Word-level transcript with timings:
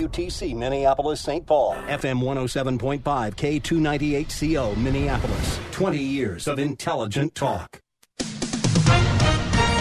UTC 0.00 0.56
Minneapolis 0.56 1.20
St. 1.20 1.44
Paul, 1.44 1.74
FM 1.86 2.22
107.5, 2.22 3.02
K298CO 3.02 4.74
Minneapolis. 4.78 5.60
20 5.72 5.98
years 5.98 6.48
of 6.48 6.58
intelligent 6.58 7.34
talk. 7.34 7.82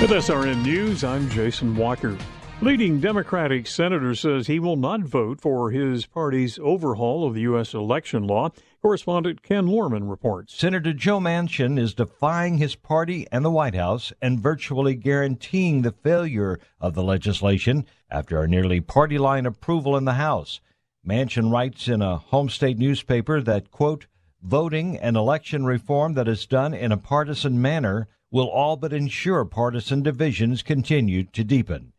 With 0.02 0.12
SRN 0.12 0.64
News, 0.64 1.06
I'm 1.06 1.30
Jason 1.30 1.74
Walker. 1.74 2.18
Leading 2.62 3.00
Democratic 3.00 3.66
senator 3.66 4.14
says 4.14 4.48
he 4.48 4.60
will 4.60 4.76
not 4.76 5.00
vote 5.02 5.40
for 5.40 5.72
his 5.72 6.06
party's 6.06 6.60
overhaul 6.60 7.26
of 7.26 7.34
the 7.34 7.42
U.S. 7.42 7.74
election 7.74 8.28
law. 8.28 8.50
Correspondent 8.82 9.42
Ken 9.42 9.68
Lorman 9.68 10.10
reports. 10.10 10.54
Senator 10.54 10.92
Joe 10.92 11.20
Manchin 11.20 11.80
is 11.80 11.94
defying 11.94 12.58
his 12.58 12.76
party 12.76 13.26
and 13.32 13.46
the 13.46 13.52
White 13.52 13.76
House 13.76 14.12
and 14.22 14.42
virtually 14.42 14.96
guaranteeing 14.96 15.82
the 15.82 15.94
failure 15.94 16.60
of 16.82 16.96
the 16.96 17.04
legislation 17.04 17.86
after 18.12 18.42
a 18.42 18.48
nearly 18.48 18.82
party 18.82 19.18
line 19.18 19.46
approval 19.46 19.96
in 19.96 20.06
the 20.06 20.14
House. 20.14 20.62
Manchin 21.06 21.52
writes 21.52 21.88
in 21.88 22.02
a 22.02 22.18
home 22.18 22.50
state 22.50 22.78
newspaper 22.78 23.42
that, 23.42 23.72
quote, 23.72 24.08
voting 24.42 24.98
and 24.98 25.16
election 25.18 25.66
reform 25.66 26.14
that 26.14 26.28
is 26.28 26.46
done 26.46 26.74
in 26.74 26.92
a 26.92 26.98
partisan 26.98 27.62
manner 27.62 28.08
will 28.32 28.48
all 28.48 28.76
but 28.76 28.94
ensure 28.94 29.46
partisan 29.46 30.04
divisions 30.04 30.62
continue 30.62 31.24
to 31.24 31.44
deepen. 31.44 31.94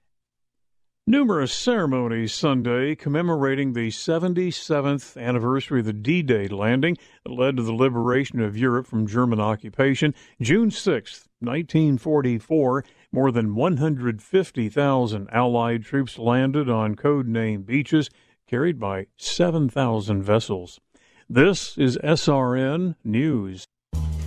Numerous 1.06 1.52
ceremonies 1.52 2.32
Sunday 2.32 2.94
commemorating 2.94 3.72
the 3.72 3.88
77th 3.88 5.20
anniversary 5.20 5.80
of 5.80 5.86
the 5.86 5.92
D 5.92 6.22
Day 6.22 6.46
landing 6.46 6.96
that 7.24 7.32
led 7.32 7.56
to 7.56 7.64
the 7.64 7.72
liberation 7.72 8.40
of 8.40 8.56
Europe 8.56 8.86
from 8.86 9.08
German 9.08 9.40
occupation. 9.40 10.14
June 10.40 10.70
6, 10.70 11.28
1944, 11.40 12.84
more 13.12 13.32
than 13.32 13.54
150,000 13.54 15.28
Allied 15.32 15.82
troops 15.82 16.18
landed 16.18 16.68
on 16.68 16.94
code 16.94 17.26
name 17.26 17.62
beaches 17.62 18.10
carried 18.46 18.78
by 18.78 19.06
7,000 19.16 20.22
vessels. 20.22 20.80
This 21.28 21.76
is 21.78 21.98
SRN 21.98 22.96
News. 23.04 23.66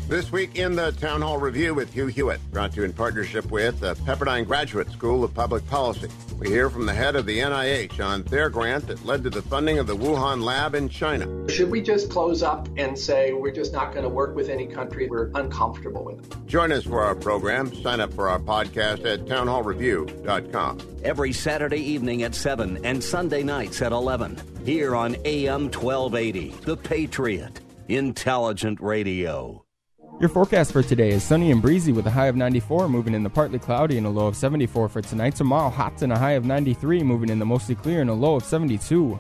This 0.10 0.32
week 0.32 0.58
in 0.58 0.76
the 0.76 0.92
Town 0.92 1.22
Hall 1.22 1.40
Review 1.40 1.74
with 1.74 1.92
Hugh 1.94 2.06
Hewitt, 2.08 2.40
brought 2.52 2.74
to 2.74 2.82
you 2.82 2.84
in 2.84 2.94
partnership 2.94 3.50
with 3.50 3.80
the 3.80 3.96
Pepperdine 3.96 4.46
Graduate 4.46 4.92
School 4.92 5.24
of 5.24 5.34
Public 5.34 5.66
Policy. 5.70 6.08
We 6.38 6.50
hear 6.50 6.70
from 6.70 6.86
the 6.86 6.94
head 6.94 7.16
of 7.16 7.26
the 7.26 7.40
NIH 7.40 8.00
on 8.06 8.22
their 8.24 8.50
grant 8.50 8.88
that 8.88 9.04
led 9.06 9.24
to 9.24 9.30
the 9.32 9.42
funding 9.42 9.80
of 9.80 9.88
the 9.88 9.96
Wuhan 9.96 10.44
lab 10.44 10.76
in 10.76 10.88
China. 10.90 11.50
Should 11.50 11.72
we 11.72 11.82
just 11.82 12.12
close 12.12 12.44
up 12.44 12.68
and 12.78 13.00
say 13.00 13.34
we're 13.34 13.54
just 13.54 13.74
not 13.74 13.92
going 13.92 14.04
to 14.04 14.10
work 14.10 14.36
with 14.36 14.50
any 14.50 14.68
country 14.68 15.08
we're 15.08 15.32
uncomfortable 15.34 16.04
with? 16.04 16.46
Join 16.48 16.72
us 16.74 16.84
for 16.84 17.02
our 17.02 17.16
program. 17.16 17.74
Sign 17.82 18.00
up 18.00 18.14
for 18.14 18.30
our 18.30 18.40
podcast 18.40 19.06
at 19.12 19.26
townhallreview.com. 19.26 20.80
Every 21.04 21.32
Saturday 21.34 21.82
evening 21.82 22.22
at 22.24 22.36
7 22.36 22.86
and 22.86 23.04
Sunday 23.04 23.42
nights 23.42 23.82
at 23.82 23.92
11. 23.92 24.40
Here 24.64 24.96
on 24.96 25.16
AM 25.26 25.72
1280, 25.72 26.50
The 26.66 26.78
Patriot. 26.78 27.62
Intelligent 27.88 28.80
Radio. 28.80 29.63
Your 30.24 30.30
forecast 30.30 30.72
for 30.72 30.82
today 30.82 31.10
is 31.10 31.22
sunny 31.22 31.52
and 31.52 31.62
breezy 31.62 31.92
with 31.92 32.08
a 32.08 32.10
high 32.10 32.28
of 32.28 32.38
94, 32.38 32.88
moving 32.88 33.14
in 33.14 33.24
the 33.24 33.30
partly 33.30 33.60
cloudy 33.60 33.98
and 33.98 34.08
a 34.08 34.10
low 34.10 34.26
of 34.26 34.38
74 34.38 34.88
for 34.88 35.02
tonight. 35.02 35.36
Tomorrow, 35.36 35.70
hot 35.70 36.02
and 36.02 36.14
a 36.14 36.18
high 36.18 36.32
of 36.32 36.46
93, 36.46 37.04
moving 37.04 37.28
in 37.28 37.40
the 37.40 37.46
mostly 37.46 37.76
clear 37.76 38.00
and 38.00 38.10
a 38.10 38.14
low 38.14 38.36
of 38.36 38.46
72. 38.46 39.20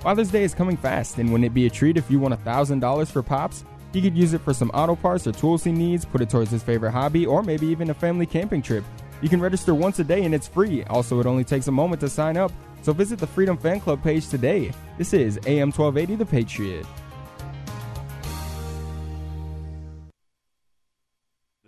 Father's 0.00 0.30
Day 0.30 0.42
is 0.42 0.54
coming 0.54 0.76
fast, 0.76 1.16
and 1.16 1.32
wouldn't 1.32 1.46
it 1.46 1.54
be 1.54 1.64
a 1.64 1.70
treat 1.70 1.96
if 1.96 2.10
you 2.10 2.18
won 2.18 2.32
$1,000 2.32 3.10
for 3.10 3.22
Pops? 3.22 3.64
He 3.94 4.02
could 4.02 4.14
use 4.14 4.34
it 4.34 4.42
for 4.42 4.52
some 4.52 4.68
auto 4.74 4.94
parts 4.94 5.26
or 5.26 5.32
tools 5.32 5.64
he 5.64 5.72
needs, 5.72 6.04
put 6.04 6.20
it 6.20 6.28
towards 6.28 6.50
his 6.50 6.62
favorite 6.62 6.92
hobby, 6.92 7.24
or 7.24 7.42
maybe 7.42 7.66
even 7.68 7.88
a 7.88 7.94
family 7.94 8.26
camping 8.26 8.60
trip. 8.60 8.84
You 9.22 9.30
can 9.30 9.40
register 9.40 9.74
once 9.74 9.98
a 9.98 10.04
day 10.04 10.24
and 10.24 10.34
it's 10.34 10.46
free. 10.46 10.84
Also, 10.90 11.20
it 11.20 11.26
only 11.26 11.44
takes 11.44 11.68
a 11.68 11.72
moment 11.72 12.00
to 12.02 12.10
sign 12.10 12.36
up. 12.36 12.52
So 12.82 12.92
visit 12.92 13.18
the 13.18 13.26
Freedom 13.26 13.56
Fan 13.56 13.80
Club 13.80 14.02
page 14.02 14.28
today. 14.28 14.72
This 14.98 15.14
is 15.14 15.38
AM 15.46 15.72
1280 15.72 16.16
The 16.16 16.26
Patriot. 16.26 16.86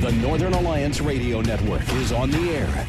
The 0.00 0.12
Northern 0.12 0.54
Alliance 0.54 1.02
Radio 1.02 1.42
Network 1.42 1.86
is 1.92 2.10
on 2.10 2.30
the 2.30 2.56
air. 2.56 2.86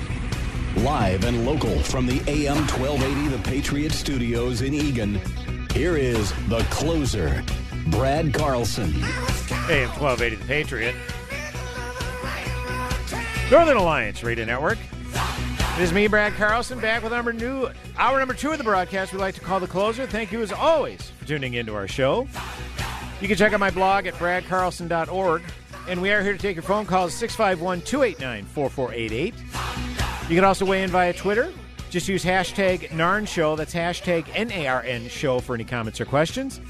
Live 0.78 1.26
and 1.26 1.46
local 1.46 1.78
from 1.84 2.06
the 2.08 2.22
AM 2.26 2.56
1280 2.56 3.28
The 3.36 3.44
Patriot 3.44 3.92
Studios 3.92 4.62
in 4.62 4.74
Eagan. 4.74 5.20
Here 5.74 5.98
is 5.98 6.32
the 6.48 6.66
closer, 6.70 7.44
Brad 7.88 8.34
Carlson. 8.34 8.94
AM 9.70 9.90
1280 9.90 10.36
The 10.38 10.46
Patriot. 10.46 10.96
Northern 13.52 13.76
Alliance 13.76 14.24
Radio 14.24 14.46
Network. 14.46 14.78
It 15.76 15.82
is 15.82 15.92
me, 15.92 16.08
Brad 16.08 16.32
Carlson, 16.36 16.80
back 16.80 17.04
with 17.04 17.12
number 17.12 17.34
new 17.34 17.68
hour 17.98 18.20
number 18.20 18.34
two 18.34 18.54
of 18.54 18.58
the 18.58 18.64
broadcast 18.64 19.12
we 19.12 19.20
like 19.20 19.36
to 19.36 19.42
call 19.42 19.60
the 19.60 19.68
closer. 19.68 20.08
Thank 20.08 20.32
you 20.32 20.42
as 20.42 20.54
always 20.54 21.10
for 21.20 21.28
tuning 21.28 21.56
into 21.56 21.76
our 21.76 21.90
show. 21.90 22.30
You 23.20 23.28
can 23.28 23.36
check 23.36 23.52
out 23.52 23.60
my 23.60 23.70
blog 23.70 24.08
at 24.08 24.14
bradcarlson.org. 24.14 25.42
And 25.88 26.02
we 26.02 26.12
are 26.12 26.22
here 26.22 26.34
to 26.34 26.40
take 26.40 26.56
your 26.56 26.64
phone 26.64 26.86
calls 26.86 27.14
651 27.16 27.82
289 27.82 28.46
4488. 28.46 30.30
You 30.30 30.36
can 30.36 30.46
also 30.46 30.66
weigh 30.66 30.84
in 30.84 30.90
via 30.90 31.14
Twitter. 31.14 31.52
Just 31.90 32.08
use 32.08 32.24
hashtag 32.24 32.90
NARN 32.90 33.28
Show. 33.28 33.56
That's 33.56 33.74
hashtag 33.74 34.26
N 34.34 34.52
A 34.52 34.68
R 34.68 34.84
N 34.84 35.10
Show 35.10 35.40
for 35.40 35.56
any 35.56 35.66
comments 35.66 36.00
or 36.00 36.06
questions. 36.06 36.62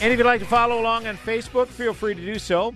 And 0.00 0.12
if 0.12 0.18
you'd 0.18 0.26
like 0.26 0.40
to 0.40 0.46
follow 0.46 0.80
along 0.80 1.08
on 1.08 1.16
Facebook, 1.16 1.66
feel 1.66 1.92
free 1.92 2.14
to 2.14 2.20
do 2.20 2.38
so. 2.38 2.74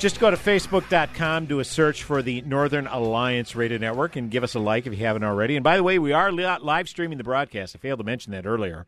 Just 0.00 0.18
go 0.18 0.30
to 0.30 0.36
facebook.com, 0.36 1.46
do 1.46 1.60
a 1.60 1.64
search 1.64 2.02
for 2.02 2.22
the 2.22 2.40
Northern 2.42 2.86
Alliance 2.86 3.54
Radio 3.54 3.78
Network, 3.78 4.16
and 4.16 4.30
give 4.30 4.44
us 4.44 4.54
a 4.54 4.58
like 4.58 4.86
if 4.86 4.92
you 4.92 5.04
haven't 5.04 5.24
already. 5.24 5.56
And 5.56 5.64
by 5.64 5.76
the 5.76 5.82
way, 5.82 5.98
we 5.98 6.12
are 6.12 6.32
live 6.32 6.88
streaming 6.88 7.18
the 7.18 7.24
broadcast. 7.24 7.76
I 7.76 7.78
failed 7.78 7.98
to 7.98 8.04
mention 8.04 8.32
that 8.32 8.46
earlier 8.46 8.86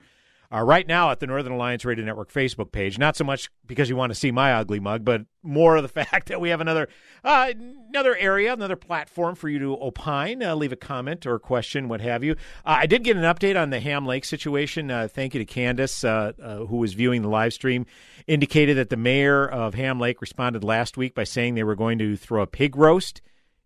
uh, 0.53 0.63
right 0.63 0.87
now 0.87 1.11
at 1.11 1.21
the 1.21 1.27
Northern 1.27 1.53
Alliance 1.53 1.85
Radio 1.85 2.05
Network 2.05 2.33
Facebook 2.33 2.73
page. 2.73 2.99
Not 2.99 3.17
so 3.17 3.25
much 3.25 3.51
because 3.67 3.89
you 3.89 3.97
want 3.97 4.11
to 4.11 4.15
see 4.15 4.33
my 4.33 4.53
ugly 4.55 4.81
mug, 4.81 5.05
but 5.05 5.23
more 5.43 5.77
of 5.77 5.83
the 5.83 5.89
fact 6.05 6.29
that 6.29 6.41
we 6.41 6.49
have 6.51 6.61
another 6.61 6.89
uh, 7.23 7.53
another 7.89 8.17
area, 8.17 8.53
another 8.53 8.77
platform 8.77 9.35
for 9.35 9.49
you 9.49 9.59
to 9.61 9.77
opine, 9.81 10.43
uh, 10.43 10.55
leave 10.55 10.73
a 10.73 10.77
comment 10.77 11.27
or 11.27 11.39
question, 11.39 11.89
what 11.89 12.01
have 12.01 12.25
you. 12.25 12.33
Uh, 12.65 12.79
I 12.81 12.87
did 12.87 13.05
get 13.05 13.17
an 13.17 13.23
update 13.23 13.61
on 13.61 13.71
the 13.71 13.81
Ham 13.81 14.07
Lake 14.07 14.25
situation. 14.25 14.91
Uh, 14.91 15.09
thank 15.09 15.35
you 15.35 15.39
to 15.39 15.45
Candace, 15.45 16.03
uh, 16.03 16.33
who 16.69 16.79
was 16.79 16.95
viewing 16.95 17.23
the 17.23 17.29
live 17.29 17.53
stream, 17.53 17.87
indicated 18.27 18.77
that 18.77 18.91
the 18.91 18.97
mayor 18.97 19.47
of 19.47 19.75
Ham 19.75 20.01
Lake 20.01 20.21
responded 20.21 20.65
last 20.65 20.97
week 20.97 21.15
by 21.15 21.25
saying 21.25 21.55
they 21.55 21.65
were 21.65 21.77
going 21.77 21.99
to 21.99 22.17
throw 22.17 22.43
a 22.43 22.47
pig 22.47 22.77
roast 22.77 23.21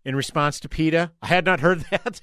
in 0.04 0.14
response 0.14 0.60
to 0.60 0.68
PETA. 0.68 1.12
I 1.22 1.26
had 1.26 1.44
not 1.44 1.60
heard 1.60 1.80
that. 1.90 2.20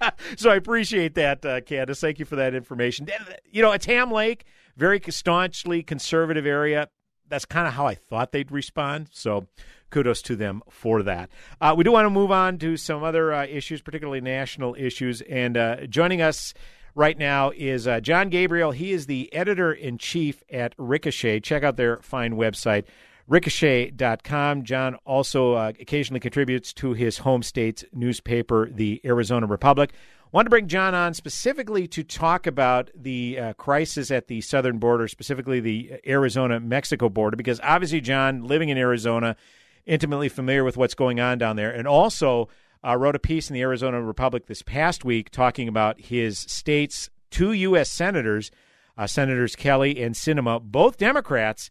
so 0.36 0.50
I 0.50 0.56
appreciate 0.56 1.14
that, 1.14 1.44
uh, 1.44 1.60
Candace. 1.60 2.00
Thank 2.00 2.18
you 2.18 2.24
for 2.24 2.36
that 2.36 2.54
information. 2.54 3.08
You 3.50 3.62
know, 3.62 3.72
it's 3.72 3.86
Ham 3.86 4.10
Lake, 4.10 4.44
very 4.76 5.00
staunchly 5.08 5.82
conservative 5.82 6.46
area. 6.46 6.88
That's 7.28 7.44
kind 7.44 7.68
of 7.68 7.74
how 7.74 7.86
I 7.86 7.94
thought 7.94 8.32
they'd 8.32 8.50
respond. 8.50 9.08
So 9.12 9.46
kudos 9.90 10.22
to 10.22 10.36
them 10.36 10.62
for 10.70 11.02
that. 11.02 11.30
Uh, 11.60 11.74
we 11.76 11.84
do 11.84 11.92
want 11.92 12.06
to 12.06 12.10
move 12.10 12.30
on 12.30 12.58
to 12.58 12.76
some 12.76 13.02
other 13.02 13.32
uh, 13.32 13.46
issues, 13.46 13.82
particularly 13.82 14.20
national 14.20 14.74
issues. 14.78 15.20
And 15.22 15.56
uh, 15.56 15.86
joining 15.86 16.22
us 16.22 16.54
right 16.94 17.16
now 17.16 17.50
is 17.56 17.86
uh, 17.86 18.00
Jon 18.00 18.30
Gabriel. 18.30 18.72
He 18.72 18.92
is 18.92 19.06
the 19.06 19.32
editor 19.32 19.72
in 19.72 19.98
chief 19.98 20.42
at 20.50 20.74
Ricochet. 20.78 21.40
Check 21.40 21.62
out 21.62 21.76
their 21.76 21.98
fine 21.98 22.34
website 22.34 22.84
ricochet.com. 23.30 24.64
Jon 24.64 24.96
also 25.06 25.54
uh, 25.54 25.72
occasionally 25.80 26.20
contributes 26.20 26.72
to 26.74 26.92
his 26.92 27.18
home 27.18 27.42
state's 27.42 27.84
newspaper, 27.92 28.68
the 28.68 29.00
Arizona 29.04 29.46
Republic. 29.46 29.92
Want 30.32 30.46
to 30.46 30.50
bring 30.50 30.66
Jon 30.66 30.94
on 30.94 31.14
specifically 31.14 31.86
to 31.88 32.02
talk 32.02 32.46
about 32.46 32.90
the 32.94 33.38
uh, 33.38 33.52
crisis 33.54 34.10
at 34.10 34.26
the 34.26 34.40
southern 34.40 34.78
border, 34.78 35.08
specifically 35.08 35.60
the 35.60 36.00
Arizona 36.06 36.60
Mexico 36.60 37.08
border, 37.08 37.36
because 37.36 37.60
obviously, 37.62 38.00
John, 38.00 38.44
living 38.44 38.68
in 38.68 38.76
Arizona, 38.76 39.36
intimately 39.86 40.28
familiar 40.28 40.64
with 40.64 40.76
what's 40.76 40.94
going 40.94 41.20
on 41.20 41.38
down 41.38 41.56
there, 41.56 41.70
and 41.70 41.86
also 41.86 42.48
uh, 42.84 42.96
wrote 42.96 43.16
a 43.16 43.20
piece 43.20 43.48
in 43.48 43.54
the 43.54 43.62
Arizona 43.62 44.02
Republic 44.02 44.46
this 44.46 44.62
past 44.62 45.04
week 45.04 45.30
talking 45.30 45.68
about 45.68 46.00
his 46.00 46.38
state's 46.38 47.10
two 47.30 47.52
U.S. 47.52 47.90
senators, 47.90 48.50
uh, 48.98 49.06
Senators 49.06 49.54
Kelly 49.54 50.02
and 50.02 50.14
Sinema, 50.16 50.60
both 50.60 50.96
Democrats. 50.96 51.70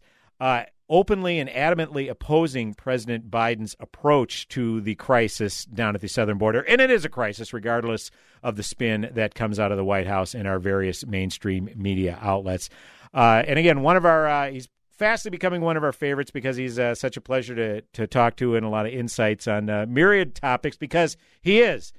Openly 0.90 1.38
and 1.38 1.48
adamantly 1.48 2.08
opposing 2.08 2.74
President 2.74 3.30
Biden's 3.30 3.76
approach 3.78 4.48
to 4.48 4.80
the 4.80 4.96
crisis 4.96 5.64
down 5.64 5.94
at 5.94 6.00
the 6.00 6.08
southern 6.08 6.36
border. 6.36 6.62
And 6.62 6.80
it 6.80 6.90
is 6.90 7.04
a 7.04 7.08
crisis, 7.08 7.52
regardless 7.52 8.10
of 8.42 8.56
the 8.56 8.64
spin 8.64 9.08
that 9.14 9.36
comes 9.36 9.60
out 9.60 9.70
of 9.70 9.78
the 9.78 9.84
White 9.84 10.08
House 10.08 10.34
and 10.34 10.48
our 10.48 10.58
various 10.58 11.06
mainstream 11.06 11.70
media 11.76 12.18
outlets. 12.20 12.68
Uh, 13.14 13.44
and 13.46 13.56
again, 13.56 13.82
one 13.82 13.96
of 13.96 14.04
our, 14.04 14.26
uh, 14.26 14.50
he's 14.50 14.68
fastly 14.90 15.30
becoming 15.30 15.60
one 15.60 15.76
of 15.76 15.84
our 15.84 15.92
favorites 15.92 16.32
because 16.32 16.56
he's 16.56 16.76
uh, 16.76 16.94
such 16.94 17.16
a 17.16 17.20
pleasure 17.20 17.54
to, 17.54 17.80
to 17.92 18.08
talk 18.08 18.34
to 18.36 18.56
and 18.56 18.66
a 18.66 18.68
lot 18.68 18.84
of 18.84 18.92
insights 18.92 19.46
on 19.46 19.70
uh, 19.70 19.86
myriad 19.88 20.34
topics 20.34 20.76
because 20.76 21.16
he 21.40 21.60
is 21.60 21.92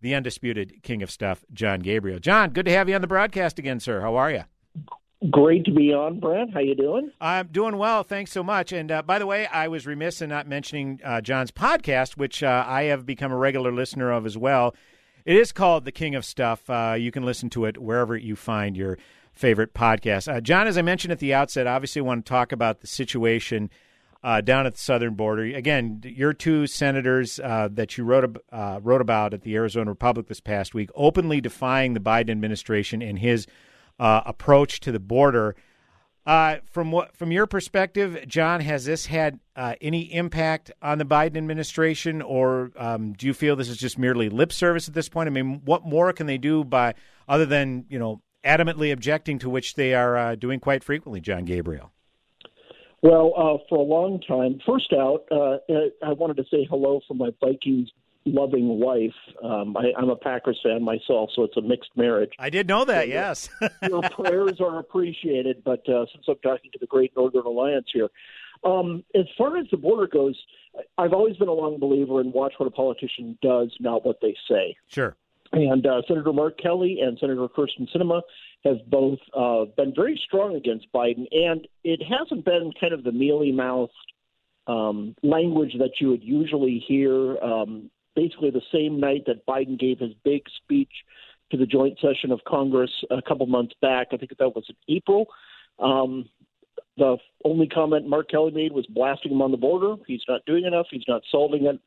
the 0.00 0.14
undisputed 0.14 0.82
king 0.82 1.02
of 1.02 1.10
stuff, 1.10 1.44
Jon 1.52 1.80
Gabriel. 1.80 2.20
Jon, 2.20 2.50
good 2.50 2.66
to 2.66 2.72
have 2.72 2.88
you 2.88 2.94
on 2.94 3.00
the 3.00 3.06
broadcast 3.08 3.58
again, 3.58 3.80
sir. 3.80 4.00
How 4.00 4.14
are 4.14 4.30
you? 4.30 4.44
Great 5.30 5.64
to 5.64 5.70
be 5.72 5.94
on, 5.94 6.20
Brent. 6.20 6.52
How 6.52 6.60
you 6.60 6.74
doing? 6.74 7.10
I'm 7.22 7.46
doing 7.46 7.78
well. 7.78 8.02
Thanks 8.02 8.32
so 8.32 8.42
much. 8.42 8.70
And 8.70 8.92
uh, 8.92 9.00
by 9.00 9.18
the 9.18 9.26
way, 9.26 9.46
I 9.46 9.66
was 9.66 9.86
remiss 9.86 10.20
in 10.20 10.28
not 10.28 10.46
mentioning 10.46 11.00
uh, 11.02 11.22
Jon's 11.22 11.50
podcast, 11.50 12.18
which 12.18 12.42
uh, 12.42 12.64
I 12.66 12.82
have 12.84 13.06
become 13.06 13.32
a 13.32 13.36
regular 13.36 13.72
listener 13.72 14.12
of 14.12 14.26
as 14.26 14.36
well. 14.36 14.74
It 15.24 15.36
is 15.36 15.52
called 15.52 15.86
The 15.86 15.92
King 15.92 16.14
of 16.14 16.24
Stuff. 16.26 16.68
Uh, 16.68 16.96
you 16.98 17.10
can 17.10 17.24
listen 17.24 17.48
to 17.50 17.64
it 17.64 17.78
wherever 17.78 18.14
you 18.14 18.36
find 18.36 18.76
your 18.76 18.98
favorite 19.32 19.72
podcast. 19.72 20.30
Uh, 20.32 20.40
Jon, 20.42 20.66
as 20.66 20.76
I 20.76 20.82
mentioned 20.82 21.12
at 21.12 21.18
the 21.18 21.32
outset, 21.32 21.66
obviously 21.66 22.02
want 22.02 22.26
to 22.26 22.28
talk 22.28 22.52
about 22.52 22.82
the 22.82 22.86
situation 22.86 23.70
uh, 24.22 24.42
down 24.42 24.66
at 24.66 24.74
the 24.74 24.80
southern 24.80 25.14
border. 25.14 25.44
Again, 25.44 26.02
your 26.04 26.34
two 26.34 26.66
senators 26.66 27.36
that 27.36 27.96
you 27.96 28.04
wrote 28.04 28.36
wrote 28.52 29.00
about 29.00 29.32
at 29.32 29.42
the 29.42 29.54
Arizona 29.54 29.90
Republic 29.90 30.26
this 30.26 30.40
past 30.40 30.74
week 30.74 30.90
openly 30.94 31.40
defying 31.40 31.94
the 31.94 32.00
Biden 32.00 32.30
administration 32.30 33.00
and 33.00 33.18
his 33.18 33.46
uh, 33.98 34.22
approach 34.26 34.80
to 34.80 34.92
the 34.92 35.00
border. 35.00 35.56
Uh, 36.24 36.56
from 36.64 36.90
what 36.90 37.16
from 37.16 37.30
your 37.30 37.46
perspective, 37.46 38.24
Jon, 38.26 38.60
has 38.60 38.84
this 38.84 39.06
had 39.06 39.38
uh, 39.54 39.76
any 39.80 40.12
impact 40.12 40.72
on 40.82 40.98
the 40.98 41.04
Biden 41.04 41.36
administration, 41.36 42.20
or 42.20 42.72
um, 42.76 43.12
do 43.12 43.28
you 43.28 43.34
feel 43.34 43.54
this 43.54 43.68
is 43.68 43.76
just 43.76 43.96
merely 43.96 44.28
lip 44.28 44.52
service 44.52 44.88
at 44.88 44.94
this 44.94 45.08
point? 45.08 45.28
I 45.28 45.30
mean, 45.30 45.62
what 45.64 45.84
more 45.84 46.12
can 46.12 46.26
they 46.26 46.38
do 46.38 46.64
by 46.64 46.94
other 47.28 47.46
than 47.46 47.84
you 47.88 48.00
know 48.00 48.22
adamantly 48.44 48.92
objecting 48.92 49.38
to 49.38 49.48
which 49.48 49.74
they 49.74 49.94
are 49.94 50.16
uh, 50.16 50.34
doing 50.34 50.58
quite 50.58 50.82
frequently, 50.82 51.20
Jon 51.20 51.44
Gabriel? 51.44 51.92
Well, 53.02 53.32
uh, 53.36 53.58
for 53.68 53.78
a 53.78 53.82
long 53.82 54.20
time, 54.20 54.58
first 54.66 54.92
out, 54.92 55.26
uh, 55.30 55.58
I 56.04 56.12
wanted 56.12 56.38
to 56.38 56.44
say 56.50 56.66
hello 56.68 57.00
from 57.06 57.18
my 57.18 57.30
Vikings 57.40 57.88
loving 58.26 58.80
wife. 58.80 59.14
Um, 59.42 59.76
I, 59.76 59.92
I'm 59.96 60.10
a 60.10 60.16
Packers 60.16 60.58
fan 60.62 60.82
myself, 60.82 61.30
so 61.34 61.44
it's 61.44 61.56
a 61.56 61.62
mixed 61.62 61.90
marriage. 61.96 62.32
I 62.38 62.50
did 62.50 62.68
know 62.68 62.84
that. 62.84 63.04
So 63.04 63.08
yes, 63.08 63.48
your 63.88 64.02
prayers 64.02 64.60
are 64.60 64.78
appreciated. 64.78 65.62
But 65.64 65.88
uh, 65.88 66.06
since 66.12 66.24
I'm 66.28 66.36
talking 66.42 66.70
to 66.72 66.78
the 66.78 66.86
Great 66.86 67.12
Northern 67.16 67.46
Alliance 67.46 67.86
here, 67.92 68.08
um, 68.64 69.04
as 69.14 69.26
far 69.38 69.56
as 69.56 69.66
the 69.70 69.76
border 69.76 70.06
goes, 70.06 70.36
I've 70.98 71.12
always 71.12 71.36
been 71.36 71.48
a 71.48 71.52
long 71.52 71.78
believer 71.78 72.20
in 72.20 72.32
watch 72.32 72.54
what 72.58 72.66
a 72.66 72.70
politician 72.70 73.38
does, 73.42 73.74
not 73.80 74.04
what 74.04 74.20
they 74.20 74.34
say. 74.48 74.76
Sure. 74.88 75.16
And 75.52 75.86
uh, 75.86 76.02
Senator 76.08 76.32
Mark 76.32 76.58
Kelly 76.60 76.98
and 77.00 77.16
Senator 77.18 77.46
Kyrsten 77.48 77.88
Sinema 77.94 78.20
have 78.64 78.78
both 78.88 79.20
uh, 79.34 79.64
been 79.76 79.94
very 79.94 80.20
strong 80.26 80.56
against 80.56 80.92
Biden, 80.92 81.26
and 81.30 81.66
it 81.84 82.00
hasn't 82.02 82.44
been 82.44 82.72
kind 82.80 82.92
of 82.92 83.04
the 83.04 83.12
mealy 83.12 83.52
mouthed 83.52 83.92
um, 84.66 85.14
language 85.22 85.72
that 85.78 85.92
you 86.00 86.08
would 86.10 86.24
usually 86.24 86.84
hear. 86.86 87.38
Um, 87.38 87.90
basically 88.16 88.50
the 88.50 88.62
same 88.72 88.98
night 88.98 89.24
that 89.26 89.46
Biden 89.46 89.78
gave 89.78 90.00
his 90.00 90.12
big 90.24 90.42
speech 90.56 90.90
to 91.50 91.56
the 91.56 91.66
joint 91.66 91.98
session 92.00 92.32
of 92.32 92.40
Congress 92.48 92.90
a 93.10 93.22
couple 93.22 93.46
months 93.46 93.74
back. 93.80 94.08
I 94.12 94.16
think 94.16 94.36
that 94.36 94.56
was 94.56 94.64
in 94.68 94.96
April. 94.96 95.26
Um, 95.78 96.28
the 96.96 97.18
only 97.44 97.68
comment 97.68 98.08
Mark 98.08 98.30
Kelly 98.30 98.50
made 98.50 98.72
was 98.72 98.86
blasting 98.86 99.32
him 99.32 99.42
on 99.42 99.50
the 99.50 99.56
border. 99.56 99.94
He's 100.06 100.22
not 100.26 100.44
doing 100.46 100.64
enough. 100.64 100.86
He's 100.90 101.04
not 101.06 101.22
solving 101.30 101.66
it. 101.66 101.78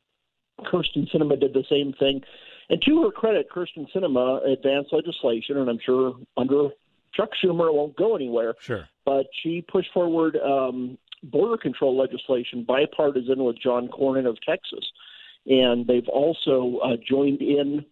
Kyrsten 0.60 1.10
Sinema 1.12 1.38
did 1.38 1.52
the 1.52 1.64
same 1.68 1.92
thing. 1.98 2.22
And 2.68 2.80
to 2.82 3.02
her 3.02 3.10
credit, 3.10 3.50
Kyrsten 3.50 3.90
Sinema 3.92 4.46
advanced 4.50 4.92
legislation, 4.92 5.56
and 5.56 5.68
I'm 5.68 5.80
sure 5.84 6.14
under 6.36 6.68
Chuck 7.12 7.30
Schumer 7.42 7.68
it 7.68 7.74
won't 7.74 7.96
go 7.96 8.14
anywhere. 8.14 8.54
Sure. 8.60 8.88
But 9.04 9.26
she 9.42 9.62
pushed 9.62 9.92
forward 9.92 10.36
um, 10.36 10.96
border 11.24 11.56
control 11.56 11.98
legislation, 11.98 12.64
bipartisan, 12.64 13.42
with 13.42 13.58
John 13.58 13.88
Cornyn 13.88 14.26
of 14.26 14.40
Texas 14.42 14.84
and 15.46 15.86
they've 15.86 16.08
also 16.08 16.78
uh, 16.84 16.96
joined 17.08 17.40
in 17.40 17.84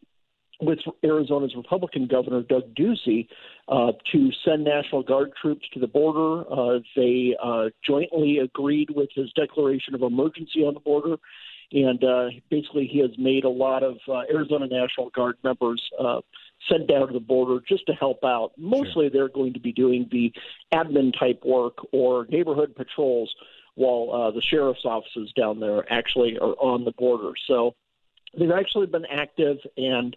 with 0.60 0.80
Arizona's 1.04 1.54
Republican 1.56 2.06
Governor 2.06 2.42
Doug 2.42 2.74
Ducey 2.74 3.28
uh, 3.68 3.92
to 4.12 4.30
send 4.44 4.64
National 4.64 5.02
Guard 5.02 5.30
troops 5.40 5.66
to 5.72 5.80
the 5.80 5.86
border. 5.86 6.44
Uh, 6.50 6.80
they 6.96 7.36
uh, 7.42 7.66
jointly 7.86 8.38
agreed 8.38 8.90
with 8.90 9.08
his 9.14 9.32
declaration 9.34 9.94
of 9.94 10.02
emergency 10.02 10.64
on 10.64 10.74
the 10.74 10.80
border, 10.80 11.16
and 11.70 12.02
uh, 12.02 12.30
basically 12.50 12.86
he 12.86 12.98
has 12.98 13.10
made 13.18 13.44
a 13.44 13.48
lot 13.48 13.82
of 13.84 13.98
uh, 14.08 14.22
Arizona 14.32 14.66
National 14.66 15.10
Guard 15.10 15.36
members 15.44 15.82
uh, 15.98 16.20
sent 16.68 16.88
down 16.88 17.06
to 17.06 17.12
the 17.12 17.20
border 17.20 17.62
just 17.66 17.86
to 17.86 17.92
help 17.92 18.24
out. 18.24 18.50
Mostly 18.56 19.04
sure. 19.04 19.10
they're 19.10 19.28
going 19.28 19.52
to 19.52 19.60
be 19.60 19.72
doing 19.72 20.08
the 20.10 20.32
admin 20.74 21.16
type 21.16 21.42
work 21.44 21.78
or 21.92 22.26
neighborhood 22.30 22.74
patrols 22.74 23.32
while 23.78 24.10
uh, 24.12 24.30
the 24.32 24.42
sheriff's 24.42 24.84
offices 24.84 25.32
down 25.36 25.60
there 25.60 25.90
actually 25.90 26.36
are 26.38 26.54
on 26.58 26.84
the 26.84 26.90
border. 26.92 27.32
So 27.46 27.74
they've 28.36 28.50
actually 28.50 28.86
been 28.86 29.06
active, 29.06 29.58
and 29.76 30.16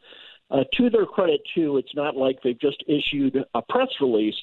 uh, 0.49 0.63
to 0.77 0.89
their 0.89 1.05
credit, 1.05 1.41
too, 1.53 1.77
it's 1.77 1.95
not 1.95 2.17
like 2.17 2.39
they've 2.43 2.59
just 2.59 2.83
issued 2.87 3.37
a 3.53 3.61
press 3.61 3.89
release. 4.01 4.35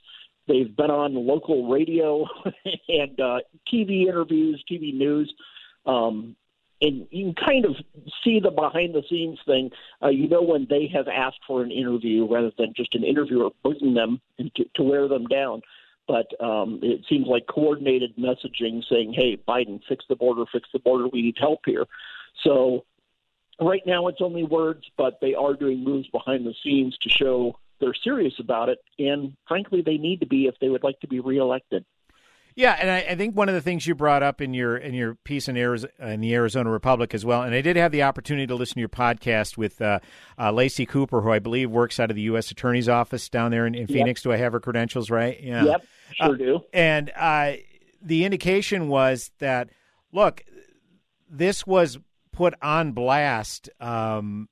They've 0.47 0.75
been 0.75 0.91
on 0.91 1.15
local 1.15 1.69
radio 1.69 2.26
and 2.88 3.20
uh, 3.20 3.41
TV 3.73 4.06
interviews, 4.09 4.65
TV 4.70 4.94
news. 4.94 5.32
Um, 5.85 6.37
and 6.81 7.09
you 7.11 7.35
can 7.35 7.47
kind 7.47 7.65
of 7.65 7.75
see 8.23 8.38
the 8.38 8.53
behind 8.53 8.94
the 8.94 9.03
scenes 9.11 9.41
thing. 9.44 9.70
Uh, 10.00 10.11
you 10.11 10.29
know 10.29 10.43
when 10.43 10.69
they 10.70 10.88
have 10.94 11.09
asked 11.09 11.41
for 11.44 11.62
an 11.62 11.73
interview 11.73 12.25
rather 12.31 12.53
than 12.56 12.73
just 12.76 12.94
an 12.94 13.03
interviewer 13.03 13.50
bringing 13.65 13.94
them 13.94 14.20
to, 14.38 14.65
to 14.76 14.85
wear 14.85 15.09
them 15.09 15.26
down 15.26 15.61
but 16.08 16.26
um, 16.44 16.81
it 16.82 17.02
seems 17.08 17.26
like 17.28 17.46
coordinated 17.46 18.16
messaging 18.16 18.82
saying, 18.91 19.12
"Hey, 19.15 19.36
Biden, 19.46 19.81
fix 19.88 20.05
the 20.08 20.17
border, 20.17 20.44
fix 20.50 20.69
the 20.72 20.81
border. 20.81 21.06
We 21.06 21.22
need 21.22 21.36
help 21.38 21.60
here." 21.67 21.84
So 22.43 22.84
right 23.60 23.82
now 23.86 24.08
it's 24.08 24.22
only 24.22 24.44
words, 24.44 24.84
but 24.96 25.19
they 25.20 25.34
are 25.34 25.55
doing 25.55 25.84
moves 25.84 26.08
behind 26.08 26.46
the 26.46 26.55
scenes 26.65 26.96
to 27.03 27.10
show 27.10 27.58
they're 27.81 27.94
serious 28.03 28.34
about 28.41 28.69
it, 28.70 28.79
and 28.98 29.36
frankly, 29.46 29.82
they 29.84 29.98
need 29.98 30.20
to 30.20 30.27
be 30.27 30.46
if 30.46 30.55
they 30.60 30.69
would 30.69 30.82
like 30.82 30.98
to 31.00 31.08
be 31.08 31.20
reelected. 31.20 31.84
Yeah, 32.58 32.72
and 32.72 32.91
I, 32.91 33.12
I, 33.12 33.15
think 33.15 33.36
one 33.36 33.48
of 33.48 33.55
the 33.55 33.60
things 33.60 33.86
you 33.86 33.94
brought 33.94 34.24
up 34.24 34.41
in 34.41 34.53
your 34.53 34.77
in 34.77 34.93
your 34.93 35.15
piece 35.15 35.48
in 35.48 35.56
Arizona, 35.56 35.93
in 36.00 36.20
the 36.20 36.34
Arizona 36.34 36.70
Republic 36.70 37.15
as 37.15 37.24
well, 37.24 37.43
and 37.43 37.55
I 37.55 37.60
did 37.60 37.77
have 37.77 37.93
the 37.93 38.03
opportunity 38.03 38.48
to 38.48 38.56
listen 38.56 38.74
to 38.74 38.81
your 38.81 38.88
podcast 38.88 39.56
with 39.56 39.81
uh, 39.81 40.00
uh, 40.36 40.50
Lacey 40.50 40.84
Cooper, 40.84 41.20
who 41.20 41.31
I 41.31 41.38
believe 41.38 41.70
works 41.70 42.00
out 42.00 42.10
of 42.10 42.17
the 42.17 42.22
U.S. 42.22 42.50
Attorney's 42.50 42.88
Office 42.88 43.29
down 43.29 43.53
there 43.53 43.65
in, 43.65 43.77
in 43.77 43.86
Phoenix. 43.86 44.24
Yep. 44.24 44.24
Do 44.24 44.32
I 44.32 44.38
have 44.38 44.55
her 44.55 44.58
credentials 44.58 45.08
right? 45.08 45.41
Yeah. 45.41 45.67
Yep, 45.67 45.84
sure 46.15 46.34
uh, 46.34 46.36
do. 46.36 46.60
And 46.72 47.10
uh, 47.17 47.53
the 48.00 48.24
indication 48.24 48.88
was 48.88 49.31
that 49.38 49.70
look, 50.12 50.44
this 51.29 51.67
was 51.67 51.98
put 52.32 52.55
on 52.62 52.93
blast. 52.93 53.69
Um, 53.81 54.48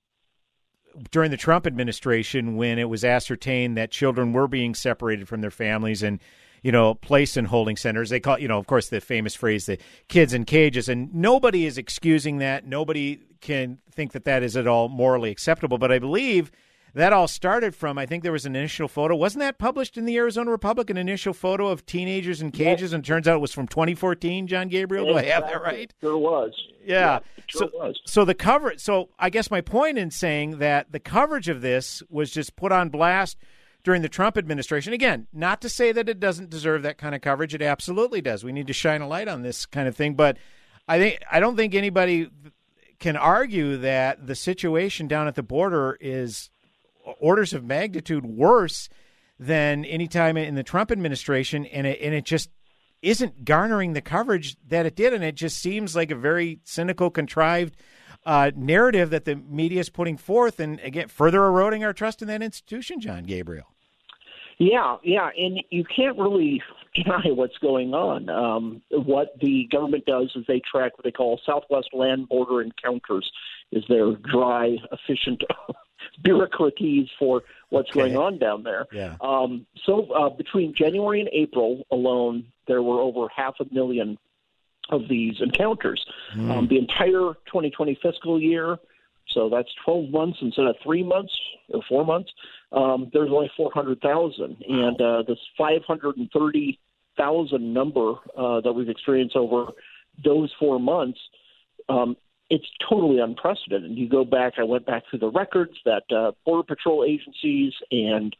during 1.11 1.31
the 1.31 1.37
Trump 1.37 1.67
administration, 1.67 2.57
when 2.57 2.79
it 2.79 2.89
was 2.89 3.05
ascertained 3.05 3.77
that 3.77 3.91
children 3.91 4.33
were 4.33 4.49
being 4.49 4.75
separated 4.75 5.29
from 5.29 5.43
their 5.43 5.51
families 5.51 6.03
and 6.03 6.21
you 6.63 6.73
know, 6.73 6.95
placed 6.95 7.37
in 7.37 7.45
holding 7.45 7.77
centers. 7.77 8.11
They 8.11 8.19
call, 8.19 8.41
you 8.41 8.49
know, 8.49 8.59
of 8.59 8.67
course, 8.67 8.89
the 8.89 9.01
famous 9.01 9.37
phrase, 9.37 9.67
the 9.67 9.79
kids 10.09 10.35
in 10.35 10.45
cages. 10.45 10.89
And 10.89 11.15
nobody 11.15 11.65
is 11.65 11.79
excusing 11.79 12.39
that. 12.39 12.67
Nobody 12.67 13.21
can 13.41 13.79
think 13.93 14.11
that 14.13 14.25
that 14.25 14.43
is 14.43 14.57
at 14.57 14.67
all 14.67 14.89
morally 14.89 15.31
acceptable. 15.31 15.79
But 15.79 15.93
I 15.93 16.01
believe 16.01 16.51
that 16.95 17.13
all 17.13 17.29
started 17.29 17.75
from, 17.75 17.99
I 17.99 18.07
think 18.07 18.23
there 18.23 18.33
was 18.33 18.47
an 18.47 18.57
initial 18.57 18.89
photo. 18.89 19.15
Wasn't 19.15 19.41
that 19.41 19.59
published 19.59 19.97
in 19.97 20.07
the 20.07 20.17
Arizona 20.17 20.51
Republic, 20.51 20.89
an 20.91 20.97
initial 20.97 21.33
photo 21.33 21.69
of 21.69 21.85
teenagers 21.87 22.41
in 22.41 22.51
cages? 22.51 22.83
Yes. 22.83 22.93
And 22.93 23.05
it 23.05 23.07
turns 23.07 23.29
out 23.29 23.37
it 23.37 23.41
was 23.41 23.53
from 23.53 23.69
2014, 23.69 24.47
Jon 24.47 24.69
Gabriel. 24.69 25.05
Do 25.05 25.19
exactly. 25.19 25.33
I 25.33 25.35
have 25.35 25.49
that 25.51 25.63
right? 25.63 25.95
Sure 26.01 26.17
was. 26.17 26.53
Yeah. 26.85 26.95
yeah 26.95 27.19
sure 27.47 27.69
so, 27.71 27.79
was. 27.79 28.01
so 28.07 28.25
the 28.25 28.35
cover, 28.35 28.75
so 28.79 29.11
I 29.19 29.31
guess 29.31 29.51
my 29.51 29.61
point 29.61 29.99
in 29.99 30.11
saying 30.11 30.59
that 30.59 30.93
the 30.93 31.01
coverage 31.01 31.49
of 31.49 31.61
this 31.61 32.03
was 32.09 32.31
just 32.31 32.57
put 32.57 32.73
on 32.73 32.89
blast– 32.89 33.37
during 33.87 34.03
the 34.03 34.09
Trump 34.09 34.37
administration. 34.37 34.93
Again, 34.93 35.29
not 35.33 35.61
to 35.61 35.69
say 35.69 35.93
that 35.93 36.09
it 36.09 36.19
doesn't 36.19 36.51
deserve 36.51 36.83
that 36.83 36.99
kind 36.99 37.15
of 37.15 37.21
coverage. 37.21 37.55
It 37.55 37.63
absolutely 37.63 38.21
does. 38.21 38.43
We 38.43 38.51
need 38.51 38.67
to 38.67 38.73
shine 38.73 39.01
a 39.01 39.07
light 39.07 39.29
on 39.29 39.43
this 39.43 39.65
kind 39.65 39.87
of 39.87 39.95
thing. 39.95 40.15
But 40.15 40.39
I 40.89 40.99
think 40.99 41.23
I 41.31 41.39
don't 41.39 41.55
think 41.55 41.73
anybody 41.73 42.29
can 42.99 43.17
argue 43.17 43.77
that 43.77 44.27
the 44.27 44.35
situation 44.35 45.07
down 45.07 45.29
at 45.29 45.37
the 45.37 45.43
border 45.45 45.97
is 46.01 46.51
orders 47.19 47.53
of 47.53 47.65
magnitude 47.65 48.25
worse 48.25 48.89
than 49.39 49.85
any 49.85 50.09
time 50.09 50.37
in 50.37 50.55
the 50.55 50.63
Trump 50.63 50.91
administration, 50.91 51.67
and 51.67 51.87
it, 51.87 52.01
and 52.01 52.15
it 52.15 52.25
just 52.25 52.51
isn't 53.03 53.45
garnering 53.45 53.93
the 53.93 54.01
coverage 54.01 54.57
that 54.67 54.87
it 54.87 54.97
did, 54.97 55.13
and 55.13 55.23
it 55.23 55.35
just 55.35 55.59
seems 55.59 55.95
like 55.95 56.11
a 56.11 56.17
very 56.17 56.61
cynical, 56.65 57.11
contrived 57.11 57.77
uh, 58.25 58.51
narrative 58.57 59.11
that 59.11 59.25
the 59.25 59.37
media 59.37 59.81
is 59.81 59.89
putting 59.89 60.17
forth, 60.17 60.59
and 60.59 60.81
again, 60.81 61.09
further 61.09 61.45
eroding 61.45 61.85
our 61.85 61.93
trust 61.93 62.23
in 62.23 62.29
that 62.29 62.43
institution. 62.43 63.01
Jon 63.01 63.25
Gabriel. 63.25 63.67
Yeah, 64.59 64.97
yeah, 65.05 65.29
and 65.37 65.63
you 65.71 65.85
can't 65.85 66.19
really 66.19 66.63
deny 66.95 67.27
what's 67.27 67.59
going 67.59 67.93
on. 67.93 68.29
Um, 68.31 68.83
what 68.91 69.39
the 69.41 69.69
government 69.71 70.07
does 70.07 70.33
is 70.35 70.45
they 70.49 70.61
track 70.61 70.97
what 70.97 71.05
they 71.05 71.11
call 71.11 71.39
Southwest 71.45 71.91
Land 71.93 72.29
Border 72.29 72.63
Encounters, 72.63 73.31
is 73.71 73.85
their 73.89 74.13
dry, 74.13 74.77
efficient 74.93 75.43
bureaucracies 76.23 77.09
for 77.19 77.43
what's 77.71 77.91
okay. 77.91 78.01
going 78.01 78.17
on 78.17 78.39
down 78.39 78.63
there. 78.63 78.87
Yeah. 78.93 79.17
Um, 79.21 79.67
so 79.85 80.11
uh, 80.13 80.31
between 80.31 80.75
January 80.75 81.21
and 81.21 81.29
April 81.33 81.85
alone, 81.91 82.47
there 82.67 82.83
were 82.83 83.01
over 83.01 83.29
half 83.35 83.55
a 83.61 83.73
million 83.73 84.19
of 84.91 85.09
these 85.09 85.37
encounters. 85.41 86.05
Mm. 86.35 86.51
Um, 86.51 86.69
the 86.69 86.79
entire 86.79 87.35
2020 87.47 87.99
fiscal 88.03 88.41
year, 88.41 88.79
so 89.29 89.49
that's 89.49 89.69
12 89.85 90.11
months 90.11 90.39
instead 90.41 90.67
of 90.67 90.77
three 90.83 91.03
months 91.03 91.37
or 91.69 91.83
four 91.89 92.05
months. 92.05 92.31
Um, 92.73 93.11
there's 93.13 93.31
only 93.31 93.51
400,000, 93.57 94.65
and 94.69 95.01
uh, 95.01 95.23
this 95.27 95.39
530,000 95.59 97.75
number 97.75 98.15
uh, 98.37 98.61
that 98.61 98.73
we've 98.73 98.89
experienced 98.89 99.37
over 99.37 99.67
those 100.25 100.53
four 100.59 100.79
months 100.79 101.19
um, 101.89 102.17
it's 102.51 102.67
totally 102.89 103.19
unprecedented. 103.19 103.97
You 103.97 104.09
go 104.09 104.25
back, 104.25 104.55
I 104.59 104.65
went 104.65 104.87
back 104.87 105.05
through 105.09 105.21
the 105.21 105.31
records 105.31 105.73
that 105.85 106.05
uh, 106.15 106.33
Border 106.45 106.63
Patrol 106.63 107.05
agencies 107.05 107.73
and 107.91 108.35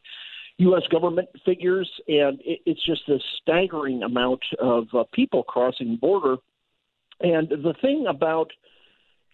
U.S. 0.59 0.83
government 0.89 1.29
figures, 1.45 1.89
and 2.07 2.39
it, 2.43 2.61
it's 2.65 2.85
just 2.85 3.07
a 3.09 3.17
staggering 3.41 4.03
amount 4.03 4.41
of 4.59 4.87
uh, 4.93 5.03
people 5.13 5.43
crossing 5.43 5.91
the 5.91 5.97
border. 5.97 6.37
And 7.19 7.49
the 7.49 7.73
thing 7.81 8.05
about 8.09 8.51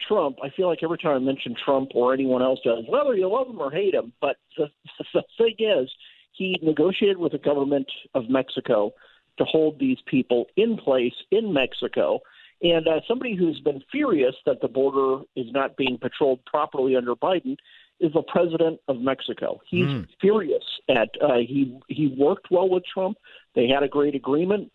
Trump, 0.07 0.37
I 0.43 0.49
feel 0.55 0.67
like 0.67 0.79
every 0.83 0.97
time 0.97 1.15
I 1.15 1.19
mention 1.19 1.55
Trump 1.63 1.89
or 1.93 2.13
anyone 2.13 2.41
else 2.41 2.59
does, 2.63 2.83
whether 2.89 3.15
you 3.15 3.29
love 3.29 3.47
him 3.47 3.59
or 3.59 3.71
hate 3.71 3.93
him, 3.93 4.11
but 4.21 4.37
the, 4.57 4.67
the 5.13 5.23
thing 5.37 5.55
is, 5.59 5.89
he 6.33 6.57
negotiated 6.63 7.17
with 7.17 7.31
the 7.31 7.37
government 7.37 7.87
of 8.15 8.27
Mexico 8.27 8.91
to 9.37 9.45
hold 9.45 9.79
these 9.79 9.97
people 10.07 10.45
in 10.57 10.77
place 10.77 11.13
in 11.31 11.53
Mexico 11.53 12.19
and 12.63 12.87
uh, 12.87 13.01
somebody 13.07 13.35
who's 13.35 13.59
been 13.59 13.83
furious 13.91 14.35
that 14.45 14.61
the 14.61 14.69
border 14.69 15.23
is 15.35 15.47
not 15.51 15.75
being 15.75 15.97
patrolled 15.97 16.43
properly 16.45 16.95
under 16.95 17.13
Biden 17.13 17.57
is 17.99 18.13
the 18.13 18.23
president 18.23 18.79
of 18.87 18.99
Mexico. 18.99 19.59
He's 19.69 19.85
mm. 19.85 20.07
furious 20.19 20.63
at 20.89 21.09
uh, 21.21 21.37
he 21.37 21.77
he 21.87 22.15
worked 22.17 22.47
well 22.49 22.69
with 22.69 22.83
Trump. 22.91 23.17
They 23.53 23.67
had 23.67 23.83
a 23.83 23.87
great 23.87 24.15
agreement. 24.15 24.71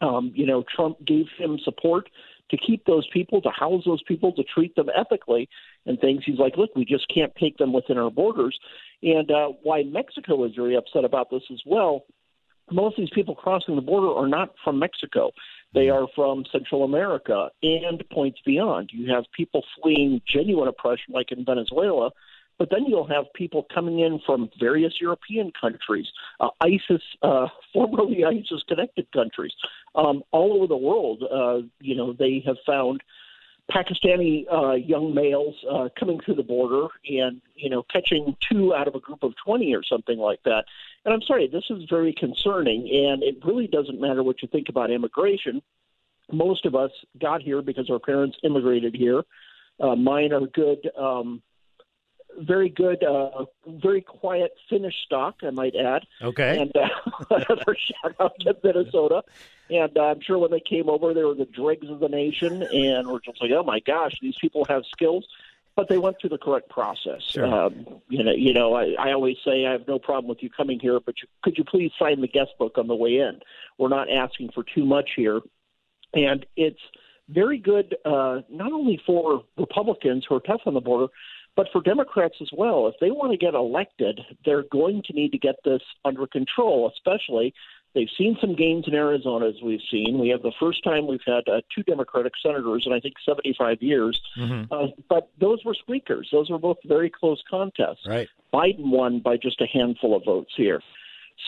Um, 0.00 0.32
you 0.34 0.46
know, 0.46 0.64
Trump 0.74 1.04
gave 1.04 1.26
him 1.36 1.58
support 1.64 2.08
to 2.50 2.56
keep 2.56 2.84
those 2.84 3.06
people, 3.12 3.40
to 3.42 3.50
house 3.50 3.82
those 3.84 4.02
people, 4.04 4.32
to 4.32 4.44
treat 4.44 4.74
them 4.76 4.88
ethically 4.96 5.48
and 5.84 5.98
things. 5.98 6.22
He's 6.24 6.38
like, 6.38 6.56
look, 6.56 6.70
we 6.76 6.84
just 6.84 7.06
can't 7.12 7.32
take 7.40 7.56
them 7.56 7.72
within 7.72 7.98
our 7.98 8.10
borders. 8.10 8.56
And 9.02 9.30
uh, 9.30 9.48
why 9.62 9.82
Mexico 9.82 10.44
is 10.44 10.52
very 10.54 10.76
upset 10.76 11.04
about 11.04 11.30
this 11.30 11.42
as 11.50 11.60
well. 11.66 12.04
Most 12.70 12.98
of 12.98 13.02
these 13.02 13.14
people 13.14 13.34
crossing 13.34 13.76
the 13.76 13.82
border 13.82 14.12
are 14.12 14.28
not 14.28 14.54
from 14.62 14.78
Mexico. 14.78 15.30
They 15.76 15.90
are 15.90 16.08
from 16.14 16.44
Central 16.50 16.84
America 16.84 17.50
and 17.62 18.02
points 18.10 18.40
beyond. 18.46 18.88
You 18.94 19.12
have 19.12 19.24
people 19.36 19.62
fleeing 19.78 20.22
genuine 20.26 20.68
oppression, 20.68 21.12
like 21.12 21.30
in 21.32 21.44
Venezuela, 21.44 22.12
but 22.58 22.70
then 22.70 22.86
you'll 22.86 23.06
have 23.06 23.26
people 23.34 23.66
coming 23.74 24.00
in 24.00 24.18
from 24.24 24.48
various 24.58 24.94
European 25.02 25.52
countries, 25.60 26.06
uh, 26.40 26.48
ISIS, 26.62 27.02
uh, 27.22 27.48
formerly 27.74 28.24
ISIS-connected 28.24 29.12
countries, 29.12 29.52
um, 29.94 30.22
all 30.32 30.54
over 30.54 30.66
the 30.66 30.78
world. 30.78 31.22
Uh, 31.22 31.66
you 31.78 31.94
know, 31.94 32.14
they 32.14 32.42
have 32.46 32.56
found 32.64 33.02
Pakistani 33.70 34.46
uh, 34.52 34.74
young 34.74 35.12
males 35.12 35.54
uh, 35.68 35.88
coming 35.98 36.20
through 36.20 36.36
the 36.36 36.42
border 36.42 36.86
and 37.08 37.40
you 37.56 37.68
know 37.68 37.82
catching 37.82 38.36
two 38.40 38.74
out 38.74 38.86
of 38.86 38.94
a 38.94 39.00
group 39.00 39.22
of 39.22 39.34
twenty 39.44 39.74
or 39.74 39.82
something 39.82 40.18
like 40.18 40.40
that. 40.44 40.64
And 41.04 41.12
I'm 41.12 41.22
sorry, 41.22 41.48
this 41.48 41.64
is 41.70 41.84
very 41.90 42.12
concerning, 42.12 42.82
and 42.82 43.22
it 43.22 43.44
really 43.44 43.66
doesn't 43.66 44.00
matter 44.00 44.22
what 44.22 44.40
you 44.42 44.48
think 44.48 44.68
about 44.68 44.90
immigration. 44.90 45.62
Most 46.30 46.64
of 46.64 46.74
us 46.74 46.90
got 47.20 47.42
here 47.42 47.62
because 47.62 47.90
our 47.90 47.98
parents 47.98 48.36
immigrated 48.42 48.94
here. 48.94 49.22
Uh, 49.78 49.94
mine 49.94 50.32
are 50.32 50.46
good 50.46 50.90
um, 50.98 51.42
very 52.38 52.68
good, 52.68 53.02
uh, 53.02 53.44
very 53.66 54.00
quiet 54.00 54.52
Finnish 54.68 54.94
stock, 55.04 55.36
I 55.42 55.50
might 55.50 55.74
add. 55.74 56.06
Okay. 56.22 56.60
And 56.60 56.72
uh, 56.76 57.38
shout 57.74 58.14
out 58.20 58.32
to 58.40 58.56
Minnesota. 58.62 59.22
And 59.70 59.96
uh, 59.96 60.02
I'm 60.02 60.20
sure 60.20 60.38
when 60.38 60.50
they 60.50 60.60
came 60.60 60.88
over, 60.88 61.14
they 61.14 61.24
were 61.24 61.34
the 61.34 61.46
dregs 61.46 61.88
of 61.88 62.00
the 62.00 62.08
nation, 62.08 62.62
and 62.62 63.08
we're 63.08 63.20
just 63.20 63.40
like, 63.40 63.50
oh 63.52 63.64
my 63.64 63.80
gosh, 63.80 64.14
these 64.20 64.36
people 64.40 64.64
have 64.68 64.82
skills. 64.90 65.26
But 65.74 65.90
they 65.90 65.98
went 65.98 66.16
through 66.18 66.30
the 66.30 66.38
correct 66.38 66.70
process. 66.70 67.20
Sure. 67.20 67.44
Um, 67.44 67.86
you 68.08 68.24
know, 68.24 68.32
you 68.32 68.54
know. 68.54 68.72
I, 68.74 68.94
I 68.98 69.12
always 69.12 69.36
say 69.44 69.66
I 69.66 69.72
have 69.72 69.86
no 69.86 69.98
problem 69.98 70.26
with 70.26 70.42
you 70.42 70.48
coming 70.48 70.80
here, 70.80 71.00
but 71.00 71.16
you, 71.20 71.28
could 71.42 71.58
you 71.58 71.64
please 71.64 71.92
sign 71.98 72.22
the 72.22 72.28
guest 72.28 72.52
book 72.58 72.78
on 72.78 72.86
the 72.86 72.94
way 72.94 73.18
in? 73.18 73.40
We're 73.76 73.90
not 73.90 74.10
asking 74.10 74.52
for 74.54 74.64
too 74.64 74.86
much 74.86 75.10
here, 75.14 75.42
and 76.14 76.46
it's 76.56 76.80
very 77.28 77.58
good 77.58 77.96
uh, 78.04 78.40
not 78.48 78.72
only 78.72 79.00
for 79.04 79.44
Republicans 79.56 80.24
who 80.28 80.36
are 80.36 80.40
tough 80.40 80.62
on 80.66 80.74
the 80.74 80.80
border, 80.80 81.12
but 81.56 81.68
for 81.72 81.80
Democrats 81.80 82.36
as 82.42 82.50
well, 82.52 82.86
if 82.86 82.94
they 83.00 83.10
want 83.10 83.32
to 83.32 83.38
get 83.38 83.54
elected, 83.54 84.20
they're 84.44 84.64
going 84.70 85.02
to 85.06 85.12
need 85.14 85.32
to 85.32 85.38
get 85.38 85.56
this 85.64 85.80
under 86.04 86.26
control, 86.26 86.92
especially 86.94 87.54
they've 87.94 88.10
seen 88.16 88.36
some 88.42 88.54
gains 88.54 88.84
in 88.86 88.94
Arizona, 88.94 89.48
as 89.48 89.54
we've 89.64 89.80
seen. 89.90 90.18
We 90.18 90.28
have 90.28 90.42
the 90.42 90.52
first 90.60 90.84
time 90.84 91.06
we've 91.06 91.18
had 91.26 91.48
uh, 91.48 91.62
two 91.74 91.82
Democratic 91.82 92.34
senators 92.42 92.84
in, 92.86 92.92
I 92.92 93.00
think, 93.00 93.14
75 93.24 93.82
years. 93.82 94.20
Mm-hmm. 94.38 94.72
Uh, 94.72 94.88
but 95.08 95.30
those 95.40 95.64
were 95.64 95.74
squeakers. 95.74 96.28
Those 96.30 96.50
were 96.50 96.58
both 96.58 96.76
very 96.84 97.08
close 97.08 97.42
contests. 97.48 98.06
Right. 98.06 98.28
Biden 98.52 98.90
won 98.90 99.20
by 99.20 99.38
just 99.38 99.62
a 99.62 99.66
handful 99.66 100.14
of 100.14 100.24
votes 100.24 100.52
here. 100.56 100.82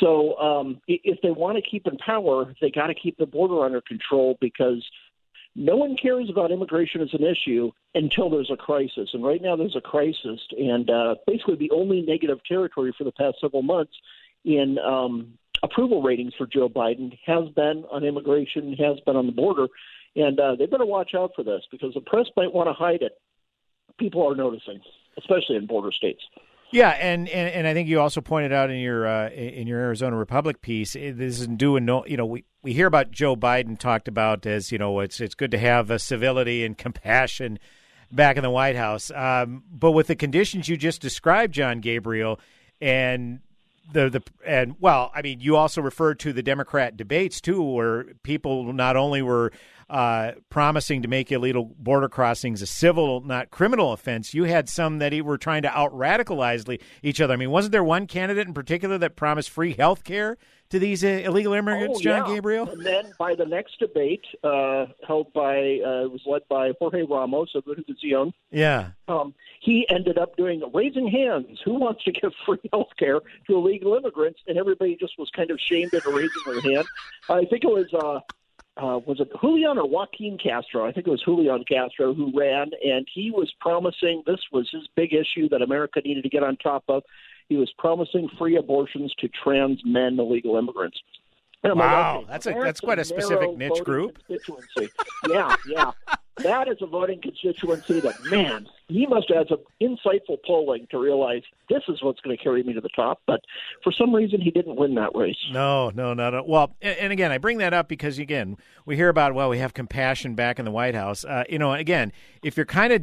So 0.01 0.39
um, 0.39 0.81
if 0.87 1.21
they 1.23 1.31
want 1.31 1.57
to 1.57 1.63
keep 1.63 1.87
in 1.87 1.97
power, 1.99 2.55
they 2.61 2.71
got 2.71 2.87
to 2.87 2.95
keep 2.95 3.19
the 3.19 3.27
border 3.27 3.65
under 3.65 3.83
control 3.83 4.39
because– 4.41 4.83
no 5.59 5.75
one 5.77 5.97
cares 6.01 6.31
about 6.31 6.53
immigration 6.53 7.01
as 7.01 7.13
an 7.13 7.25
issue 7.25 7.73
until 7.93 8.31
there's 8.31 8.51
a 8.51 8.57
crisis. 8.57 9.11
And 9.13 9.25
right 9.25 9.43
now 9.43 9.57
there's 9.57 9.75
a 9.75 9.81
crisis. 9.81 10.41
And 10.57 10.89
uh, 10.89 11.17
basically, 11.27 11.57
the 11.57 11.73
only 11.73 12.01
negative 12.01 12.39
territory 12.47 12.95
for 12.97 13.03
the 13.03 13.11
past 13.11 13.39
several 13.41 13.63
months 13.63 13.93
in 14.45 14.79
um, 14.79 15.35
approval 15.65 16.01
ratings 16.01 16.33
for 16.39 16.47
Joe 16.47 16.69
Biden 16.69 17.19
has 17.27 17.49
been 17.57 17.85
on 17.91 18.05
immigration, 18.05 18.73
has 18.75 19.01
been 19.05 19.17
on 19.17 19.27
the 19.27 19.33
border. 19.33 19.67
And 20.15 20.39
uh, 20.39 20.55
they 20.55 20.67
better 20.67 20.87
watch 20.87 21.11
out 21.17 21.33
for 21.35 21.43
this 21.43 21.63
because 21.73 21.93
the 21.93 22.03
press 22.03 22.27
might 22.37 22.55
want 22.55 22.69
to 22.69 22.73
hide 22.73 23.03
it. 23.03 23.19
People 23.99 24.25
are 24.29 24.37
noticing, 24.37 24.81
especially 25.19 25.57
in 25.57 25.67
border 25.67 25.91
states. 25.91 26.23
Yeah, 26.71 26.91
and, 26.91 27.29
and, 27.29 27.55
and 27.55 27.67
I 27.67 27.73
think 27.73 27.89
you 27.89 28.01
also 28.01 28.21
pointed 28.21 28.53
out 28.53 28.71
in 28.71 28.79
your 28.79 29.07
uh, 29.07 29.31
in 29.31 29.67
your 29.67 29.81
Arizona 29.81 30.17
Republic 30.17 30.61
piece, 30.61 30.93
this 30.93 31.41
is 31.41 31.47
due 31.47 31.77
and 31.77 31.87
no. 31.87 32.05
You 32.07 32.19
know, 32.19 32.27
we, 32.27 32.45
we 32.63 32.75
hear 32.75 32.87
about 32.87 33.11
Joe 33.11 33.37
Biden 33.37 33.79
talked 33.79 34.07
about 34.07 34.45
as 34.45 34.71
you 34.71 34.79
know, 34.79 35.01
it's 35.01 35.21
it's 35.21 35.35
good 35.35 35.51
to 35.53 35.59
have 35.59 35.91
a 35.91 35.99
civility 35.99 36.65
and 36.65 36.77
compassion 36.77 37.59
back 38.13 38.37
in 38.37 38.43
the 38.43 38.51
White 38.51 38.77
House, 38.77 39.11
um, 39.15 39.63
but 39.71 39.93
with 39.93 40.07
the 40.09 40.17
conditions 40.17 40.69
you 40.69 40.77
just 40.77 41.01
described, 41.01 41.55
Jon 41.55 41.81
Gabriel, 41.81 42.39
and 42.81 43.41
the 43.93 44.11
the 44.11 44.23
and 44.47 44.77
well, 44.79 45.11
I 45.15 45.23
mean, 45.23 45.41
you 45.41 45.57
also 45.57 45.81
referred 45.81 46.19
to 46.21 46.33
the 46.33 46.43
Democrat 46.43 46.97
debates 46.97 47.41
too, 47.41 47.63
where 47.63 48.05
people 48.23 48.73
not 48.73 48.97
only 48.97 49.23
were 49.23 49.53
uh, 49.91 50.33
promising 50.51 51.03
to 51.03 51.09
make 51.09 51.33
illegal 51.33 51.65
border 51.65 52.09
crossings 52.09 52.61
a 52.61 52.67
civil, 52.67 53.23
not 53.23 53.51
criminal 53.51 53.93
offense. 53.93 54.35
You 54.35 54.45
had 54.45 54.69
some 54.69 54.99
that 54.99 55.13
were 55.23 55.39
trying 55.39 55.63
to 55.63 55.77
out 55.77 55.93
radicalize 55.93 56.79
each 57.03 57.21
other. 57.21 57.35
I 57.35 57.37
mean, 57.37 57.51
wasn't 57.51 57.73
there 57.73 57.85
one 57.85 58.07
candidate 58.07 58.47
in 58.47 58.55
particular 58.55 58.99
that 58.99 59.17
promised 59.17 59.51
free 59.51 59.73
health 59.73 60.05
care 60.05 60.37
to 60.71 60.79
these 60.79 61.03
uh, 61.03 61.23
illegal 61.25 61.55
immigrants, 61.55 62.01
oh, 62.01 62.03
Jon 62.03 62.29
yeah. 62.29 62.35
Gabriel? 62.35 62.69
And 62.69 62.85
then 62.85 63.13
by 63.19 63.35
the 63.35 63.47
next 63.47 63.79
debate, 63.79 64.25
uh, 64.45 64.87
held 65.07 65.33
by, 65.33 65.81
uh, 65.85 66.09
was 66.09 66.21
led 66.27 66.43
by 66.51 66.73
Jorge 66.79 67.05
Ramos 67.05 67.55
of 67.55 67.65
Univision. 67.65 68.33
Yeah. 68.51 68.91
Um, 69.09 69.35
he 69.61 69.87
ended 69.89 70.19
up 70.19 70.37
doing 70.37 70.63
raising 70.75 71.09
hands. 71.09 71.61
Who 71.65 71.75
wants 71.81 72.05
to 72.05 72.13
give 72.13 72.33
free 72.47 72.61
health 72.73 72.91
care 72.99 73.21
to 73.47 73.57
illegal 73.57 73.95
immigrants? 73.95 74.41
And 74.47 74.59
everybody 74.59 74.97
just 74.97 75.19
was 75.19 75.31
kind 75.35 75.51
of 75.51 75.59
shamed 75.59 75.95
into 75.95 76.11
raising 76.11 76.31
their 76.47 76.61
hand. 76.75 76.87
I 77.31 77.47
think 77.47 77.65
it 77.65 77.71
was 77.71 78.23
uh, 78.79 79.01
was 79.07 79.21
it 79.21 79.29
Julian 79.41 79.79
or 79.79 79.89
Joaquin 79.89 80.39
Castro? 80.39 80.87
I 80.87 80.93
think 80.93 81.07
it 81.07 81.11
was 81.11 81.23
Julian 81.25 81.65
Castro 81.69 82.15
who 82.15 82.33
ran, 82.37 82.71
and 82.85 83.07
he 83.13 83.31
was 83.31 83.53
promising 83.61 84.23
this 84.27 84.41
was 84.53 84.69
his 84.73 84.89
big 84.95 85.13
issue 85.13 85.49
that 85.51 85.63
America 85.63 86.01
needed 86.05 86.23
to 86.23 86.29
get 86.29 86.43
on 86.43 86.57
top 86.57 86.85
of. 86.89 87.03
He 87.49 87.57
was 87.57 87.73
promising 87.79 88.29
free 88.39 88.57
abortions 88.57 89.13
to 89.19 89.29
trans 89.43 89.81
men, 89.85 90.19
illegal 90.19 90.57
immigrants. 90.57 90.99
Wow, 91.65 92.25
that's 92.29 92.47
a 92.47 92.53
that's 92.53 92.81
quite 92.81 92.99
a 92.99 93.05
specific 93.05 93.57
niche 93.57 93.83
group. 93.85 94.19
Constituency. 94.27 94.93
yeah, 95.29 95.57
yeah. 95.67 95.93
that 96.43 96.69
is 96.69 96.79
a 96.81 96.87
voting 96.87 97.21
constituency 97.21 98.01
that, 98.01 98.15
man, 98.31 98.67
he 98.89 99.07
must 99.07 99.31
have 99.33 99.47
some 99.49 99.59
insightful 99.81 100.39
polling 100.47 100.87
to 100.91 100.99
realize 100.99 101.43
this 101.69 101.83
is 101.89 102.03
what's 102.03 102.21
going 102.21 102.37
to 102.37 102.43
carry 102.43 102.63
me 102.63 102.73
to 102.73 102.81
the 102.81 102.89
top. 102.91 103.21
But 103.27 103.41
for 103.83 103.93
some 103.93 104.15
reason, 104.15 104.41
he 104.41 104.51
didn't 104.51 104.77
win 104.77 104.95
that 104.95 105.15
race. 105.15 105.37
No, 105.53 105.91
no, 105.91 106.15
not 106.15 106.35
at, 106.35 106.47
well. 106.47 106.75
And 106.81 107.13
again, 107.13 107.33
I 107.33 107.39
bring 107.39 107.59
that 107.59 107.75
up 107.75 107.89
because 107.89 108.19
again, 108.19 108.57
we 108.87 108.97
hear 108.97 109.09
about 109.09 109.35
well, 109.35 109.49
we 109.49 109.59
have 109.59 109.75
compassion 109.75 110.35
back 110.35 110.59
in 110.59 110.65
the 110.65 110.71
White 110.71 110.95
House. 110.95 111.25
Uh, 111.25 111.45
you 111.49 111.59
know, 111.59 111.73
again, 111.73 112.13
if 112.43 112.57
you're 112.57 112.67
kind 112.67 112.93
of 112.93 113.03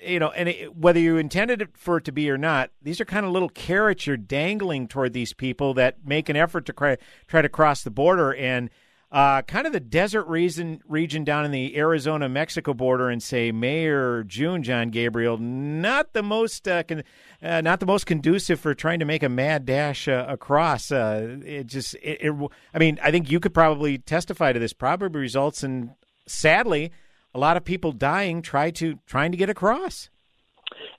you 0.00 0.18
know, 0.18 0.30
and 0.30 0.48
it, 0.48 0.76
whether 0.76 1.00
you 1.00 1.16
intended 1.16 1.62
it 1.62 1.76
for 1.76 1.98
it 1.98 2.04
to 2.04 2.12
be 2.12 2.30
or 2.30 2.38
not, 2.38 2.70
these 2.82 3.00
are 3.00 3.04
kind 3.04 3.26
of 3.26 3.32
little 3.32 3.48
carrots 3.48 4.06
you're 4.06 4.16
dangling 4.16 4.88
toward 4.88 5.12
these 5.12 5.32
people 5.32 5.74
that 5.74 6.06
make 6.06 6.28
an 6.28 6.36
effort 6.36 6.66
to 6.66 6.72
try, 6.72 6.96
try 7.26 7.42
to 7.42 7.48
cross 7.48 7.82
the 7.82 7.90
border. 7.90 8.34
And 8.34 8.70
uh, 9.10 9.40
kind 9.42 9.66
of 9.66 9.72
the 9.72 9.80
desert 9.80 10.26
region 10.26 10.82
region 10.86 11.24
down 11.24 11.46
in 11.46 11.50
the 11.50 11.78
Arizona 11.78 12.28
Mexico 12.28 12.74
border 12.74 13.08
and 13.08 13.22
say 13.22 13.50
May 13.50 13.86
or 13.86 14.22
June, 14.22 14.62
Jon 14.62 14.90
Gabriel, 14.90 15.38
not 15.38 16.12
the 16.12 16.22
most 16.22 16.68
uh, 16.68 16.82
con- 16.82 17.04
uh, 17.42 17.62
not 17.62 17.80
the 17.80 17.86
most 17.86 18.04
conducive 18.04 18.60
for 18.60 18.74
trying 18.74 18.98
to 18.98 19.06
make 19.06 19.22
a 19.22 19.28
mad 19.30 19.64
dash 19.64 20.08
uh, 20.08 20.26
across. 20.28 20.92
Uh, 20.92 21.38
it 21.42 21.68
just, 21.68 21.94
it, 21.94 22.18
it, 22.20 22.50
I 22.74 22.78
mean, 22.78 22.98
I 23.02 23.10
think 23.10 23.30
you 23.30 23.40
could 23.40 23.54
probably 23.54 23.96
testify 23.96 24.52
to 24.52 24.58
this. 24.58 24.74
Probably 24.74 25.18
results 25.20 25.64
in, 25.64 25.94
sadly, 26.26 26.92
a 27.38 27.46
lot 27.48 27.56
of 27.56 27.64
people 27.64 27.92
dying 27.92 28.42
try 28.42 28.68
to 28.72 28.98
trying 29.06 29.30
to 29.30 29.38
get 29.38 29.48
across. 29.48 30.10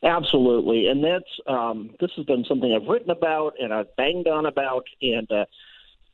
Absolutely, 0.02 0.88
and 0.88 1.04
that's 1.04 1.30
um, 1.48 1.90
this 2.00 2.12
has 2.16 2.26
been 2.26 2.46
something 2.48 2.74
I've 2.74 2.88
written 2.88 3.10
about 3.10 3.56
and 3.60 3.74
I've 3.74 3.94
banged 3.98 4.28
on 4.28 4.46
about, 4.46 4.86
and 5.02 5.30
uh, 5.30 5.46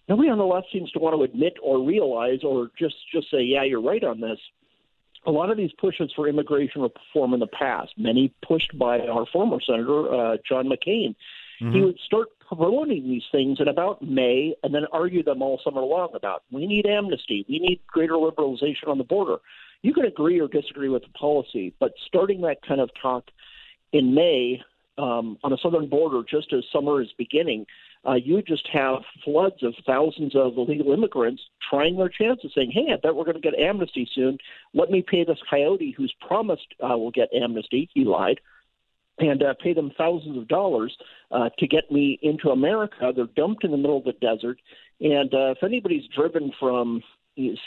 nobody 0.09 0.29
on 0.29 0.39
the 0.39 0.45
left 0.45 0.67
seems 0.73 0.89
to 0.91 0.99
want 0.99 1.15
to 1.15 1.21
admit 1.21 1.53
or 1.61 1.85
realize 1.85 2.39
or 2.43 2.71
just 2.77 2.95
just 3.13 3.29
say, 3.29 3.41
yeah, 3.41 3.63
you're 3.63 3.81
right 3.81 4.03
on 4.03 4.19
this. 4.19 4.39
A 5.27 5.31
lot 5.31 5.51
of 5.51 5.57
these 5.57 5.71
pushes 5.79 6.11
for 6.15 6.27
immigration 6.27 6.81
reform 6.81 7.35
in 7.35 7.39
the 7.39 7.47
past, 7.47 7.93
many 7.95 8.33
pushed 8.47 8.75
by 8.77 8.99
our 9.01 9.27
former 9.31 9.59
senator 9.61 10.11
uh, 10.11 10.37
John 10.47 10.65
McCain, 10.65 11.15
mm-hmm. 11.61 11.71
he 11.71 11.81
would 11.81 11.99
start 12.03 12.29
promoting 12.47 13.03
these 13.03 13.23
things 13.31 13.59
in 13.59 13.67
about 13.67 14.01
May 14.01 14.55
and 14.63 14.73
then 14.73 14.85
argue 14.91 15.23
them 15.23 15.43
all 15.43 15.59
summer 15.63 15.81
long 15.81 16.09
about 16.15 16.43
we 16.51 16.65
need 16.65 16.87
amnesty, 16.87 17.45
we 17.47 17.59
need 17.59 17.79
greater 17.85 18.13
liberalization 18.13 18.87
on 18.87 18.97
the 18.97 19.03
border. 19.03 19.37
You 19.85 19.93
can 19.93 20.05
agree 20.05 20.41
or 20.41 20.47
disagree 20.47 20.89
with 20.89 21.03
the 21.03 21.09
policy, 21.09 21.71
but 21.79 21.93
starting 22.07 22.41
that 22.41 22.57
kind 22.67 22.81
of 22.81 22.89
talk 22.99 23.25
in 23.93 24.15
May 24.15 24.59
um, 24.97 25.37
on 25.43 25.51
the 25.51 25.59
southern 25.61 25.87
border, 25.87 26.23
just 26.27 26.51
as 26.53 26.63
summer 26.73 27.03
is 27.03 27.09
beginning, 27.19 27.67
uh, 28.03 28.15
you 28.15 28.41
just 28.41 28.67
have 28.73 29.03
floods 29.23 29.61
of 29.61 29.75
thousands 29.85 30.35
of 30.35 30.57
illegal 30.57 30.91
immigrants 30.91 31.43
trying 31.69 31.97
their 31.97 32.09
chances, 32.09 32.51
saying, 32.55 32.71
"Hey, 32.71 32.91
I 32.91 32.95
bet 32.95 33.15
we're 33.15 33.25
going 33.25 33.39
to 33.39 33.51
get 33.51 33.59
amnesty 33.59 34.09
soon. 34.15 34.39
Let 34.73 34.89
me 34.89 35.03
pay 35.07 35.23
this 35.23 35.37
coyote 35.47 35.93
who's 35.95 36.15
promised 36.19 36.65
uh, 36.83 36.97
will 36.97 37.11
get 37.11 37.29
amnesty. 37.31 37.87
He 37.93 38.05
lied." 38.05 38.39
And 39.19 39.43
uh, 39.43 39.53
pay 39.63 39.73
them 39.73 39.91
thousands 39.95 40.35
of 40.35 40.47
dollars 40.47 40.97
uh, 41.29 41.49
to 41.59 41.67
get 41.67 41.91
me 41.91 42.17
into 42.23 42.49
America. 42.49 43.13
They're 43.15 43.27
dumped 43.35 43.63
in 43.63 43.69
the 43.69 43.77
middle 43.77 43.99
of 43.99 44.03
the 44.03 44.13
desert. 44.13 44.57
And 44.99 45.33
uh, 45.33 45.51
if 45.51 45.63
anybody's 45.63 46.03
driven 46.13 46.51
from 46.59 47.01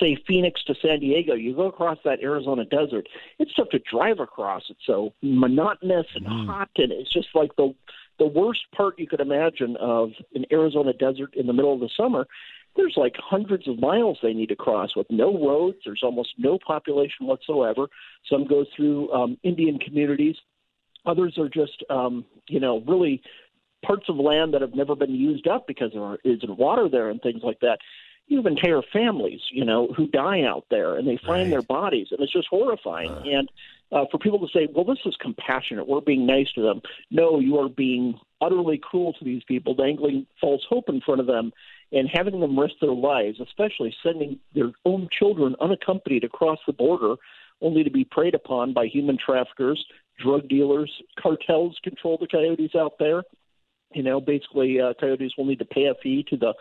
say 0.00 0.16
Phoenix 0.26 0.62
to 0.64 0.74
San 0.80 1.00
Diego, 1.00 1.34
you 1.34 1.54
go 1.54 1.66
across 1.66 1.98
that 2.04 2.20
Arizona 2.22 2.64
desert. 2.64 3.08
It's 3.38 3.54
tough 3.54 3.68
to 3.70 3.78
drive 3.78 4.18
across. 4.20 4.62
It's 4.70 4.80
so 4.86 5.12
monotonous 5.22 6.06
and 6.14 6.26
mm. 6.26 6.46
hot, 6.46 6.70
and 6.76 6.92
it's 6.92 7.12
just 7.12 7.28
like 7.34 7.54
the 7.56 7.74
the 8.18 8.26
worst 8.26 8.60
part 8.76 8.98
you 8.98 9.06
could 9.06 9.20
imagine 9.20 9.76
of 9.76 10.10
an 10.34 10.44
Arizona 10.50 10.92
desert 10.92 11.34
in 11.34 11.46
the 11.46 11.52
middle 11.52 11.72
of 11.72 11.80
the 11.80 11.90
summer. 11.96 12.26
There's 12.74 12.94
like 12.96 13.14
hundreds 13.16 13.68
of 13.68 13.78
miles 13.78 14.18
they 14.22 14.32
need 14.32 14.48
to 14.48 14.56
cross 14.56 14.96
with 14.96 15.06
no 15.10 15.32
roads. 15.46 15.78
There's 15.84 16.02
almost 16.02 16.30
no 16.36 16.58
population 16.64 17.26
whatsoever. 17.26 17.86
Some 18.28 18.46
go 18.46 18.64
through 18.76 19.12
um, 19.12 19.38
Indian 19.42 19.78
communities. 19.78 20.36
Others 21.06 21.38
are 21.38 21.48
just, 21.48 21.84
um, 21.90 22.24
you 22.48 22.60
know, 22.60 22.80
really 22.86 23.22
parts 23.84 24.06
of 24.08 24.16
land 24.16 24.54
that 24.54 24.60
have 24.60 24.74
never 24.74 24.96
been 24.96 25.14
used 25.14 25.46
up 25.46 25.66
because 25.66 25.92
there 25.92 26.18
isn't 26.24 26.58
water 26.58 26.88
there 26.88 27.10
and 27.10 27.22
things 27.22 27.42
like 27.44 27.60
that 27.60 27.78
you 28.28 28.36
have 28.36 28.46
entire 28.46 28.82
families, 28.92 29.40
you 29.50 29.64
know, 29.64 29.88
who 29.96 30.06
die 30.06 30.42
out 30.42 30.66
there 30.70 30.96
and 30.96 31.08
they 31.08 31.18
find 31.26 31.44
right. 31.44 31.50
their 31.50 31.62
bodies, 31.62 32.08
and 32.10 32.20
it's 32.20 32.32
just 32.32 32.48
horrifying. 32.48 33.10
Uh. 33.10 33.22
And 33.24 33.50
uh, 33.90 34.04
for 34.10 34.18
people 34.18 34.38
to 34.38 34.48
say, 34.52 34.68
"Well, 34.72 34.84
this 34.84 34.98
is 35.06 35.16
compassionate. 35.20 35.88
We're 35.88 36.02
being 36.02 36.26
nice 36.26 36.50
to 36.54 36.62
them," 36.62 36.82
no, 37.10 37.40
you 37.40 37.58
are 37.58 37.68
being 37.68 38.18
utterly 38.40 38.78
cruel 38.78 39.14
to 39.14 39.24
these 39.24 39.42
people, 39.44 39.74
dangling 39.74 40.26
false 40.40 40.62
hope 40.68 40.88
in 40.88 41.00
front 41.00 41.20
of 41.20 41.26
them, 41.26 41.52
and 41.90 42.08
having 42.12 42.40
them 42.40 42.58
risk 42.58 42.74
their 42.80 42.92
lives, 42.92 43.40
especially 43.40 43.94
sending 44.02 44.38
their 44.54 44.72
own 44.84 45.08
children 45.16 45.56
unaccompanied 45.60 46.22
across 46.22 46.58
the 46.66 46.72
border, 46.72 47.14
only 47.62 47.82
to 47.82 47.90
be 47.90 48.04
preyed 48.04 48.34
upon 48.34 48.74
by 48.74 48.86
human 48.86 49.16
traffickers, 49.16 49.82
drug 50.18 50.48
dealers, 50.48 50.92
cartels 51.18 51.78
control 51.82 52.18
the 52.20 52.26
coyotes 52.26 52.74
out 52.76 52.98
there. 52.98 53.22
You 53.94 54.02
know, 54.02 54.20
basically, 54.20 54.78
uh, 54.80 54.92
coyotes 55.00 55.32
will 55.38 55.46
need 55.46 55.60
to 55.60 55.64
pay 55.64 55.86
a 55.86 55.94
fee 56.02 56.26
to 56.28 56.36
the 56.36 56.52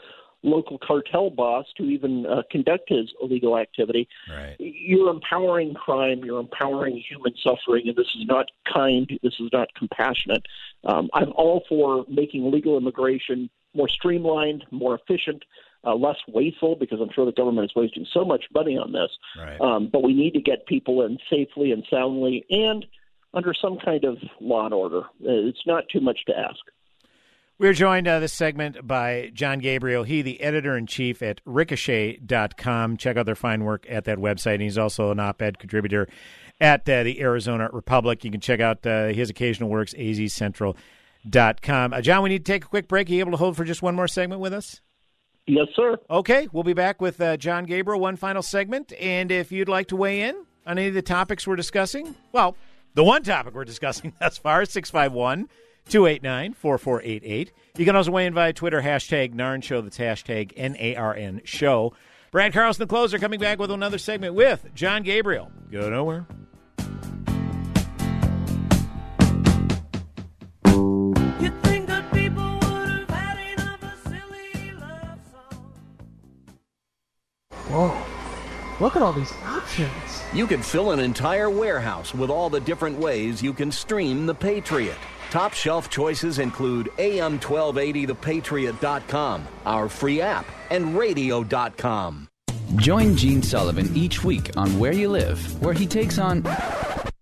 local 0.47 0.77
cartel 0.79 1.29
boss 1.29 1.65
to 1.77 1.83
even 1.83 2.25
uh, 2.25 2.43
conduct 2.49 2.89
his 2.89 3.11
illegal 3.21 3.57
activity. 3.57 4.07
Right. 4.29 4.55
You're 4.59 5.09
empowering 5.09 5.73
crime. 5.73 6.23
You're 6.23 6.39
empowering 6.39 7.03
human 7.07 7.33
suffering, 7.43 7.87
and 7.87 7.95
this 7.95 8.07
is 8.15 8.25
not 8.25 8.47
kind. 8.71 9.07
This 9.21 9.35
is 9.39 9.49
not 9.51 9.67
compassionate. 9.75 10.45
Um, 10.83 11.09
I'm 11.13 11.31
all 11.35 11.63
for 11.67 12.05
making 12.09 12.51
legal 12.51 12.77
immigration 12.77 13.49
more 13.75 13.89
streamlined, 13.89 14.65
more 14.71 14.95
efficient. 14.95 15.43
Uh, 15.85 15.95
less 15.95 16.17
wasteful 16.27 16.75
because 16.75 16.99
I'm 16.99 17.11
sure 17.13 17.25
the 17.25 17.31
government 17.31 17.63
is 17.69 17.75
wasting 17.75 18.05
so 18.11 18.25
much 18.25 18.45
money 18.53 18.77
on 18.77 18.91
this. 18.91 19.11
Right. 19.37 19.61
Um, 19.61 19.89
but 19.93 20.03
we 20.03 20.13
need 20.13 20.33
to 20.33 20.41
get 20.41 20.65
people 20.65 21.05
in 21.05 21.17
safely 21.29 21.71
and 21.71 21.85
soundly 21.89 22.45
and 22.49 22.85
under 23.33 23.53
some 23.53 23.77
kind 23.77 24.03
of 24.03 24.17
law 24.41 24.65
and 24.65 24.73
order. 24.73 25.01
Uh, 25.01 25.47
it's 25.47 25.65
not 25.65 25.87
too 25.89 26.01
much 26.01 26.25
to 26.25 26.37
ask. 26.37 26.59
We're 27.59 27.73
joined 27.73 28.07
uh, 28.07 28.19
this 28.19 28.33
segment 28.33 28.85
by 28.85 29.31
Jon 29.33 29.57
Gabriel. 29.57 30.03
He, 30.03 30.21
the 30.21 30.41
editor 30.41 30.77
in 30.77 30.85
chief 30.85 31.23
at 31.23 31.41
ricochet.com. 31.43 32.97
Check 32.97 33.17
out 33.17 33.25
their 33.25 33.33
fine 33.33 33.63
work 33.63 33.87
at 33.89 34.03
that 34.03 34.19
website. 34.19 34.53
And 34.53 34.61
he's 34.61 34.77
also 34.77 35.09
an 35.09 35.19
op 35.19 35.41
ed 35.41 35.57
contributor 35.57 36.07
at 36.61 36.87
uh, 36.87 37.01
the 37.01 37.19
Arizona 37.19 37.67
Republic. 37.73 38.23
You 38.23 38.29
can 38.29 38.41
check 38.41 38.59
out 38.59 38.85
uh, 38.85 39.07
his 39.07 39.31
occasional 39.31 39.71
works, 39.71 39.95
azcentral.com. 39.95 41.93
Uh, 41.93 42.01
Jon, 42.01 42.21
we 42.21 42.29
need 42.29 42.45
to 42.45 42.51
take 42.51 42.63
a 42.63 42.67
quick 42.67 42.87
break. 42.87 43.09
Are 43.09 43.13
you 43.13 43.21
able 43.21 43.31
to 43.31 43.37
hold 43.37 43.57
for 43.57 43.63
just 43.63 43.81
one 43.81 43.95
more 43.95 44.07
segment 44.07 44.39
with 44.39 44.53
us? 44.53 44.81
Yes, 45.47 45.67
sir. 45.75 45.97
Okay, 46.11 46.47
we'll 46.51 46.63
be 46.63 46.73
back 46.73 47.01
with 47.01 47.19
uh, 47.19 47.37
Jon 47.37 47.63
Gabriel, 47.63 47.99
one 47.99 48.17
final 48.17 48.43
segment. 48.43 48.93
And 48.99 49.31
if 49.31 49.51
you'd 49.51 49.69
like 49.69 49.87
to 49.87 49.95
weigh 49.95 50.21
in 50.21 50.35
on 50.67 50.77
any 50.77 50.89
of 50.89 50.93
the 50.93 51.01
topics 51.01 51.47
we're 51.47 51.55
discussing, 51.55 52.13
well, 52.33 52.55
the 52.93 53.03
one 53.03 53.23
topic 53.23 53.55
we're 53.55 53.65
discussing 53.65 54.13
thus 54.19 54.37
far 54.37 54.61
is 54.61 54.69
651- 54.69 55.47
289 55.89 56.53
4488. 56.53 57.53
You 57.77 57.85
can 57.85 57.95
also 57.95 58.11
weigh 58.11 58.25
in 58.25 58.33
via 58.33 58.53
Twitter, 58.53 58.81
hashtag 58.81 59.33
NARN 59.33 59.63
Show. 59.63 59.81
That's 59.81 59.97
hashtag 59.97 60.53
N 60.55 60.75
A 60.79 60.95
R 60.95 61.13
N 61.15 61.41
Show. 61.43 61.93
Brad 62.31 62.53
Carlson, 62.53 62.81
the 62.81 62.87
closer, 62.87 63.19
coming 63.19 63.39
back 63.39 63.59
with 63.59 63.71
another 63.71 63.97
segment 63.97 64.35
with 64.35 64.67
Jon 64.73 65.03
Gabriel. 65.03 65.51
Go 65.71 65.89
nowhere. 65.89 66.27
Whoa. 77.69 78.01
Look 78.79 78.95
at 78.95 79.01
all 79.01 79.13
these 79.13 79.33
options. 79.45 80.23
You 80.33 80.47
could 80.47 80.63
fill 80.63 80.91
an 80.91 80.99
entire 80.99 81.49
warehouse 81.49 82.13
with 82.13 82.29
all 82.29 82.49
the 82.49 82.59
different 82.59 82.97
ways 82.97 83.41
you 83.41 83.53
can 83.53 83.71
stream 83.71 84.25
The 84.25 84.35
Patriot. 84.35 84.97
Top 85.29 85.53
shelf 85.53 85.89
choices 85.89 86.39
include 86.39 86.87
AM1280thepatriot.com, 86.97 89.47
our 89.65 89.89
free 89.89 90.21
app, 90.21 90.45
and 90.69 90.97
radio.com. 90.97 92.27
Join 92.75 93.15
Gene 93.15 93.41
Sullivan 93.41 93.89
each 93.95 94.23
week 94.23 94.51
on 94.57 94.77
Where 94.77 94.91
You 94.91 95.09
Live, 95.09 95.61
where 95.61 95.73
he 95.73 95.87
takes 95.87 96.17
on. 96.17 96.45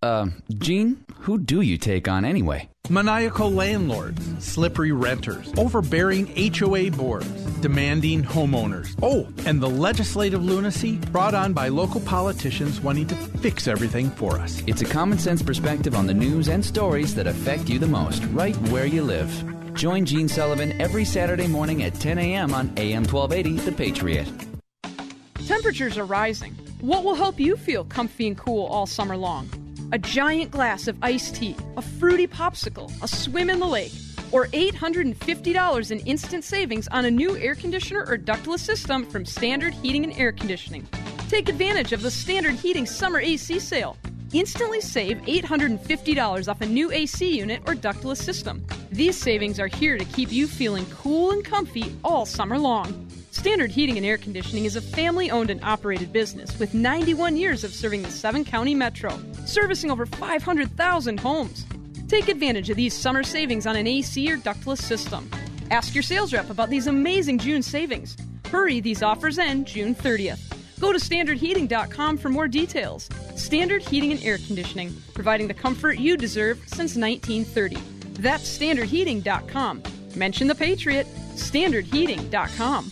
Uh, 0.02 0.28
Gene, 0.58 1.05
who 1.26 1.40
do 1.40 1.62
you 1.62 1.76
take 1.76 2.08
on 2.08 2.24
anyway? 2.24 2.70
Maniacal 2.88 3.52
landlords, 3.52 4.22
slippery 4.38 4.92
renters, 4.92 5.52
overbearing 5.58 6.28
HOA 6.54 6.92
boards, 6.92 7.28
demanding 7.62 8.24
homeowners. 8.24 8.96
Oh, 9.02 9.28
and 9.48 9.60
the 9.60 9.68
legislative 9.68 10.46
lunacy 10.46 10.98
brought 11.12 11.34
on 11.34 11.52
by 11.52 11.70
local 11.70 12.00
politicians 12.02 12.80
wanting 12.80 13.08
to 13.08 13.16
fix 13.16 13.68
everything 13.68 14.12
for 14.12 14.38
us. 14.38 14.62
It's 14.68 14.84
a 14.84 14.86
common 14.86 15.18
sense 15.18 15.42
perspective 15.42 15.96
on 15.96 16.06
the 16.06 16.14
news 16.14 16.48
and 16.48 16.64
stories 16.64 17.16
that 17.16 17.26
affect 17.26 17.70
you 17.70 17.80
the 17.80 17.88
most, 17.88 18.24
right 18.26 18.56
where 18.70 18.86
you 18.86 19.02
live. 19.02 19.32
Join 19.74 20.06
Gene 20.06 20.28
Sullivan 20.28 20.80
every 20.80 21.06
Saturday 21.06 21.48
morning 21.48 21.82
at 21.82 21.96
10 21.96 22.20
a.m. 22.20 22.54
on 22.54 22.72
AM 22.78 23.04
1280 23.04 23.66
The 23.66 23.72
Patriot. 23.72 24.28
Temperatures 25.48 25.98
are 25.98 26.06
rising. 26.06 26.54
What 26.82 27.04
will 27.04 27.16
help 27.16 27.40
you 27.40 27.58
feel 27.58 27.84
comfy 27.84 28.28
and 28.28 28.38
cool 28.38 28.68
all 28.68 28.86
summer 28.86 29.18
long? 29.18 29.50
A 29.92 29.98
giant 29.98 30.52
glass 30.52 30.88
of 30.88 30.98
iced 31.02 31.36
tea, 31.36 31.56
a 31.78 31.82
fruity 31.82 32.28
popsicle, 32.28 32.92
a 33.04 33.08
swim 33.08 33.50
in 33.50 33.60
the 33.60 33.66
lake, 33.66 33.94
or 34.32 34.48
$850 34.48 35.92
in 35.92 36.00
instant 36.02 36.44
savings 36.44 36.88
on 36.90 37.06
a 37.06 37.12
new 37.12 37.38
air 37.38 37.56
conditioner 37.56 38.06
or 38.08 38.18
ductless 38.18 38.62
system 38.62 39.06
from 39.06 39.26
Standard 39.26 39.74
Heating 39.76 40.04
and 40.04 40.18
Air 40.18 40.32
Conditioning. 40.32 40.88
Take 41.30 41.50
advantage 41.50 41.94
of 41.94 42.02
the 42.02 42.12
Standard 42.12 42.56
Heating 42.56 42.86
Summer 42.86 43.20
AC 43.20 43.60
sale. 43.60 43.98
Instantly 44.34 44.82
save 44.82 45.18
$850 45.22 46.48
off 46.50 46.62
a 46.62 46.66
new 46.66 46.92
AC 46.92 47.38
unit 47.38 47.62
or 47.68 47.76
ductless 47.76 48.20
system. 48.24 48.66
These 48.92 49.18
savings 49.18 49.60
are 49.60 49.68
here 49.68 49.98
to 49.98 50.06
keep 50.06 50.32
you 50.32 50.48
feeling 50.48 50.86
cool 50.88 51.32
and 51.32 51.46
comfy 51.46 51.96
all 52.04 52.26
summer 52.26 52.58
long. 52.58 53.05
Standard 53.36 53.70
Heating 53.70 53.98
and 53.98 54.06
Air 54.06 54.18
Conditioning 54.18 54.64
is 54.64 54.78
a 54.78 54.82
family 54.82 55.30
owned 55.30 55.50
and 55.50 55.62
operated 55.62 56.14
business 56.14 56.58
with 56.58 56.74
91 56.74 57.36
years 57.36 57.66
of 57.66 57.74
serving 57.74 58.02
the 58.02 58.10
seven 58.10 58.46
county 58.46 58.74
metro, 58.74 59.20
servicing 59.46 59.92
over 59.92 60.06
500,000 60.06 61.20
homes. 61.20 61.66
Take 62.08 62.30
advantage 62.30 62.70
of 62.70 62.78
these 62.78 62.94
summer 62.94 63.24
savings 63.24 63.68
on 63.68 63.76
an 63.76 63.88
AC 63.88 64.32
or 64.32 64.38
ductless 64.38 64.84
system. 64.84 65.30
Ask 65.70 65.94
your 65.94 66.02
sales 66.02 66.34
rep 66.34 66.50
about 66.50 66.70
these 66.70 66.88
amazing 66.88 67.38
June 67.38 67.62
savings. 67.62 68.16
Hurry, 68.50 68.80
these 68.80 69.04
offers 69.04 69.38
end 69.38 69.68
June 69.68 69.94
30th. 69.94 70.40
Go 70.80 70.94
to 70.94 70.98
standardheating.com 70.98 72.18
for 72.18 72.30
more 72.30 72.48
details. 72.48 73.10
Standard 73.36 73.82
Heating 73.84 74.14
and 74.14 74.24
Air 74.24 74.38
Conditioning, 74.38 74.96
providing 75.14 75.50
the 75.50 75.54
comfort 75.54 76.00
you 76.00 76.16
deserve 76.16 76.58
since 76.68 76.96
1930. 76.96 77.76
That's 78.22 78.58
standardheating.com. 78.58 79.84
Mention 80.16 80.48
the 80.48 80.56
Patriot, 80.56 81.06
standardheating.com. 81.36 82.92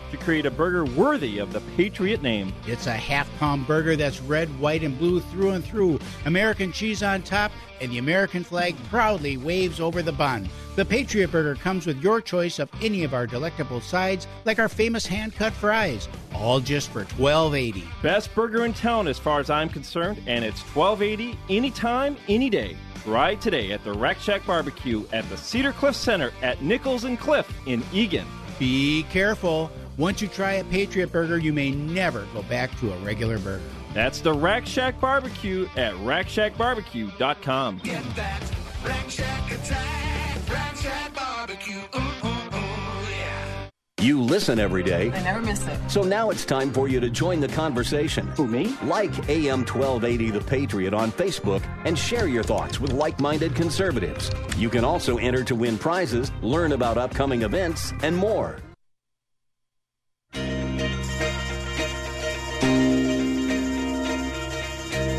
to 0.11 0.17
create 0.17 0.45
a 0.45 0.51
burger 0.51 0.85
worthy 0.85 1.39
of 1.39 1.53
the 1.53 1.61
Patriot 1.75 2.21
name. 2.21 2.53
It's 2.67 2.87
a 2.87 2.93
half 2.93 3.33
pound 3.37 3.65
burger 3.65 3.95
that's 3.95 4.21
red, 4.21 4.47
white, 4.59 4.83
and 4.83 4.97
blue 4.97 5.19
through 5.19 5.51
and 5.51 5.63
through, 5.63 5.99
American 6.25 6.71
cheese 6.71 7.01
on 7.01 7.21
top, 7.21 7.51
and 7.79 7.91
the 7.91 7.97
American 7.97 8.43
flag 8.43 8.75
proudly 8.89 9.37
waves 9.37 9.79
over 9.79 10.01
the 10.01 10.11
bun. 10.11 10.47
The 10.75 10.85
Patriot 10.85 11.31
Burger 11.31 11.55
comes 11.55 11.85
with 11.85 12.01
your 12.01 12.21
choice 12.21 12.59
of 12.59 12.69
any 12.81 13.03
of 13.03 13.13
our 13.13 13.27
delectable 13.27 13.81
sides, 13.81 14.27
like 14.45 14.59
our 14.59 14.69
famous 14.69 15.05
hand 15.05 15.35
cut 15.35 15.51
fries, 15.53 16.07
all 16.33 16.59
just 16.59 16.89
for 16.89 17.05
twelve 17.05 17.55
eighty. 17.55 17.83
Best 18.01 18.33
burger 18.35 18.65
in 18.65 18.73
town 18.73 19.07
as 19.07 19.17
far 19.17 19.39
as 19.39 19.49
I'm 19.49 19.67
concerned, 19.67 20.21
and 20.27 20.45
it's 20.45 20.61
twelve 20.63 21.01
eighty 21.01 21.37
anytime, 21.49 22.15
any 22.29 22.49
day. 22.49 22.77
Try 23.03 23.33
today 23.35 23.71
at 23.71 23.83
the 23.83 23.93
Rack 23.93 24.19
Shack 24.19 24.45
Barbecue 24.45 25.03
at 25.11 25.27
the 25.29 25.35
Cedar 25.35 25.73
Cliff 25.73 25.95
Center 25.95 26.31
at 26.43 26.61
Nichols 26.61 27.03
and 27.03 27.19
Cliff 27.19 27.51
in 27.65 27.83
Eagan. 27.91 28.27
Be 28.59 29.03
careful. 29.09 29.71
Once 29.97 30.21
you 30.21 30.27
try 30.27 30.53
a 30.53 30.63
Patriot 30.63 31.11
Burger, 31.11 31.37
you 31.37 31.53
may 31.53 31.71
never 31.71 32.25
go 32.33 32.41
back 32.43 32.77
to 32.79 32.93
a 32.93 32.97
regular 32.99 33.37
burger. 33.39 33.61
That's 33.93 34.21
the 34.21 34.33
Rack 34.33 34.65
Shack 34.65 34.99
Barbecue 35.01 35.67
at 35.75 35.93
rackshackbarbecue.com. 35.95 37.77
Get 37.83 38.15
that 38.15 38.51
Rack 38.85 39.09
Shack 39.09 39.51
attack, 39.51 40.49
Rack 40.49 40.75
Shack 40.77 41.13
barbecue. 41.13 41.81
Ooh, 41.95 41.99
ooh, 41.99 42.29
ooh, 42.29 43.05
yeah. 43.09 43.67
You 43.99 44.21
listen 44.21 44.59
every 44.59 44.81
day. 44.81 45.11
I 45.11 45.21
never 45.23 45.41
miss 45.41 45.67
it. 45.67 45.77
So 45.91 46.03
now 46.03 46.29
it's 46.29 46.45
time 46.45 46.71
for 46.71 46.87
you 46.87 47.01
to 47.01 47.09
join 47.09 47.41
the 47.41 47.49
conversation. 47.49 48.27
Who, 48.29 48.47
me? 48.47 48.75
Like 48.83 49.29
AM 49.29 49.65
1280 49.65 50.31
The 50.31 50.41
Patriot 50.41 50.93
on 50.93 51.11
Facebook 51.11 51.61
and 51.83 51.99
share 51.99 52.27
your 52.27 52.43
thoughts 52.43 52.79
with 52.79 52.93
like 52.93 53.19
minded 53.19 53.55
conservatives. 53.55 54.31
You 54.57 54.69
can 54.69 54.85
also 54.85 55.17
enter 55.17 55.43
to 55.43 55.53
win 55.53 55.77
prizes, 55.77 56.31
learn 56.41 56.71
about 56.71 56.97
upcoming 56.97 57.41
events, 57.41 57.91
and 58.01 58.15
more. 58.15 58.57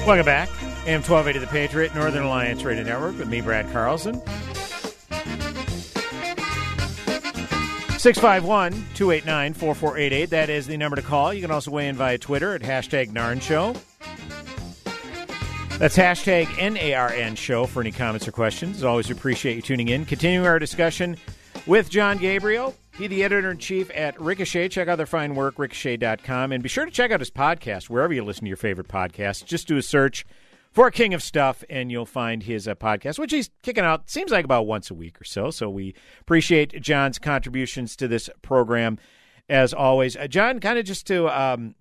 Welcome 0.05 0.27
back. 0.27 0.49
AM 0.85 1.01
1280 1.01 1.39
The 1.39 1.47
Patriot, 1.47 1.95
Northern 1.95 2.25
Alliance 2.25 2.65
Radio 2.65 2.83
Network 2.83 3.17
with 3.19 3.29
me, 3.29 3.41
Brad 3.41 3.71
Carlson. 3.71 4.21
651 7.99 8.73
289 8.95 9.55
4488. 9.55 10.31
That 10.31 10.51
is 10.51 10.67
the 10.67 10.77
number 10.77 10.97
to 10.97 11.03
call. 11.03 11.33
You 11.33 11.41
can 11.41 11.53
also 11.53 11.71
weigh 11.71 11.87
in 11.87 11.95
via 11.95 12.19
Twitter 12.19 12.53
at 12.53 12.63
hashtag 12.63 13.13
NARN 13.13 13.41
Show. 13.41 13.75
That's 15.79 15.97
hashtag 15.97 16.47
NARN 16.47 17.37
Show 17.37 17.67
for 17.67 17.81
any 17.81 17.93
comments 17.93 18.27
or 18.27 18.33
questions. 18.33 18.79
As 18.79 18.85
always, 18.85 19.09
we 19.09 19.15
appreciate 19.15 19.55
you 19.55 19.63
tuning 19.63 19.87
in. 19.87 20.05
Continuing 20.05 20.49
our 20.49 20.59
discussion 20.59 21.17
with 21.65 21.89
Jon 21.89 22.19
Gabriel. 22.19 22.75
He, 22.99 23.07
the 23.07 23.25
editor 23.25 23.51
in 23.51 23.57
chief 23.57 23.91
at 23.95 24.21
Ricochet. 24.21 24.69
Check 24.69 24.87
out 24.87 24.97
their 24.97 25.07
fine 25.07 25.35
work, 25.35 25.59
ricochet.com. 25.59 26.53
And 26.53 26.63
be 26.63 26.69
sure 26.69 26.85
to 26.85 26.91
check 26.91 27.11
out 27.11 27.21
his 27.21 27.31
podcast, 27.31 27.89
wherever 27.89 28.13
you 28.13 28.23
listen 28.23 28.45
to 28.45 28.49
your 28.49 28.57
favorite 28.59 28.89
podcasts. 28.89 29.45
Just 29.45 29.67
do 29.67 29.79
a 29.79 29.83
search 29.83 30.27
for 30.73 30.91
King 30.91 31.15
of 31.15 31.23
Stuff, 31.23 31.65
and 31.71 31.91
you'll 31.91 32.07
find 32.07 32.43
his 32.43 32.69
uh, 32.69 32.75
podcast, 32.75 33.19
which 33.19 33.33
he's 33.33 33.51
kicking 33.63 33.85
out, 33.85 34.11
seems 34.11 34.31
like 34.31 34.45
about 34.45 34.67
once 34.67 34.91
a 34.91 34.95
week 34.95 35.21
or 35.21 35.25
so. 35.25 35.51
So 35.51 35.71
we 35.71 35.95
appreciate 36.21 36.81
Jon's 36.83 37.19
contributions 37.19 37.97
to 37.97 38.09
this 38.09 38.29
program, 38.43 38.99
as 39.49 39.73
always. 39.73 40.15
Uh, 40.15 40.27
Jon, 40.27 40.61
kind 40.61 40.79
of 40.79 40.85
just 40.85 41.07
to 41.07 41.29
um, 41.29 41.75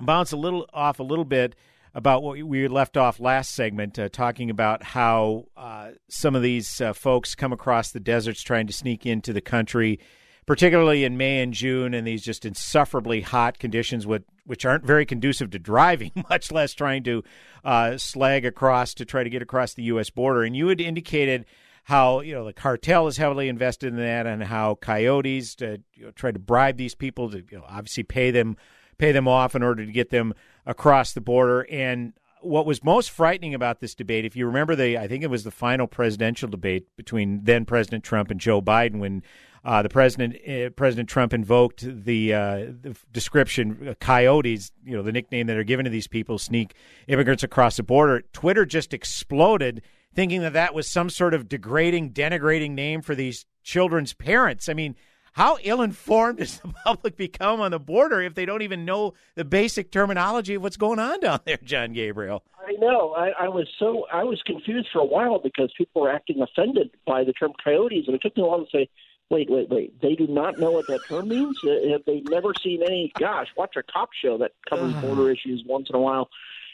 bounce 0.00 0.32
a 0.32 0.36
little 0.38 0.66
off 0.72 1.00
a 1.00 1.02
little 1.02 1.24
bit 1.24 1.54
about 1.94 2.22
what 2.22 2.42
we 2.42 2.68
left 2.68 2.96
off 2.96 3.20
last 3.20 3.54
segment, 3.54 3.98
uh, 3.98 4.08
talking 4.10 4.50
about 4.50 4.82
how 4.82 5.46
uh, 5.56 5.90
some 6.08 6.34
of 6.34 6.42
these 6.42 6.80
uh, 6.80 6.92
folks 6.94 7.34
come 7.34 7.52
across 7.52 7.90
the 7.90 8.00
deserts 8.00 8.42
trying 8.42 8.66
to 8.66 8.72
sneak 8.72 9.06
into 9.06 9.32
the 9.32 9.40
country 9.40 9.98
particularly 10.46 11.04
in 11.04 11.16
May 11.16 11.42
and 11.42 11.52
June, 11.52 11.92
in 11.92 12.04
these 12.04 12.22
just 12.22 12.44
insufferably 12.44 13.20
hot 13.20 13.58
conditions, 13.58 14.06
with, 14.06 14.22
which 14.44 14.64
aren't 14.64 14.84
very 14.84 15.04
conducive 15.04 15.50
to 15.50 15.58
driving, 15.58 16.12
much 16.30 16.52
less 16.52 16.72
trying 16.72 17.02
to 17.04 17.22
uh, 17.64 17.98
slag 17.98 18.46
across 18.46 18.94
to 18.94 19.04
try 19.04 19.24
to 19.24 19.30
get 19.30 19.42
across 19.42 19.74
the 19.74 19.84
U.S. 19.84 20.10
border. 20.10 20.44
And 20.44 20.56
you 20.56 20.68
had 20.68 20.80
indicated 20.80 21.44
how 21.84 22.18
you 22.20 22.34
know 22.34 22.44
the 22.44 22.52
cartel 22.52 23.06
is 23.06 23.16
heavily 23.16 23.48
invested 23.48 23.88
in 23.88 23.96
that, 23.96 24.26
and 24.26 24.42
how 24.42 24.74
coyotes 24.76 25.54
to, 25.56 25.80
you 25.94 26.06
know, 26.06 26.10
try 26.12 26.32
to 26.32 26.38
bribe 26.38 26.76
these 26.76 26.94
people 26.94 27.30
to 27.30 27.38
you 27.38 27.58
know, 27.58 27.64
obviously 27.68 28.02
pay 28.02 28.30
them 28.30 28.56
pay 28.98 29.12
them 29.12 29.28
off 29.28 29.54
in 29.54 29.62
order 29.62 29.84
to 29.84 29.92
get 29.92 30.10
them 30.10 30.34
across 30.64 31.12
the 31.12 31.20
border. 31.20 31.66
And 31.70 32.14
what 32.40 32.66
was 32.66 32.84
most 32.84 33.10
frightening 33.10 33.54
about 33.54 33.80
this 33.80 33.94
debate, 33.94 34.24
if 34.24 34.36
you 34.36 34.46
remember 34.46 34.74
the, 34.74 34.98
I 34.98 35.08
think 35.08 35.22
it 35.22 35.30
was 35.30 35.44
the 35.44 35.50
final 35.50 35.86
presidential 35.86 36.48
debate 36.48 36.86
between 36.96 37.44
then 37.44 37.64
President 37.64 38.04
Trump 38.04 38.30
and 38.30 38.40
Joe 38.40 38.62
Biden, 38.62 38.98
when 38.98 39.22
uh, 39.66 39.82
the 39.82 39.88
president, 39.88 40.36
uh, 40.48 40.70
President 40.70 41.08
Trump, 41.08 41.34
invoked 41.34 41.80
the, 41.82 42.32
uh, 42.32 42.56
the 42.80 42.96
description 43.12 43.88
uh, 43.88 43.94
"coyotes," 44.00 44.70
you 44.84 44.96
know, 44.96 45.02
the 45.02 45.10
nickname 45.10 45.48
that 45.48 45.56
are 45.56 45.64
given 45.64 45.82
to 45.82 45.90
these 45.90 46.06
people, 46.06 46.38
sneak 46.38 46.74
immigrants 47.08 47.42
across 47.42 47.76
the 47.76 47.82
border. 47.82 48.22
Twitter 48.32 48.64
just 48.64 48.94
exploded, 48.94 49.82
thinking 50.14 50.40
that 50.42 50.52
that 50.52 50.72
was 50.72 50.88
some 50.88 51.10
sort 51.10 51.34
of 51.34 51.48
degrading, 51.48 52.12
denigrating 52.12 52.70
name 52.70 53.02
for 53.02 53.16
these 53.16 53.44
children's 53.64 54.12
parents. 54.12 54.68
I 54.68 54.74
mean, 54.74 54.94
how 55.32 55.58
ill-informed 55.64 56.38
does 56.38 56.60
the 56.60 56.68
public 56.84 57.16
become 57.16 57.60
on 57.60 57.72
the 57.72 57.80
border 57.80 58.22
if 58.22 58.36
they 58.36 58.46
don't 58.46 58.62
even 58.62 58.84
know 58.84 59.14
the 59.34 59.44
basic 59.44 59.90
terminology 59.90 60.54
of 60.54 60.62
what's 60.62 60.76
going 60.76 61.00
on 61.00 61.18
down 61.18 61.40
there, 61.44 61.58
Jon 61.64 61.92
Gabriel? 61.92 62.44
I 62.64 62.74
know. 62.78 63.14
I, 63.14 63.30
I 63.46 63.48
was 63.48 63.66
so 63.80 64.06
I 64.12 64.22
was 64.22 64.40
confused 64.46 64.90
for 64.92 65.00
a 65.00 65.04
while 65.04 65.40
because 65.40 65.72
people 65.76 66.02
were 66.02 66.12
acting 66.12 66.40
offended 66.40 66.90
by 67.04 67.24
the 67.24 67.32
term 67.32 67.50
coyotes, 67.62 68.04
and 68.06 68.14
it 68.14 68.22
took 68.22 68.36
me 68.36 68.44
a 68.44 68.46
while 68.46 68.64
to 68.64 68.70
say, 68.70 68.88
wait, 69.30 69.50
wait, 69.50 69.68
wait. 69.68 70.00
They 70.00 70.14
do 70.14 70.26
not 70.26 70.58
know 70.58 70.70
what 70.72 70.86
that 70.88 71.00
term 71.08 71.28
means. 71.28 71.58
Uh, 71.64 71.90
Have 71.92 72.04
they 72.06 72.20
never 72.20 72.52
seen 72.54 72.82
any? 72.82 73.12
Gosh, 73.18 73.48
watch 73.56 73.76
a 73.76 73.82
cop 73.82 74.10
show 74.12 74.38
that 74.38 74.52
covers 74.68 74.92
Uh-huh. 74.92 75.06
border 75.06 75.30
issues 75.30 75.62
once 75.66 75.88
in 75.90 75.96
a 75.96 76.00
while. 76.00 76.28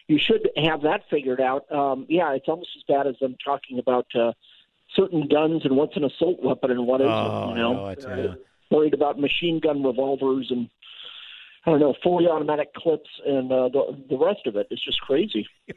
You 0.08 0.18
should 0.18 0.48
have 0.56 0.82
that 0.82 1.04
figured 1.08 1.40
out. 1.40 1.70
Um, 1.72 2.06
yeah, 2.08 2.32
it's 2.32 2.48
almost 2.48 2.70
as 2.76 2.82
bad 2.88 3.06
as 3.06 3.16
them 3.20 3.36
talking 3.44 3.78
about 3.78 4.06
uh, 4.14 4.32
certain 4.94 5.28
guns 5.28 5.64
and 5.64 5.76
what's 5.76 5.96
an 5.96 6.04
assault 6.04 6.42
weapon 6.42 6.70
and 6.70 6.86
what 6.86 7.00
isn't. 7.00 7.12
Oh, 7.12 7.48
you 7.50 7.54
know, 7.54 7.86
I 7.86 7.94
know, 7.94 8.08
I. 8.08 8.28
Uh, 8.28 8.34
worried 8.70 8.94
about 8.94 9.18
machine 9.20 9.60
gun 9.60 9.82
revolvers 9.82 10.50
and 10.50 10.68
I 11.66 11.70
don't 11.70 11.78
know, 11.80 11.94
fully 12.02 12.26
automatic 12.26 12.72
clips 12.74 13.10
and 13.24 13.52
uh, 13.52 13.68
the 13.68 13.96
the 14.10 14.16
rest 14.18 14.46
of 14.46 14.56
it. 14.56 14.66
It's 14.70 14.84
just 14.84 15.00
crazy. 15.00 15.46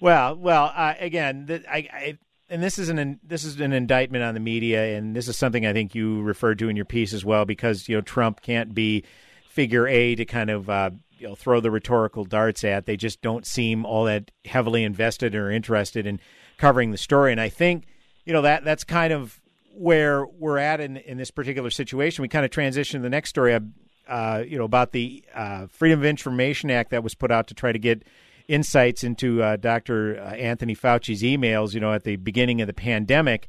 Well, 0.00 0.36
well, 0.36 0.72
uh, 0.74 0.94
again, 0.98 1.46
th- 1.46 1.64
I, 1.68 1.88
I, 1.92 2.18
and 2.50 2.62
this 2.62 2.78
is 2.78 2.88
an 2.88 3.20
this 3.22 3.44
is 3.44 3.60
an 3.60 3.72
indictment 3.72 4.24
on 4.24 4.34
the 4.34 4.40
media, 4.40 4.96
and 4.98 5.14
this 5.14 5.28
is 5.28 5.38
something 5.38 5.64
I 5.64 5.72
think 5.72 5.94
you 5.94 6.20
referred 6.20 6.58
to 6.58 6.68
in 6.68 6.76
your 6.76 6.84
piece 6.84 7.14
as 7.14 7.24
well, 7.24 7.44
because 7.44 7.88
you 7.88 7.96
know 7.96 8.00
Trump 8.00 8.42
can't 8.42 8.74
be 8.74 9.04
figure 9.48 9.86
A 9.86 10.16
to 10.16 10.24
kind 10.24 10.50
of 10.50 10.68
uh, 10.68 10.90
you 11.16 11.28
know 11.28 11.36
throw 11.36 11.60
the 11.60 11.70
rhetorical 11.70 12.24
darts 12.24 12.64
at. 12.64 12.86
They 12.86 12.96
just 12.96 13.22
don't 13.22 13.46
seem 13.46 13.86
all 13.86 14.04
that 14.04 14.32
heavily 14.44 14.82
invested 14.82 15.34
or 15.36 15.50
interested 15.50 16.06
in 16.06 16.18
covering 16.58 16.90
the 16.90 16.98
story, 16.98 17.30
and 17.30 17.40
I 17.40 17.48
think 17.48 17.84
you 18.24 18.32
know 18.32 18.42
that 18.42 18.64
that's 18.64 18.82
kind 18.82 19.12
of 19.12 19.40
where 19.72 20.26
we're 20.26 20.58
at 20.58 20.80
in 20.80 20.96
in 20.96 21.18
this 21.18 21.30
particular 21.30 21.70
situation. 21.70 22.22
We 22.22 22.28
kind 22.28 22.44
of 22.44 22.50
transition 22.50 23.00
to 23.00 23.02
the 23.02 23.10
next 23.10 23.30
story. 23.30 23.56
Uh, 24.08 24.42
you 24.44 24.58
know 24.58 24.64
about 24.64 24.90
the 24.90 25.24
uh, 25.32 25.68
Freedom 25.68 26.00
of 26.00 26.04
Information 26.04 26.68
Act 26.68 26.90
that 26.90 27.04
was 27.04 27.14
put 27.14 27.30
out 27.30 27.46
to 27.46 27.54
try 27.54 27.70
to 27.70 27.78
get 27.78 28.02
insights 28.50 29.04
into 29.04 29.42
uh, 29.42 29.56
Dr. 29.56 30.18
Anthony 30.18 30.74
Fauci's 30.74 31.22
emails, 31.22 31.72
you 31.72 31.80
know, 31.80 31.92
at 31.92 32.02
the 32.02 32.16
beginning 32.16 32.60
of 32.60 32.66
the 32.66 32.74
pandemic, 32.74 33.48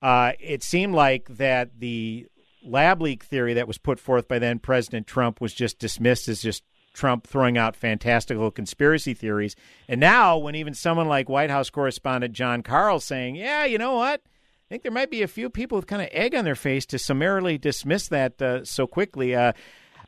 uh, 0.00 0.32
it 0.40 0.62
seemed 0.62 0.94
like 0.94 1.28
that 1.36 1.78
the 1.78 2.26
lab 2.64 3.02
leak 3.02 3.22
theory 3.22 3.54
that 3.54 3.68
was 3.68 3.78
put 3.78 4.00
forth 4.00 4.26
by 4.26 4.38
then 4.38 4.58
President 4.58 5.06
Trump 5.06 5.40
was 5.40 5.52
just 5.52 5.78
dismissed 5.78 6.28
as 6.28 6.40
just 6.40 6.64
Trump 6.94 7.26
throwing 7.26 7.58
out 7.58 7.76
fantastical 7.76 8.50
conspiracy 8.50 9.14
theories. 9.14 9.54
And 9.86 10.00
now, 10.00 10.38
when 10.38 10.54
even 10.54 10.74
someone 10.74 11.08
like 11.08 11.28
White 11.28 11.50
House 11.50 11.68
correspondent 11.70 12.32
Jon 12.32 12.62
Karl 12.62 13.00
saying, 13.00 13.36
yeah, 13.36 13.64
you 13.66 13.78
know 13.78 13.94
what? 13.94 14.22
I 14.24 14.66
think 14.68 14.82
there 14.82 14.92
might 14.92 15.10
be 15.10 15.22
a 15.22 15.28
few 15.28 15.48
people 15.50 15.76
with 15.76 15.86
kind 15.86 16.02
of 16.02 16.08
egg 16.10 16.34
on 16.34 16.44
their 16.44 16.54
face 16.54 16.84
to 16.86 16.98
summarily 16.98 17.56
dismiss 17.58 18.08
that 18.08 18.40
uh, 18.40 18.64
so 18.64 18.86
quickly. 18.86 19.34
Uh, 19.34 19.52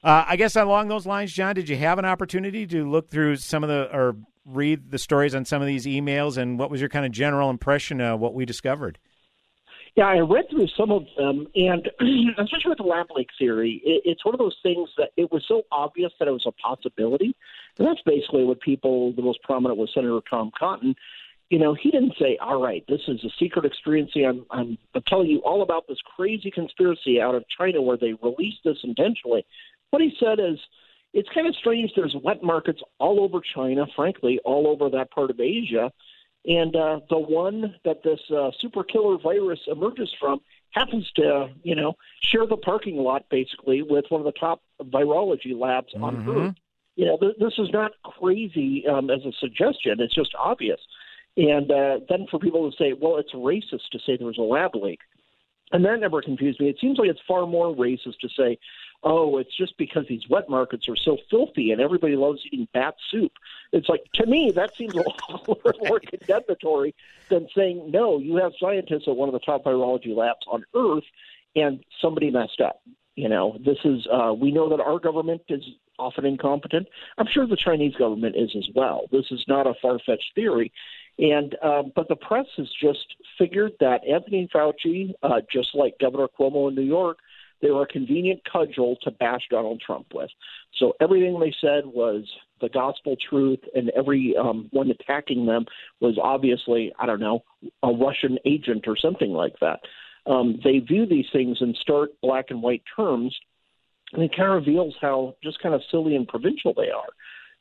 uh, 0.03 0.25
I 0.27 0.37
guess 0.37 0.57
along 0.57 0.89
those 0.89 1.07
lines, 1.07 1.33
Jon, 1.33 1.55
did 1.55 1.69
you 1.69 1.77
have 1.77 1.99
an 1.99 2.05
opportunity 2.05 2.67
to 2.69 2.89
look 2.89 3.11
through 3.11 3.37
some 3.37 3.63
of 3.63 3.69
the 3.69 3.95
or 3.95 4.17
read 4.47 4.91
the 4.91 4.99
stories 4.99 5.35
on 5.35 5.45
some 5.45 5.61
of 5.61 5.69
these 5.69 5.87
emails, 5.87 6.37
and 6.37 6.59
what 6.59 6.71
was 6.71 6.81
your 6.81 6.89
kind 6.89 7.05
of 7.05 7.13
general 7.13 7.51
impression 7.51 8.01
of 8.01 8.21
what 8.21 8.35
we 8.35 8.45
discovered? 8.45 8.99
Yeah, 9.97 10.07
I 10.07 10.19
read 10.19 10.45
through 10.49 10.69
some 10.69 10.93
of 10.93 11.05
them, 11.17 11.47
and 11.55 11.91
especially 12.39 12.71
with 12.71 12.79
the 12.79 12.85
lab 12.85 13.07
leak 13.15 13.29
theory, 13.39 13.83
it, 13.85 14.03
it's 14.05 14.25
one 14.25 14.35
of 14.35 14.39
those 14.39 14.57
things 14.63 14.89
that 14.97 15.11
it 15.17 15.31
was 15.33 15.45
so 15.49 15.63
obvious 15.73 16.13
that 16.19 16.29
it 16.29 16.33
was 16.33 16.47
a 16.47 16.53
possibility. 16.53 17.35
And 17.79 17.87
that's 17.87 18.01
basically 18.07 18.45
what 18.45 18.61
people, 18.61 19.13
the 19.13 19.23
most 19.23 19.43
prominent 19.43 19.79
was 19.79 19.91
Senator 19.93 20.21
Tom 20.29 20.53
Cotton. 20.57 20.95
You 21.49 21.59
know, 21.59 21.75
he 21.75 21.91
didn't 21.91 22.15
say, 22.21 22.39
all 22.41 22.63
right, 22.63 22.85
this 22.89 23.01
is 23.09 23.25
a 23.25 23.31
secret 23.39 23.63
conspiracy. 23.63 24.25
I'm, 24.25 24.47
I'm, 24.53 24.79
I'm 24.95 25.03
telling 25.09 25.27
you 25.27 25.41
all 25.41 25.63
about 25.63 25.89
this 25.89 25.99
crazy 26.17 26.53
conspiracy 26.53 27.21
out 27.21 27.35
of 27.35 27.45
China 27.59 27.83
where 27.83 27.97
they 27.97 28.13
released 28.23 28.61
this 28.65 28.79
intentionally. 28.85 29.45
What 29.90 30.03
he 30.03 30.14
said 30.18 30.38
is, 30.38 30.59
it's 31.12 31.29
kind 31.35 31.46
of 31.46 31.57
strange. 31.57 31.90
There's 31.96 32.14
wet 32.22 32.42
markets 32.42 32.81
all 32.98 33.20
over 33.20 33.40
China, 33.55 33.87
frankly, 33.96 34.38
all 34.44 34.68
over 34.68 34.88
that 34.90 35.11
part 35.11 35.31
of 35.31 35.40
Asia. 35.40 35.90
And 36.46 36.74
uh, 36.74 37.00
the 37.11 37.18
one 37.18 37.74
that 37.85 38.03
this 38.03 38.20
uh, 38.35 38.50
super 38.61 38.85
killer 38.85 39.18
virus 39.18 39.61
emerges 39.66 40.11
from 40.18 40.40
happens 40.70 41.11
to, 41.16 41.48
you 41.62 41.74
know, 41.74 41.94
share 42.22 42.46
the 42.46 42.57
parking 42.57 42.96
lot 42.96 43.24
basically 43.29 43.83
with 43.83 44.05
one 44.09 44.20
of 44.20 44.24
the 44.24 44.38
top 44.38 44.62
virology 44.85 45.59
labs 45.59 45.92
on 46.00 46.16
Mm-hmm. 46.16 46.31
Earth. 46.31 46.55
You 46.96 47.07
know, 47.07 47.16
th- 47.18 47.37
this 47.40 47.55
is 47.59 47.70
not 47.72 47.92
crazy 48.05 48.85
um, 48.87 49.11
as 49.11 49.24
a 49.24 49.33
suggestion. 49.40 50.00
It's 50.00 50.14
just 50.14 50.35
obvious. 50.38 50.81
And 51.37 51.70
uh, 51.70 52.00
then 52.09 52.26
for 52.31 52.38
people 52.38 52.70
to 52.70 52.76
say, 52.76 52.92
well, 52.92 53.16
it's 53.16 53.33
racist 53.33 53.88
to 53.92 53.98
say 54.05 54.16
there 54.16 54.26
was 54.26 54.38
a 54.38 54.42
lab 54.42 54.74
leak. 54.74 55.00
And 55.72 55.85
that 55.85 56.00
never 56.00 56.20
confused 56.20 56.61
me. 56.61 56.68
It 56.68 56.79
seems 56.81 56.98
like 56.98 57.09
it's 57.09 57.20
far 57.26 57.46
more 57.46 57.74
racist 57.74 58.18
to 58.20 58.29
say, 58.37 58.59
oh, 59.03 59.39
it's 59.39 59.57
just 59.57 59.77
because 59.79 60.05
these 60.09 60.29
wet 60.29 60.49
markets 60.49 60.89
are 60.89 60.97
so 60.97 61.17
filthy 61.31 61.73
and 61.73 61.81
everybody 61.81 62.17
loves 62.17 62.41
eating 62.47 62.69
bat 62.75 62.95
soup. 63.11 63.33
It's 63.73 63.89
like, 63.89 64.05
to 64.15 64.27
me, 64.27 64.51
that 64.55 64.77
seems 64.77 64.95
a 64.95 64.99
little 64.99 65.59
more 65.87 66.01
condemnatory 66.01 66.95
than 67.29 67.49
saying, 67.57 67.91
no, 67.91 68.19
you 68.19 68.37
have 68.37 68.53
scientists 68.61 69.05
at 69.07 69.17
one 69.17 69.29
of 69.29 69.33
the 69.33 69.41
top 69.41 69.65
virology 69.65 70.15
labs 70.15 70.47
on 70.49 70.65
Earth 70.75 71.05
and 71.57 71.83
somebody 72.01 72.31
messed 72.31 72.61
up. 72.61 72.83
You 73.17 73.29
know, 73.29 73.59
this 73.65 73.79
is, 73.85 74.07
uh, 74.13 74.33
we 74.33 74.53
know 74.53 74.69
that 74.71 74.81
our 74.81 74.99
government 74.99 75.43
is 75.49 75.63
often 75.99 76.25
incompetent. 76.25 76.89
I'm 77.19 77.27
sure 77.27 77.47
the 77.47 77.57
Chinese 77.57 77.95
government 77.95 78.37
is 78.37 78.55
as 78.57 78.69
well. 78.75 79.07
This 79.13 79.27
is 79.31 79.45
not 79.47 79.67
a 79.67 79.75
far 79.81 79.99
fetched 79.99 80.33
theory. 80.35 80.73
And 81.19 81.55
um, 81.63 81.93
but 81.95 82.09
the 82.09 82.17
press 82.17 82.47
has 82.57 82.69
just 82.81 83.15
figured 83.37 83.73
that 83.81 84.07
Anthony 84.07 84.49
Fauci, 84.55 85.13
uh, 85.23 85.41
just 85.53 85.75
like 85.75 85.99
Governor 85.99 86.29
Cuomo 86.29 86.71
in 86.71 86.75
New 86.75 86.83
York, 86.83 87.19
they 87.62 87.70
were 87.70 87.83
a 87.83 87.87
convenient 87.87 88.40
cudgel 88.51 88.96
to 89.03 89.11
bash 89.11 89.42
Donald 89.51 89.83
Trump 89.85 90.07
with. 90.14 90.31
So 90.79 90.94
everything 91.01 91.38
they 91.38 91.55
said 91.61 91.85
was 91.87 92.25
the 92.61 92.68
gospel 92.68 93.16
truth, 93.29 93.61
and 93.75 93.90
every 93.90 94.35
um, 94.37 94.68
one 94.70 94.90
attacking 94.90 95.46
them 95.46 95.66
was 96.01 96.18
obviously, 96.23 96.92
I 96.99 97.07
don't 97.07 97.20
know, 97.20 97.44
a 97.83 97.90
Russian 97.90 98.38
agent 98.44 98.87
or 98.87 98.96
something 98.96 99.31
like 99.31 99.55
that. 99.61 99.81
Um, 100.27 100.61
they 100.62 100.79
view 100.79 101.07
these 101.07 101.27
things 101.33 101.59
in 101.61 101.75
stark 101.81 102.11
black 102.23 102.46
and 102.51 102.62
white 102.62 102.83
terms, 102.96 103.37
and 104.12 104.23
it 104.23 104.37
kind 104.37 104.51
of 104.51 104.55
reveals 104.57 104.94
how 105.01 105.37
just 105.42 105.61
kind 105.62 105.75
of 105.75 105.83
silly 105.90 106.16
and 106.16 106.29
provincial 106.29 106.75
they 106.75 106.90
are. 106.90 107.09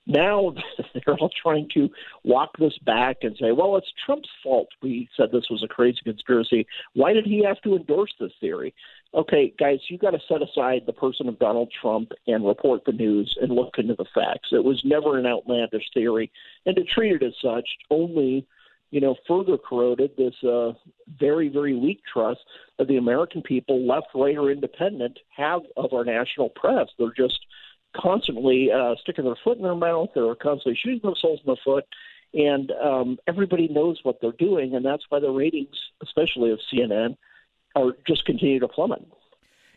Now 0.05 0.53
they're 0.93 1.15
all 1.15 1.29
trying 1.41 1.69
to 1.75 1.89
walk 2.23 2.57
this 2.57 2.77
back 2.79 3.17
and 3.21 3.37
say, 3.39 3.51
well, 3.51 3.77
it's 3.77 3.91
Trump's 4.05 4.29
fault. 4.43 4.67
We 4.81 5.07
said 5.15 5.29
this 5.31 5.49
was 5.49 5.63
a 5.63 5.67
crazy 5.67 5.99
conspiracy. 6.03 6.67
Why 6.93 7.13
did 7.13 7.25
he 7.25 7.43
have 7.45 7.61
to 7.61 7.75
endorse 7.75 8.13
this 8.19 8.31
theory? 8.41 8.73
Okay, 9.13 9.51
guys, 9.57 9.79
you 9.89 9.97
got 9.97 10.11
to 10.11 10.19
set 10.27 10.43
aside 10.43 10.83
the 10.85 10.93
person 10.93 11.27
of 11.27 11.39
Donald 11.39 11.71
Trump 11.81 12.11
and 12.27 12.45
report 12.45 12.85
the 12.85 12.91
news 12.91 13.35
and 13.41 13.51
look 13.51 13.75
into 13.79 13.95
the 13.95 14.05
facts. 14.13 14.49
It 14.51 14.63
was 14.63 14.81
never 14.85 15.17
an 15.17 15.25
outlandish 15.25 15.85
theory, 15.95 16.31
and 16.67 16.75
to 16.75 16.83
treat 16.83 17.19
it 17.19 17.23
as 17.23 17.33
such 17.41 17.67
only, 17.89 18.45
you 18.91 19.01
know, 19.01 19.15
further 19.27 19.57
corroded 19.57 20.11
this 20.15 20.35
uh, 20.43 20.73
very, 21.19 21.49
very 21.49 21.75
weak 21.75 22.01
trust 22.11 22.41
that 22.77 22.87
the 22.87 22.97
American 22.97 23.41
people, 23.41 23.83
left, 23.87 24.07
right, 24.13 24.37
or 24.37 24.51
independent, 24.51 25.17
have 25.35 25.61
of 25.75 25.91
our 25.91 26.05
national 26.05 26.49
press. 26.49 26.87
They're 26.99 27.11
just 27.17 27.39
constantly 27.95 28.71
uh, 28.71 28.93
sticking 29.01 29.25
their 29.25 29.37
foot 29.43 29.57
in 29.57 29.63
their 29.63 29.73
mouth. 29.73 30.09
They're 30.13 30.35
constantly 30.35 30.79
shooting 30.79 31.01
themselves 31.01 31.41
in 31.43 31.51
the 31.51 31.57
foot, 31.65 31.85
and 32.35 32.71
um, 32.73 33.17
everybody 33.25 33.69
knows 33.69 33.99
what 34.03 34.21
they're 34.21 34.33
doing, 34.33 34.75
and 34.75 34.85
that's 34.85 35.05
why 35.09 35.19
the 35.19 35.31
ratings, 35.31 35.75
especially 36.03 36.51
of 36.51 36.59
CNN, 36.71 37.17
are 37.75 37.91
just 38.07 38.25
continue 38.25 38.59
to 38.59 38.67
plummet. 38.67 39.05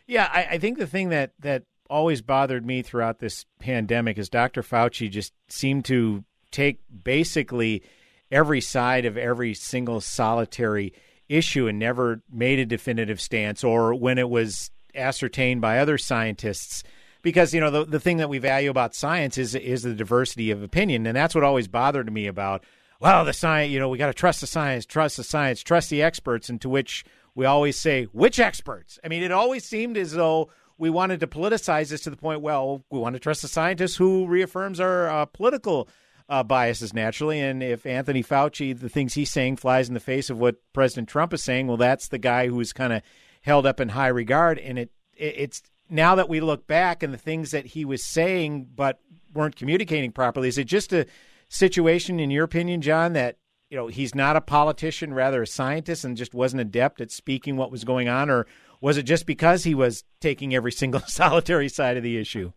Yeah, 0.07 0.29
I, 0.31 0.47
I 0.51 0.57
think 0.57 0.77
the 0.77 0.87
thing 0.87 1.09
that 1.09 1.31
that 1.39 1.63
always 1.89 2.21
bothered 2.21 2.65
me 2.65 2.81
throughout 2.81 3.19
this 3.19 3.45
pandemic 3.59 4.17
is 4.17 4.29
Dr. 4.29 4.63
Fauci 4.63 5.09
just 5.09 5.33
seemed 5.47 5.85
to 5.85 6.23
take 6.51 6.79
basically 7.03 7.83
every 8.31 8.61
side 8.61 9.05
of 9.05 9.17
every 9.17 9.53
single 9.53 10.01
solitary 10.01 10.93
issue 11.29 11.67
and 11.67 11.79
never 11.79 12.21
made 12.31 12.59
a 12.59 12.65
definitive 12.65 13.21
stance 13.21 13.63
or 13.63 13.93
when 13.93 14.17
it 14.17 14.29
was 14.29 14.71
ascertained 14.95 15.61
by 15.61 15.79
other 15.79 15.97
scientists 15.97 16.83
because 17.21 17.53
you 17.53 17.59
know 17.59 17.71
the 17.71 17.85
the 17.85 17.99
thing 17.99 18.17
that 18.17 18.29
we 18.29 18.37
value 18.37 18.69
about 18.69 18.93
science 18.93 19.37
is 19.37 19.55
is 19.55 19.83
the 19.83 19.93
diversity 19.93 20.51
of 20.51 20.61
opinion 20.61 21.05
and 21.07 21.15
that's 21.15 21.33
what 21.33 21.43
always 21.43 21.67
bothered 21.67 22.11
me 22.11 22.27
about 22.27 22.63
well 22.99 23.25
the 23.25 23.33
science 23.33 23.71
you 23.71 23.79
know 23.79 23.89
we 23.89 23.97
got 23.97 24.07
to 24.07 24.13
trust 24.13 24.41
the 24.41 24.47
science 24.47 24.85
trust 24.85 25.17
the 25.17 25.23
science 25.23 25.61
trust 25.61 25.89
the 25.89 26.03
experts 26.03 26.49
and 26.49 26.61
to 26.61 26.69
which 26.69 27.03
we 27.35 27.45
always 27.45 27.79
say 27.79 28.05
which 28.05 28.39
experts? 28.39 28.99
I 29.03 29.07
mean 29.07 29.23
it 29.23 29.31
always 29.31 29.65
seemed 29.65 29.97
as 29.97 30.11
though 30.11 30.49
we 30.77 30.89
wanted 30.89 31.19
to 31.19 31.27
politicize 31.27 31.89
this 31.89 32.01
to 32.01 32.09
the 32.09 32.17
point 32.17 32.41
well 32.41 32.83
we 32.89 32.99
want 32.99 33.13
to 33.15 33.19
trust 33.19 33.41
the 33.41 33.47
scientist 33.47 33.97
who 33.97 34.27
reaffirms 34.27 34.79
our 34.79 35.09
uh, 35.09 35.25
political 35.25 35.87
uh, 36.29 36.43
biases 36.43 36.93
naturally. 36.93 37.39
And 37.39 37.61
if 37.61 37.85
anthony 37.85 38.23
fauci 38.23 38.77
the 38.77 38.89
things 38.89 39.13
he's 39.13 39.31
saying 39.31 39.57
flies 39.57 39.87
in 39.87 39.93
the 39.93 39.99
face 39.99 40.29
of 40.29 40.39
what 40.39 40.55
president 40.73 41.09
trump 41.09 41.33
is 41.33 41.43
saying 41.43 41.67
well 41.67 41.77
that's 41.77 42.07
the 42.07 42.17
guy 42.17 42.47
who's 42.47 42.73
kind 42.73 42.93
of 42.93 43.01
held 43.43 43.65
up 43.65 43.79
in 43.79 43.89
high 43.89 44.07
regard. 44.07 44.57
And 44.57 44.79
it, 44.79 44.91
it 45.15 45.35
it's 45.37 45.61
now 45.89 46.15
that 46.15 46.29
we 46.29 46.39
look 46.39 46.65
back 46.65 47.03
and 47.03 47.13
the 47.13 47.17
things 47.17 47.51
that 47.51 47.67
he 47.67 47.85
was 47.85 48.03
saying 48.03 48.67
but 48.75 48.99
weren't 49.33 49.55
communicating 49.55 50.11
properly, 50.11 50.47
is 50.47 50.57
it 50.57 50.65
just 50.65 50.91
a 50.91 51.05
situation, 51.49 52.19
in 52.19 52.31
your 52.31 52.45
opinion, 52.45 52.81
Jon, 52.81 53.13
that 53.13 53.37
you 53.73 53.79
know 53.79 53.87
he's 53.87 54.13
not 54.13 54.35
a 54.35 54.41
politician, 54.41 55.15
rather 55.15 55.41
a 55.41 55.47
scientist, 55.47 56.05
and 56.05 56.15
just 56.15 56.35
wasn't 56.35 56.61
adept 56.61 57.01
at 57.01 57.09
speaking 57.09 57.57
what 57.57 57.71
was 57.71 57.83
going 57.83 58.07
on, 58.07 58.29
or 58.29 58.45
was 58.79 58.97
it 58.97 59.03
just 59.03 59.25
because 59.25 59.63
he 59.63 59.73
was 59.73 60.03
taking 60.21 60.53
every 60.53 60.71
single 60.71 60.99
solitary 61.07 61.67
side 61.69 61.97
of 61.97 62.03
the 62.03 62.19
issue? 62.19 62.51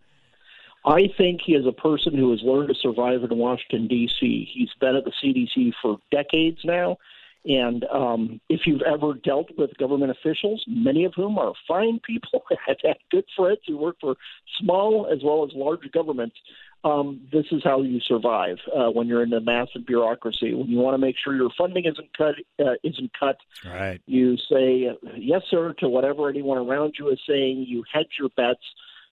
I 0.84 1.08
think 1.16 1.40
he 1.42 1.54
is 1.54 1.64
a 1.66 1.72
person 1.72 2.18
who 2.18 2.32
has 2.32 2.42
learned 2.42 2.68
to 2.68 2.74
survive 2.74 3.22
in 3.22 3.38
Washington, 3.38 3.88
D.C. 3.88 4.46
He's 4.52 4.68
been 4.78 4.94
at 4.94 5.04
the 5.04 5.12
CDC 5.24 5.72
for 5.80 5.96
decades 6.12 6.58
now. 6.64 6.98
And 7.46 7.84
um, 7.84 8.40
if 8.50 8.62
you've 8.66 8.82
ever 8.82 9.14
dealt 9.14 9.48
with 9.56 9.76
government 9.78 10.10
officials, 10.10 10.62
many 10.66 11.04
of 11.04 11.14
whom 11.14 11.38
are 11.38 11.54
fine 11.66 11.98
people, 12.06 12.42
have 12.66 12.76
had 12.82 12.96
good 13.10 13.24
friends 13.34 13.60
who 13.66 13.78
work 13.78 13.96
for 14.02 14.16
small 14.60 15.08
as 15.10 15.20
well 15.24 15.44
as 15.44 15.50
large 15.54 15.90
governments, 15.92 16.36
um, 16.86 17.20
this 17.32 17.46
is 17.50 17.62
how 17.64 17.82
you 17.82 18.00
survive 18.00 18.58
uh, 18.72 18.90
when 18.90 19.08
you're 19.08 19.24
in 19.24 19.32
a 19.32 19.40
massive 19.40 19.84
bureaucracy. 19.84 20.54
When 20.54 20.68
you 20.68 20.78
want 20.78 20.94
to 20.94 20.98
make 20.98 21.16
sure 21.22 21.34
your 21.34 21.50
funding 21.58 21.84
isn't 21.84 22.16
cut, 22.16 22.36
uh, 22.60 22.74
isn't 22.84 23.10
cut. 23.18 23.38
Right. 23.64 24.00
You 24.06 24.36
say 24.36 24.96
yes, 25.16 25.42
sir, 25.50 25.72
to 25.80 25.88
whatever 25.88 26.28
anyone 26.28 26.58
around 26.58 26.94
you 26.98 27.08
is 27.08 27.18
saying. 27.28 27.64
You 27.66 27.82
hedge 27.92 28.12
your 28.20 28.28
bets. 28.36 28.62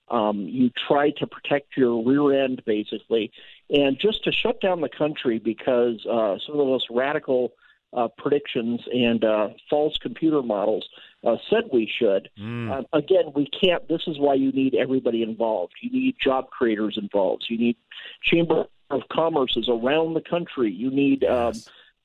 Um, 0.09 0.43
you 0.43 0.71
try 0.87 1.11
to 1.19 1.27
protect 1.27 1.77
your 1.77 2.05
rear 2.05 2.45
end, 2.45 2.63
basically, 2.65 3.33
and 3.71 3.99
just 3.99 4.23
to 4.25 4.33
shut 4.33 4.61
down 4.61 4.81
the 4.81 4.89
country 4.89 5.39
because 5.39 6.05
uh, 6.07 6.37
some 6.47 6.53
of 6.53 6.59
the 6.59 6.65
most 6.65 6.87
radical 6.91 7.55
uh, 7.95 8.09
predictions 8.19 8.81
and 8.93 9.25
uh, 9.25 9.49
false 9.71 9.97
computer 10.01 10.43
models 10.43 10.89
uh, 11.25 11.37
said 11.49 11.65
we 11.73 11.91
should. 11.99 12.29
Uh, 12.71 12.83
again, 12.93 13.33
we 13.35 13.49
can't. 13.61 13.87
This 13.89 14.03
is 14.07 14.19
why 14.19 14.35
you 14.35 14.53
need 14.53 14.75
everybody 14.75 15.23
involved. 15.23 15.75
You 15.81 15.91
need 15.91 16.17
job 16.23 16.51
creators 16.51 16.99
involved. 17.01 17.45
You 17.49 17.59
need 17.59 17.77
chamber 18.23 18.65
of 18.91 19.03
commerces 19.11 19.69
around 19.69 20.15
the 20.15 20.21
country. 20.21 20.71
You 20.71 20.91
need 20.91 21.25
um, 21.25 21.55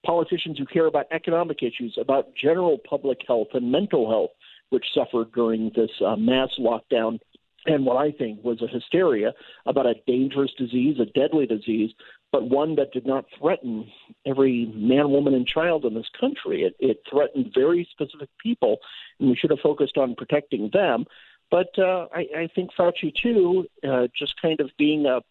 politicians 0.05 0.57
who 0.57 0.65
care 0.65 0.85
about 0.85 1.07
economic 1.11 1.61
issues, 1.61 1.97
about 1.99 2.35
general 2.35 2.77
public 2.89 3.19
health 3.27 3.49
and 3.53 3.71
mental 3.71 4.09
health, 4.09 4.31
which 4.69 4.85
suffered 4.93 5.31
during 5.33 5.71
this 5.75 5.91
uh, 6.05 6.15
mass 6.15 6.49
lockdown 6.59 7.19
and 7.65 7.85
what 7.85 7.97
I 7.97 8.11
think 8.11 8.43
was 8.43 8.61
a 8.61 8.67
hysteria 8.67 9.33
about 9.65 9.85
a 9.85 9.95
dangerous 10.07 10.51
disease, 10.57 10.97
a 10.99 11.05
deadly 11.05 11.45
disease, 11.45 11.91
but 12.31 12.49
one 12.49 12.75
that 12.75 12.91
did 12.91 13.05
not 13.05 13.25
threaten 13.39 13.89
every 14.25 14.71
man, 14.75 15.09
woman, 15.09 15.33
and 15.33 15.47
child 15.47 15.85
in 15.85 15.93
this 15.95 16.09
country. 16.19 16.63
It, 16.63 16.75
it 16.79 17.01
threatened 17.09 17.51
very 17.53 17.87
specific 17.91 18.29
people, 18.41 18.77
and 19.19 19.29
we 19.29 19.35
should 19.35 19.49
have 19.49 19.59
focused 19.59 19.97
on 19.97 20.15
protecting 20.15 20.69
them. 20.71 21.05
But 21.51 21.77
uh, 21.79 22.07
I, 22.13 22.27
I 22.37 22.49
think 22.53 22.69
Fauci, 22.77 23.13
too, 23.15 23.67
uh, 23.87 24.07
just 24.15 24.39
kind 24.41 24.59
of 24.59 24.69
being 24.77 25.05
a 25.05 25.21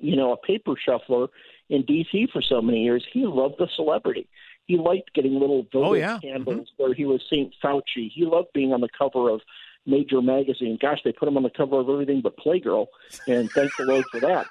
you 0.00 0.16
know, 0.16 0.32
a 0.32 0.36
paper 0.36 0.74
shuffler 0.76 1.28
in 1.68 1.82
D.C. 1.84 2.26
for 2.32 2.42
so 2.42 2.60
many 2.60 2.82
years, 2.82 3.06
he 3.12 3.24
loved 3.24 3.54
the 3.58 3.68
celebrity. 3.76 4.28
He 4.66 4.76
liked 4.76 5.14
getting 5.14 5.38
little 5.38 5.62
votive 5.72 5.88
Oh, 5.90 5.94
yeah. 5.94 6.18
scandals 6.18 6.72
where 6.76 6.92
he 6.92 7.04
was 7.04 7.22
St. 7.30 7.54
Fauci. 7.62 8.10
He 8.12 8.24
loved 8.24 8.48
being 8.52 8.72
on 8.72 8.80
the 8.80 8.88
cover 8.88 9.30
of 9.30 9.42
major 9.86 10.20
magazine. 10.20 10.76
Gosh, 10.82 10.98
they 11.04 11.12
put 11.12 11.28
him 11.28 11.36
on 11.36 11.44
the 11.44 11.50
cover 11.50 11.78
of 11.78 11.88
everything 11.88 12.20
but 12.20 12.36
Playgirl, 12.36 12.86
and 13.28 13.48
thank 13.52 13.70
the 13.78 13.84
Lord 13.84 14.04
for 14.10 14.18
that. 14.20 14.46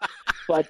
But 0.47 0.69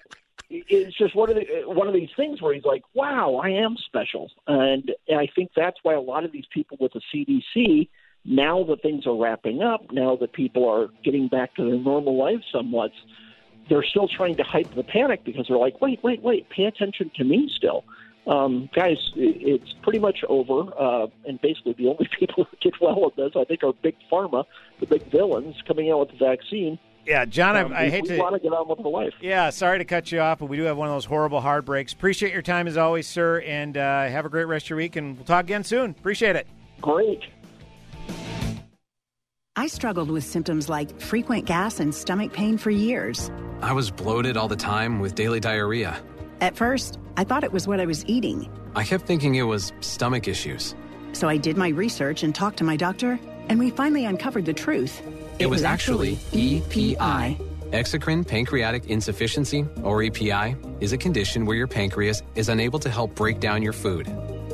it's 0.51 0.97
just 0.97 1.15
one 1.15 1.29
of 1.29 1.35
the 1.35 1.63
one 1.65 1.87
of 1.87 1.93
these 1.93 2.09
things 2.17 2.41
where 2.41 2.53
he's 2.53 2.65
like, 2.65 2.83
"Wow, 2.93 3.35
I 3.35 3.49
am 3.49 3.77
special," 3.85 4.29
and 4.47 4.91
I 5.09 5.27
think 5.35 5.51
that's 5.55 5.77
why 5.83 5.93
a 5.93 6.01
lot 6.01 6.25
of 6.25 6.31
these 6.31 6.45
people 6.53 6.77
with 6.79 6.91
the 6.93 7.01
CDC, 7.13 7.87
now 8.25 8.63
that 8.63 8.81
things 8.81 9.07
are 9.07 9.15
wrapping 9.15 9.61
up, 9.61 9.91
now 9.91 10.15
that 10.17 10.33
people 10.33 10.67
are 10.67 10.89
getting 11.03 11.27
back 11.27 11.55
to 11.55 11.63
their 11.63 11.79
normal 11.79 12.17
lives 12.17 12.43
somewhat, 12.51 12.91
they're 13.69 13.83
still 13.83 14.07
trying 14.07 14.35
to 14.37 14.43
hype 14.43 14.73
the 14.75 14.83
panic 14.83 15.23
because 15.23 15.47
they're 15.47 15.57
like, 15.57 15.79
"Wait, 15.81 16.03
wait, 16.03 16.21
wait, 16.21 16.49
pay 16.49 16.65
attention 16.65 17.09
to 17.15 17.23
me 17.23 17.49
still." 17.55 17.85
Um, 18.27 18.69
guys, 18.75 18.97
it's 19.15 19.73
pretty 19.81 19.99
much 19.99 20.23
over, 20.27 20.71
uh, 20.77 21.07
and 21.25 21.41
basically 21.41 21.73
the 21.73 21.87
only 21.87 22.07
people 22.19 22.43
who 22.43 22.57
get 22.61 22.79
well 22.81 23.01
with 23.01 23.15
this, 23.15 23.31
I 23.35 23.45
think, 23.45 23.63
are 23.63 23.73
big 23.81 23.95
pharma, 24.11 24.43
the 24.79 24.85
big 24.85 25.09
villains 25.11 25.55
coming 25.67 25.89
out 25.89 26.01
with 26.01 26.09
the 26.11 26.25
vaccine. 26.25 26.77
Yeah, 27.05 27.25
Jon, 27.25 27.57
Um, 27.57 27.73
I, 27.73 27.81
I 27.81 27.83
we- 27.85 27.89
hate 27.91 28.03
we 28.03 28.09
to. 28.09 28.17
want 28.19 28.35
to 28.35 28.39
get 28.39 28.53
on 28.53 28.67
with 28.67 28.79
the 28.81 28.87
life. 28.87 29.13
Yeah, 29.21 29.49
sorry 29.49 29.79
to 29.79 29.85
cut 29.85 30.11
you 30.11 30.19
off, 30.19 30.39
but 30.39 30.45
we 30.47 30.57
do 30.57 30.63
have 30.63 30.77
one 30.77 30.87
of 30.87 30.93
those 30.93 31.05
horrible 31.05 31.41
hard 31.41 31.65
breaks. 31.65 31.93
Appreciate 31.93 32.31
your 32.31 32.41
time 32.43 32.67
as 32.67 32.77
always, 32.77 33.07
sir, 33.07 33.41
and 33.41 33.75
uh, 33.75 34.07
have 34.07 34.25
a 34.25 34.29
great 34.29 34.45
rest 34.45 34.67
of 34.67 34.69
your 34.71 34.77
week, 34.77 34.95
and 34.95 35.15
we'll 35.17 35.25
talk 35.25 35.45
again 35.45 35.63
soon. 35.63 35.91
Appreciate 35.91 36.35
it. 36.35 36.47
Great. 36.79 37.21
I 39.55 39.67
struggled 39.67 40.09
with 40.09 40.23
symptoms 40.23 40.69
like 40.69 40.99
frequent 41.01 41.45
gas 41.45 41.79
and 41.79 41.93
stomach 41.93 42.31
pain 42.33 42.57
for 42.57 42.69
years. 42.69 43.29
I 43.61 43.73
was 43.73 43.91
bloated 43.91 44.37
all 44.37 44.47
the 44.47 44.55
time 44.55 44.99
with 44.99 45.13
daily 45.15 45.39
diarrhea. 45.39 46.01
At 46.39 46.55
first, 46.55 46.97
I 47.17 47.23
thought 47.23 47.43
it 47.43 47.51
was 47.51 47.67
what 47.67 47.79
I 47.79 47.85
was 47.85 48.05
eating. 48.05 48.49
I 48.75 48.83
kept 48.83 49.05
thinking 49.05 49.35
it 49.35 49.43
was 49.43 49.73
stomach 49.81 50.27
issues. 50.27 50.73
So 51.13 51.27
I 51.27 51.37
did 51.37 51.57
my 51.57 51.67
research 51.69 52.23
and 52.23 52.33
talked 52.33 52.57
to 52.57 52.63
my 52.63 52.77
doctor, 52.77 53.19
and 53.49 53.59
we 53.59 53.69
finally 53.71 54.05
uncovered 54.05 54.45
the 54.45 54.53
truth. 54.53 55.01
It, 55.41 55.49
was, 55.49 55.63
actually 55.63 56.19
EPI. 56.33 57.37
Exocrine 57.71 58.27
pancreatic 58.27 58.85
insufficiency, 58.85 59.65
or 59.81 60.03
EPI, 60.03 60.55
is 60.79 60.93
a 60.93 60.97
condition 60.97 61.45
where 61.45 61.57
your 61.57 61.67
pancreas 61.67 62.21
is 62.35 62.47
unable 62.47 62.77
to 62.77 62.89
help 62.89 63.15
break 63.15 63.39
down 63.39 63.63
your 63.63 63.73
food. 63.73 64.07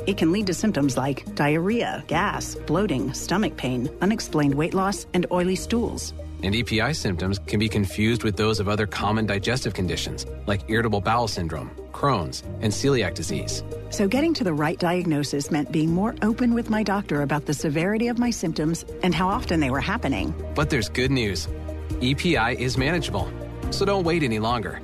It 0.06 0.16
can 0.16 0.32
lead 0.32 0.46
to 0.46 0.54
symptoms 0.54 0.96
like 0.96 1.34
diarrhea, 1.34 2.04
gas, 2.06 2.54
bloating, 2.54 3.12
stomach 3.12 3.56
pain, 3.58 3.90
unexplained 4.00 4.54
weight 4.54 4.72
loss, 4.72 5.06
and 5.12 5.26
oily 5.30 5.56
stools. 5.56 6.14
And 6.42 6.54
EPI 6.54 6.94
symptoms 6.94 7.40
can 7.46 7.58
be 7.58 7.68
confused 7.68 8.22
with 8.22 8.36
those 8.36 8.60
of 8.60 8.68
other 8.68 8.86
common 8.86 9.26
digestive 9.26 9.74
conditions, 9.74 10.24
like 10.46 10.60
irritable 10.68 11.00
bowel 11.00 11.26
syndrome, 11.26 11.70
Crohn's, 11.92 12.42
and 12.60 12.72
celiac 12.72 13.14
disease. 13.14 13.64
So 13.90 14.06
getting 14.06 14.34
to 14.34 14.44
the 14.44 14.54
right 14.54 14.78
diagnosis 14.78 15.50
meant 15.50 15.72
being 15.72 15.92
more 15.92 16.14
open 16.22 16.54
with 16.54 16.70
my 16.70 16.82
doctor 16.82 17.22
about 17.22 17.46
the 17.46 17.54
severity 17.54 18.08
of 18.08 18.18
my 18.18 18.30
symptoms 18.30 18.84
and 19.02 19.14
how 19.14 19.28
often 19.28 19.60
they 19.60 19.70
were 19.70 19.80
happening. 19.80 20.32
But 20.54 20.70
there's 20.70 20.88
good 20.88 21.10
news 21.10 21.48
EPI 22.00 22.62
is 22.62 22.78
manageable, 22.78 23.28
so 23.70 23.84
don't 23.84 24.04
wait 24.04 24.22
any 24.22 24.38
longer. 24.38 24.80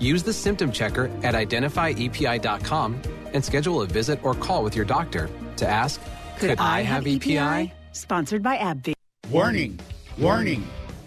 Use 0.00 0.22
the 0.22 0.32
symptom 0.32 0.72
checker 0.72 1.06
at 1.22 1.34
identifyepi.com 1.34 3.00
and 3.32 3.44
schedule 3.44 3.82
a 3.82 3.86
visit 3.86 4.22
or 4.24 4.34
call 4.34 4.64
with 4.64 4.74
your 4.74 4.84
doctor 4.84 5.30
to 5.56 5.66
ask 5.66 6.00
Could, 6.38 6.58
I 6.58 6.82
have 6.82 7.06
E 7.06 7.16
EPI? 7.16 7.72
Sponsored 7.92 8.42
by 8.42 8.56
AbbVie. 8.58 8.94
Warning, 9.30 9.78
warning, 10.18 10.66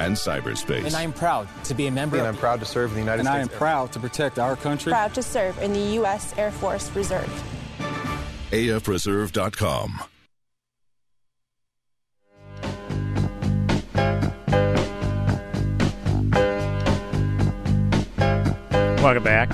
and 0.00 0.16
cyberspace. 0.16 0.86
And 0.86 0.94
I 0.94 1.02
am 1.02 1.12
proud 1.12 1.46
to 1.64 1.74
be 1.74 1.86
a 1.86 1.90
member. 1.90 2.16
And 2.16 2.26
I'm 2.26 2.36
proud 2.36 2.60
to 2.60 2.66
serve 2.66 2.90
in 2.90 2.94
the 2.94 3.00
United 3.00 3.22
States. 3.22 3.28
And 3.28 3.36
I 3.36 3.40
am 3.40 3.46
States. 3.46 3.58
proud 3.58 3.92
to 3.92 4.00
protect 4.00 4.38
our 4.38 4.56
country. 4.56 4.90
Proud 4.90 5.14
to 5.14 5.22
serve 5.22 5.58
in 5.62 5.72
the 5.72 5.94
U.S. 6.00 6.34
Air 6.38 6.50
Force 6.50 6.90
Reserve. 6.96 7.28
AFReserve.com. 8.50 10.00
Welcome 19.02 19.24
back. 19.24 19.50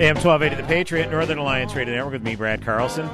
AM 0.00 0.16
1280 0.16 0.56
The 0.56 0.68
Patriot, 0.68 1.10
Northern 1.10 1.38
Alliance 1.38 1.74
Radio 1.74 1.94
Network 1.94 2.12
with 2.12 2.22
me, 2.22 2.36
Brad 2.36 2.64
Carlson. 2.64 3.08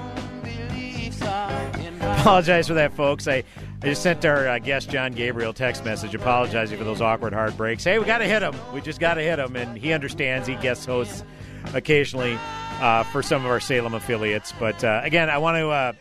Apologize 2.01 2.69
for 2.69 2.75
that, 2.75 2.95
folks. 2.95 3.27
I, 3.27 3.45
I 3.81 3.87
just 3.87 4.03
sent 4.03 4.25
our 4.25 4.49
uh, 4.49 4.59
guest, 4.59 4.91
Jon 4.91 5.13
Gabriel, 5.13 5.53
text 5.53 5.85
message 5.85 6.13
apologizing 6.13 6.77
for 6.79 6.85
those 6.85 7.01
awkward 7.01 7.33
hard 7.33 7.57
breaks. 7.57 7.85
Hey, 7.85 8.01
we 8.01 8.05
got 8.05 8.19
to 8.19 8.25
hit 8.25 8.43
him. 8.43 8.55
We 8.75 8.81
just 8.81 8.99
got 8.99 9.15
to 9.15 9.23
hit 9.23 9.39
him. 9.39 9.55
And 9.55 9.79
he 9.79 9.93
understands. 9.93 10.49
He 10.49 10.57
guest 10.57 10.85
hosts 10.85 11.23
occasionally 11.75 12.37
uh, 12.81 13.05
for 13.05 13.23
some 13.23 13.45
of 13.45 13.51
our 13.51 13.61
Salem 13.61 13.95
affiliates. 13.95 14.53
But 14.59 14.83
uh, 14.83 15.03
again, 15.05 15.31
I 15.31 15.39
want 15.39 15.59
to 15.59 15.69
uh, 15.69 15.93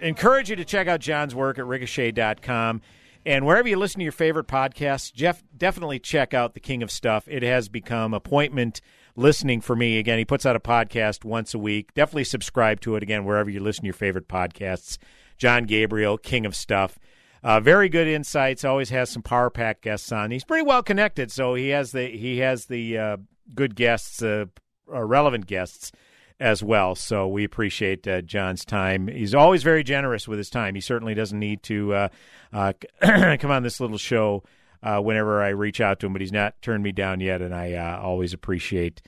encourage 0.00 0.48
you 0.48 0.56
to 0.56 0.64
check 0.64 0.88
out 0.88 1.00
Jon's 1.00 1.34
work 1.34 1.58
at 1.58 1.66
ricochet.com. 1.66 2.80
And 3.26 3.44
wherever 3.44 3.68
you 3.68 3.76
listen 3.76 3.98
to 3.98 4.02
your 4.04 4.12
favorite 4.12 4.48
podcasts, 4.48 5.12
Jeff, 5.12 5.42
definitely 5.54 5.98
check 5.98 6.32
out 6.32 6.54
The 6.54 6.60
King 6.60 6.82
of 6.82 6.90
Stuff. 6.90 7.28
It 7.28 7.42
has 7.42 7.68
become 7.68 8.14
appointment 8.14 8.80
listening 9.14 9.60
for 9.60 9.76
me. 9.76 9.98
Again, 9.98 10.16
he 10.16 10.24
puts 10.24 10.46
out 10.46 10.56
a 10.56 10.60
podcast 10.60 11.22
once 11.22 11.52
a 11.52 11.58
week. 11.58 11.92
Definitely 11.92 12.24
subscribe 12.24 12.80
to 12.80 12.96
it 12.96 13.02
again 13.02 13.26
wherever 13.26 13.50
you 13.50 13.60
listen 13.60 13.82
to 13.82 13.88
your 13.88 13.94
favorite 13.94 14.26
podcasts. 14.26 14.96
Jon 15.36 15.64
Gabriel, 15.64 16.16
King 16.16 16.46
of 16.46 16.56
Stuff. 16.56 16.98
Uh, 17.42 17.60
very 17.60 17.88
good 17.88 18.06
insights. 18.06 18.64
Always 18.64 18.90
has 18.90 19.10
some 19.10 19.22
power 19.22 19.50
pack 19.50 19.80
guests 19.80 20.12
on. 20.12 20.30
He's 20.30 20.44
pretty 20.44 20.64
well 20.64 20.82
connected, 20.82 21.32
so 21.32 21.54
he 21.54 21.68
has 21.68 21.92
the 21.92 22.06
he 22.06 22.38
has 22.38 22.66
the 22.66 22.98
uh, 22.98 23.16
good 23.54 23.74
guests, 23.74 24.22
uh, 24.22 24.46
uh, 24.92 25.02
relevant 25.02 25.46
guests 25.46 25.92
as 26.38 26.62
well. 26.62 26.94
So 26.94 27.28
we 27.28 27.44
appreciate 27.44 28.06
uh, 28.06 28.22
Jon's 28.22 28.64
time. 28.64 29.08
He's 29.08 29.34
always 29.34 29.62
very 29.62 29.84
generous 29.84 30.26
with 30.26 30.38
his 30.38 30.50
time. 30.50 30.74
He 30.74 30.80
certainly 30.80 31.14
doesn't 31.14 31.38
need 31.38 31.62
to 31.64 31.94
uh, 31.94 32.08
uh, 32.52 32.72
come 33.38 33.50
on 33.50 33.62
this 33.62 33.80
little 33.80 33.98
show 33.98 34.42
uh, 34.82 35.00
whenever 35.00 35.42
I 35.42 35.48
reach 35.50 35.80
out 35.80 36.00
to 36.00 36.06
him, 36.06 36.12
but 36.14 36.22
he's 36.22 36.32
not 36.32 36.60
turned 36.62 36.82
me 36.82 36.92
down 36.92 37.20
yet, 37.20 37.42
and 37.42 37.54
I 37.54 37.74
uh, 37.74 38.00
always 38.00 38.32
appreciate 38.32 39.02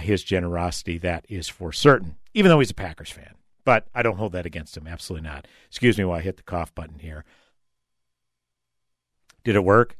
his 0.00 0.22
generosity. 0.24 0.98
That 0.98 1.24
is 1.28 1.48
for 1.48 1.72
certain, 1.72 2.16
even 2.34 2.48
though 2.48 2.58
he's 2.60 2.70
a 2.70 2.74
Packers 2.74 3.10
fan. 3.10 3.34
But 3.64 3.86
I 3.94 4.02
don't 4.02 4.16
hold 4.16 4.32
that 4.32 4.46
against 4.46 4.76
him. 4.76 4.86
Absolutely 4.86 5.28
not. 5.28 5.46
Excuse 5.68 5.98
me 5.98 6.04
while 6.04 6.18
I 6.18 6.22
hit 6.22 6.38
the 6.38 6.42
cough 6.42 6.74
button 6.74 7.00
here. 7.00 7.24
Did 9.48 9.56
it 9.56 9.64
work? 9.64 9.96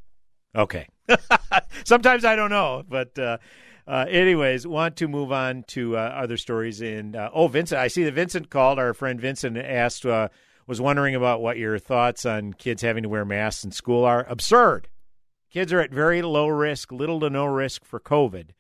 Okay. 0.55 0.87
Sometimes 1.87 2.27
I 2.27 2.37
don't 2.37 2.51
know, 2.51 2.85
but 2.87 3.19
uh, 3.19 3.39
uh, 3.87 4.05
anyways, 4.07 4.67
want 4.67 4.97
to 4.97 5.09
move 5.09 5.33
on 5.33 5.65
to 5.69 5.97
uh, 5.97 6.01
other 6.01 6.37
stories. 6.37 6.83
In 6.83 7.17
uh, 7.17 7.31
oh, 7.33 7.49
Vincent, 7.49 7.81
I 7.81 7.89
see 7.89 8.05
that 8.05 8.13
Vincent 8.13 8.51
called. 8.51 8.79
Our 8.79 8.93
friend 8.93 9.19
Vincent 9.19 9.57
asked, 9.57 10.05
uh, 10.05 10.29
was 10.67 10.83
wondering 10.83 11.15
about 11.15 11.41
what 11.41 11.57
your 11.57 11.79
thoughts 11.79 12.27
on 12.27 12.53
kids 12.53 12.83
having 12.83 13.05
to 13.05 13.09
wear 13.09 13.25
masks 13.25 13.65
in 13.65 13.73
school 13.73 14.05
are. 14.05 14.27
Absurd. 14.29 14.89
Kids 15.51 15.73
are 15.73 15.81
at 15.81 15.93
very 15.93 16.21
low 16.21 16.49
risk, 16.49 16.93
little 16.93 17.19
to 17.21 17.31
no 17.31 17.47
risk 17.47 17.87
for 17.87 17.99
COVID. 17.99 18.51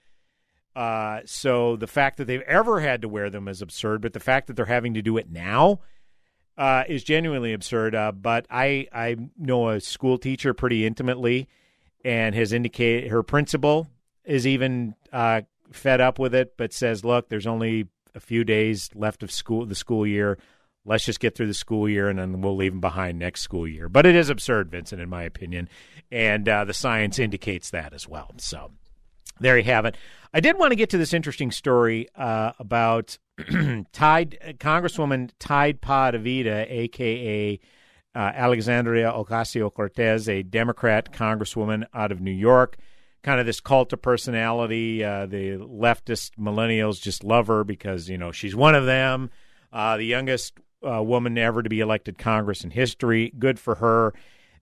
Uh, 0.75 1.21
so 1.27 1.77
the 1.77 1.87
fact 1.87 2.17
that 2.17 2.25
they've 2.25 2.41
ever 2.47 2.81
had 2.81 3.03
to 3.03 3.11
wear 3.11 3.29
them 3.29 3.47
is 3.47 3.61
absurd, 3.61 4.01
but 4.01 4.15
the 4.15 4.21
fact 4.21 4.47
that 4.47 4.57
they're 4.57 4.65
having 4.65 4.95
to 4.95 5.03
do 5.03 5.19
it 5.19 5.31
now 5.31 5.81
uh, 6.59 6.83
is 6.89 7.05
genuinely 7.05 7.53
absurd. 7.53 7.95
Uh, 7.95 8.13
but 8.13 8.47
I 8.51 8.89
I 8.93 9.17
know 9.39 9.71
a 9.71 9.81
school 9.81 10.19
teacher 10.19 10.53
pretty 10.53 10.85
intimately, 10.85 11.49
and 12.05 12.35
has 12.35 12.53
indicated 12.53 13.11
her 13.11 13.23
principal 13.23 13.89
is 14.25 14.47
even 14.47 14.95
uh, 15.13 15.43
fed 15.71 16.01
up 16.01 16.19
with 16.19 16.35
it, 16.35 16.57
but 16.57 16.73
says, 16.73 17.05
"Look, 17.05 17.29
there's 17.29 17.47
only 17.47 17.87
a 18.15 18.21
few 18.21 18.45
days 18.45 18.91
left 18.95 19.23
of 19.23 19.31
school 19.31 19.65
the 19.65 19.77
school 19.77 20.07
year. 20.07 20.39
Let's 20.85 21.05
just 21.05 21.21
get 21.21 21.35
through 21.35 21.47
the 21.49 21.55
school 21.55 21.89
year, 21.89 22.09
and 22.09 22.19
then 22.19 22.41
we'll 22.41 22.57
leave 22.57 22.73
them 22.73 22.81
behind 22.81 23.19
next 23.19 23.43
school 23.43 23.67
year." 23.67 23.89
But 23.89 24.05
it 24.05 24.17
is 24.17 24.29
absurd, 24.29 24.71
Vincent, 24.71 25.01
in 25.01 25.09
my 25.09 25.23
opinion, 25.23 25.69
and 26.11 26.49
uh, 26.49 26.65
the 26.65 26.75
science 26.75 27.19
indicates 27.21 27.71
that 27.71 27.93
as 27.93 28.09
well. 28.09 28.33
So 28.39 28.73
there 29.39 29.57
you 29.57 29.65
have 29.65 29.85
it. 29.85 29.97
I 30.35 30.41
did 30.41 30.59
want 30.59 30.73
to 30.73 30.77
get 30.77 30.91
to 30.91 30.99
this 30.99 31.15
interesting 31.15 31.53
story 31.53 32.09
uh, 32.17 32.53
about 32.59 33.17
Tide 33.93 34.57
Congresswoman 34.59 35.31
Tide 35.39 35.81
Potavita, 35.81 36.67
aka 36.69 37.61
uh, 38.15 38.19
Alexandria 38.19 39.13
Ocasio 39.13 39.73
Cortez, 39.73 40.29
a 40.29 40.43
Democrat 40.43 41.13
congresswoman 41.13 41.85
out 41.95 42.13
of 42.13 42.21
New 42.21 42.33
York. 42.33 42.77
Kind 43.23 43.41
of 43.41 43.47
this 43.47 43.61
cult 43.61 43.93
of 43.93 44.03
personality. 44.03 45.05
Uh, 45.05 45.27
the 45.27 45.59
leftist 45.59 46.33
millennials 46.39 47.01
just 47.01 47.25
love 47.25 47.47
her 47.49 47.65
because 47.65 48.09
you 48.09 48.19
know 48.19 48.33
she's 48.33 48.57
one 48.57 48.75
of 48.75 48.87
them. 48.87 49.31
Uh, 49.73 49.97
the 49.97 50.05
youngest 50.05 50.55
uh, 50.89 51.03
woman 51.03 51.37
ever 51.37 51.63
to 51.63 51.69
be 51.69 51.81
elected 51.81 52.19
Congress 52.19 52.65
in 52.65 52.71
history. 52.71 53.33
Good 53.39 53.59
for 53.59 53.77
her 53.77 54.15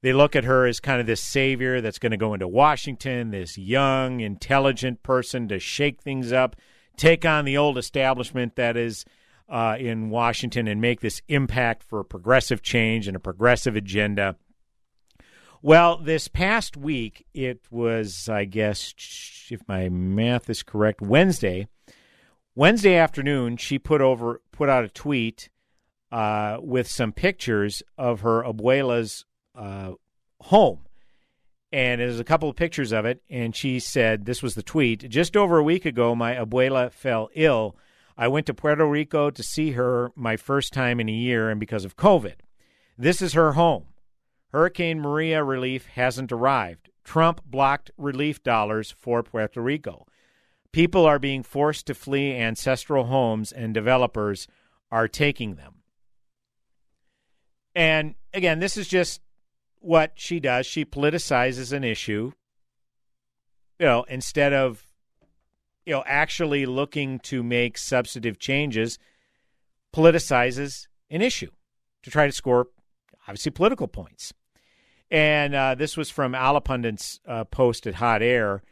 they 0.02 0.12
look 0.12 0.36
at 0.36 0.44
her 0.44 0.66
as 0.66 0.80
kind 0.80 1.00
of 1.00 1.06
this 1.06 1.22
savior 1.22 1.80
that's 1.80 1.98
going 1.98 2.12
to 2.12 2.16
go 2.16 2.34
into 2.34 2.46
Washington, 2.46 3.30
this 3.30 3.58
young, 3.58 4.20
intelligent 4.20 5.02
person 5.02 5.48
to 5.48 5.58
shake 5.58 6.00
things 6.00 6.32
up, 6.32 6.54
take 6.96 7.24
on 7.24 7.44
the 7.44 7.56
old 7.56 7.78
establishment 7.78 8.56
that 8.56 8.76
is 8.76 9.04
uh, 9.48 9.76
in 9.78 10.10
Washington, 10.10 10.66
and 10.66 10.80
make 10.80 11.00
this 11.00 11.22
impact 11.28 11.82
for 11.82 12.02
progressive 12.02 12.62
change 12.62 13.06
and 13.06 13.16
a 13.16 13.20
progressive 13.20 13.76
agenda. 13.76 14.36
Well, 15.62 15.98
this 15.98 16.28
past 16.28 16.76
week, 16.76 17.26
it 17.32 17.60
was, 17.70 18.28
I 18.28 18.44
guess, 18.44 18.94
if 19.50 19.60
my 19.68 19.88
math 19.88 20.50
is 20.50 20.62
correct, 20.62 21.00
Wednesday. 21.00 21.68
Wednesday 22.54 22.96
afternoon, 22.96 23.56
she 23.56 23.78
put 23.78 24.00
over 24.00 24.40
put 24.50 24.68
out 24.68 24.84
a 24.84 24.88
tweet 24.88 25.48
uh, 26.10 26.58
with 26.60 26.88
some 26.88 27.12
pictures 27.12 27.82
of 27.98 28.20
her 28.20 28.42
abuela's 28.42 29.24
uh, 29.54 29.92
home. 30.40 30.85
And 31.72 32.00
there's 32.00 32.20
a 32.20 32.24
couple 32.24 32.48
of 32.48 32.56
pictures 32.56 32.92
of 32.92 33.04
it. 33.04 33.22
And 33.28 33.54
she 33.54 33.80
said, 33.80 34.24
This 34.24 34.42
was 34.42 34.54
the 34.54 34.62
tweet. 34.62 35.08
Just 35.08 35.36
over 35.36 35.58
a 35.58 35.64
week 35.64 35.84
ago, 35.84 36.14
my 36.14 36.34
abuela 36.34 36.92
fell 36.92 37.28
ill. 37.34 37.76
I 38.16 38.28
went 38.28 38.46
to 38.46 38.54
Puerto 38.54 38.86
Rico 38.86 39.30
to 39.30 39.42
see 39.42 39.72
her 39.72 40.10
my 40.14 40.36
first 40.36 40.72
time 40.72 41.00
in 41.00 41.08
a 41.08 41.12
year, 41.12 41.50
and 41.50 41.60
because 41.60 41.84
of 41.84 41.96
COVID. 41.96 42.36
This 42.96 43.20
is 43.20 43.34
her 43.34 43.52
home. 43.52 43.84
Hurricane 44.52 45.00
Maria 45.00 45.44
relief 45.44 45.86
hasn't 45.86 46.32
arrived. 46.32 46.88
Trump 47.04 47.42
blocked 47.44 47.90
relief 47.98 48.42
dollars 48.42 48.90
for 48.90 49.22
Puerto 49.22 49.60
Rico. 49.60 50.06
People 50.72 51.04
are 51.04 51.18
being 51.18 51.42
forced 51.42 51.86
to 51.86 51.94
flee 51.94 52.34
ancestral 52.34 53.04
homes, 53.04 53.52
and 53.52 53.74
developers 53.74 54.48
are 54.90 55.08
taking 55.08 55.56
them. 55.56 55.74
And 57.74 58.14
again, 58.32 58.58
this 58.58 58.78
is 58.78 58.88
just 58.88 59.20
what 59.80 60.12
she 60.14 60.40
does. 60.40 60.66
She 60.66 60.84
politicizes 60.84 61.72
an 61.72 61.84
issue, 61.84 62.32
you 63.78 63.86
know, 63.86 64.04
instead 64.08 64.52
of, 64.52 64.86
you 65.84 65.92
know, 65.92 66.02
actually 66.06 66.66
looking 66.66 67.18
to 67.20 67.42
make 67.42 67.78
substantive 67.78 68.38
changes, 68.38 68.98
politicizes 69.94 70.88
an 71.10 71.22
issue 71.22 71.50
to 72.02 72.10
try 72.10 72.26
to 72.26 72.32
score, 72.32 72.68
obviously, 73.28 73.52
political 73.52 73.88
points. 73.88 74.32
And 75.10 75.54
uh, 75.54 75.74
this 75.76 75.96
was 75.96 76.10
from 76.10 76.32
Allahpundit's 76.32 77.20
uh, 77.26 77.44
post 77.44 77.86
at 77.86 77.94
Hot 77.94 78.22
Air. 78.22 78.62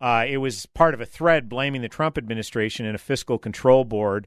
Uh, 0.00 0.26
it 0.28 0.36
was 0.36 0.66
part 0.66 0.94
of 0.94 1.00
a 1.00 1.06
thread 1.06 1.48
blaming 1.48 1.82
the 1.82 1.88
Trump 1.88 2.18
administration 2.18 2.86
and 2.86 2.94
a 2.94 2.98
fiscal 2.98 3.38
control 3.38 3.84
board 3.84 4.26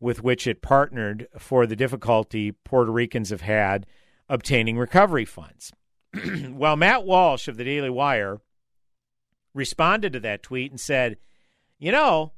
with 0.00 0.22
which 0.22 0.46
it 0.46 0.62
partnered 0.62 1.28
for 1.38 1.66
the 1.66 1.76
difficulty 1.76 2.50
Puerto 2.50 2.90
Ricans 2.90 3.30
have 3.30 3.42
had 3.42 3.86
obtaining 4.32 4.78
recovery 4.78 5.26
funds. 5.26 5.72
well, 6.48 6.74
Matt 6.74 7.04
Walsh 7.04 7.48
of 7.48 7.58
the 7.58 7.64
Daily 7.64 7.90
Wire 7.90 8.40
responded 9.52 10.14
to 10.14 10.20
that 10.20 10.42
tweet 10.42 10.70
and 10.70 10.80
said, 10.80 11.18
"You 11.78 11.92
know, 11.92 12.32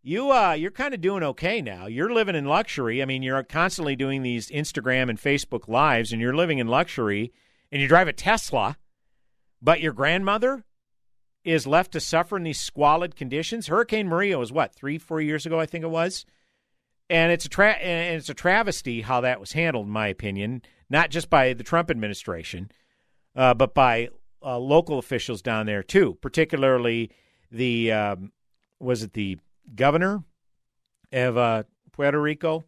you 0.00 0.30
uh, 0.30 0.52
you're 0.52 0.70
kind 0.70 0.94
of 0.94 1.00
doing 1.00 1.24
okay 1.24 1.60
now. 1.60 1.86
You're 1.86 2.12
living 2.12 2.36
in 2.36 2.44
luxury. 2.44 3.02
I 3.02 3.04
mean, 3.04 3.22
you're 3.22 3.42
constantly 3.42 3.96
doing 3.96 4.22
these 4.22 4.48
Instagram 4.48 5.10
and 5.10 5.18
Facebook 5.18 5.66
lives, 5.66 6.12
and 6.12 6.22
you're 6.22 6.36
living 6.36 6.58
in 6.58 6.68
luxury, 6.68 7.32
and 7.72 7.82
you 7.82 7.88
drive 7.88 8.08
a 8.08 8.12
Tesla, 8.12 8.78
but 9.60 9.82
your 9.82 9.92
grandmother." 9.92 10.64
Is 11.42 11.66
left 11.66 11.92
to 11.92 12.00
suffer 12.00 12.38
in 12.38 12.42
these 12.42 12.58
squalid 12.58 13.16
conditions. 13.16 13.66
Hurricane 13.66 14.08
Maria 14.08 14.38
was 14.38 14.50
what 14.50 14.74
three, 14.74 14.96
four 14.96 15.20
years 15.20 15.44
ago, 15.44 15.60
I 15.60 15.66
think 15.66 15.84
it 15.84 15.90
was, 15.90 16.24
and 17.10 17.30
it's 17.30 17.44
a 17.44 17.50
tra- 17.50 17.72
and 17.72 18.16
it's 18.16 18.30
a 18.30 18.34
travesty 18.34 19.02
how 19.02 19.20
that 19.20 19.40
was 19.40 19.52
handled, 19.52 19.84
in 19.84 19.92
my 19.92 20.08
opinion. 20.08 20.62
Not 20.94 21.10
just 21.10 21.28
by 21.28 21.54
the 21.54 21.64
Trump 21.64 21.90
administration, 21.90 22.70
uh, 23.34 23.52
but 23.52 23.74
by 23.74 24.10
uh, 24.40 24.60
local 24.60 25.00
officials 25.00 25.42
down 25.42 25.66
there 25.66 25.82
too, 25.82 26.16
particularly 26.20 27.10
the 27.50 27.90
um, 27.90 28.30
was 28.78 29.02
it 29.02 29.12
the 29.12 29.38
governor 29.74 30.22
of 31.12 31.36
uh, 31.36 31.64
Puerto 31.90 32.20
Rico? 32.20 32.62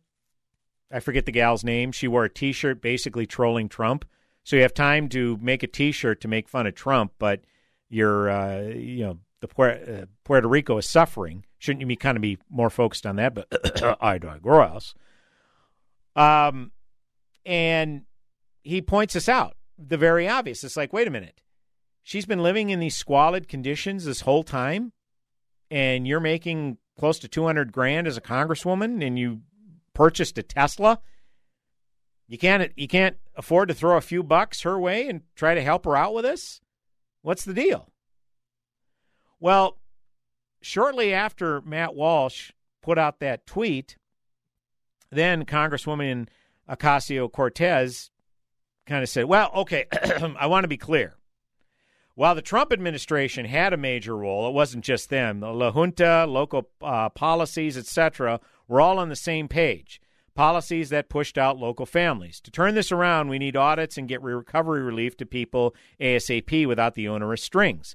I 0.91 0.99
forget 0.99 1.24
the 1.24 1.31
gal's 1.31 1.62
name. 1.62 1.93
She 1.93 2.09
wore 2.09 2.24
a 2.24 2.29
T-shirt 2.29 2.83
basically 2.83 3.27
trolling 3.27 3.68
Trump. 3.68 4.05
So 4.43 4.57
you 4.57 4.62
have 4.62 4.74
time 4.74 5.09
to 5.11 5.39
make 5.41 5.62
a 5.62 5.68
T-shirt 5.68 6.20
to 6.22 6.27
make 6.27 6.49
fun 6.49 6.66
of 6.66 6.74
Trump, 6.74 7.12
but 7.20 7.43
you're 7.89 8.29
uh, 8.29 8.62
you 8.62 9.05
know 9.05 9.18
the 9.39 9.47
Puerto, 9.47 10.03
uh, 10.03 10.07
Puerto 10.24 10.49
Rico 10.49 10.79
is 10.79 10.89
suffering. 10.89 11.45
Shouldn't 11.59 11.81
you 11.81 11.87
be 11.87 11.95
kind 11.95 12.16
of 12.16 12.22
be 12.22 12.39
more 12.51 12.70
focused 12.70 13.07
on 13.07 13.14
that? 13.16 13.35
But 13.37 13.47
I 14.03 14.18
digress. 14.18 14.95
Um, 16.16 16.72
and 17.45 18.03
he 18.66 18.82
points 18.82 19.14
us 19.14 19.28
out 19.28 19.56
the 19.78 19.96
very 19.96 20.28
obvious. 20.28 20.64
It's 20.64 20.76
like, 20.76 20.92
wait 20.92 21.06
a 21.06 21.10
minute. 21.10 21.40
She's 22.02 22.26
been 22.26 22.42
living 22.42 22.70
in 22.70 22.80
these 22.80 22.96
squalid 22.96 23.48
conditions 23.48 24.04
this 24.04 24.22
whole 24.22 24.42
time, 24.42 24.92
and 25.70 26.06
you're 26.06 26.20
making 26.20 26.78
close 26.98 27.18
to 27.20 27.28
200 27.28 27.72
grand 27.72 28.06
as 28.08 28.16
a 28.16 28.20
congresswoman, 28.20 29.06
and 29.06 29.18
you 29.18 29.42
purchased 29.94 30.36
a 30.38 30.42
Tesla. 30.42 31.00
You 32.26 32.38
can't 32.38 32.72
you 32.76 32.88
can't 32.88 33.16
afford 33.36 33.68
to 33.68 33.74
throw 33.74 33.96
a 33.96 34.00
few 34.00 34.24
bucks 34.24 34.62
her 34.62 34.78
way 34.78 35.08
and 35.08 35.22
try 35.36 35.54
to 35.54 35.62
help 35.62 35.84
her 35.84 35.96
out 35.96 36.14
with 36.14 36.24
this? 36.24 36.60
What's 37.22 37.44
the 37.44 37.54
deal? 37.54 37.88
Well, 39.38 39.78
shortly 40.60 41.14
after 41.14 41.60
Matt 41.60 41.94
Walsh 41.94 42.50
put 42.82 42.98
out 42.98 43.20
that 43.20 43.46
tweet, 43.46 43.96
then 45.10 45.44
Congresswoman 45.44 46.28
Ocasio 46.68 47.30
Cortez 47.30 48.10
kind 48.87 49.03
of 49.03 49.09
said, 49.09 49.24
well, 49.24 49.51
okay, 49.55 49.87
I 50.39 50.47
want 50.47 50.64
to 50.64 50.68
be 50.68 50.76
clear. 50.76 51.16
While 52.14 52.34
the 52.34 52.43
Trump 52.43 52.72
administration 52.72 53.45
had 53.45 53.74
a 53.74 53.76
major 53.76 54.16
role, 54.16 54.49
it 54.49 54.55
wasn't 54.55 54.84
just 54.84 55.11
them. 55.11 55.41
The 55.41 55.53
La 55.53 55.70
Junta, 55.70 56.24
local 56.26 56.70
uh, 56.80 57.11
policies, 57.11 57.76
etc., 57.76 58.41
were 58.68 58.80
all 58.80 58.99
on 58.99 59.11
the 59.11 59.16
same 59.16 59.49
page. 59.49 60.01
Policies 60.34 60.89
that 60.91 61.11
pushed 61.11 61.37
out 61.37 61.59
local 61.59 61.84
families. 61.84 62.41
To 62.41 62.51
turn 62.51 62.74
this 62.74 62.91
around, 62.91 63.28
we 63.28 63.39
need 63.39 63.57
audits 63.57 63.99
and 63.99 64.09
get 64.09 64.22
recovery 64.22 64.82
relief 64.82 65.16
to 65.18 65.26
people 65.26 65.74
ASAP 66.01 66.66
without 66.66 66.95
the 66.95 67.09
onerous 67.09 67.43
strings. 67.43 67.95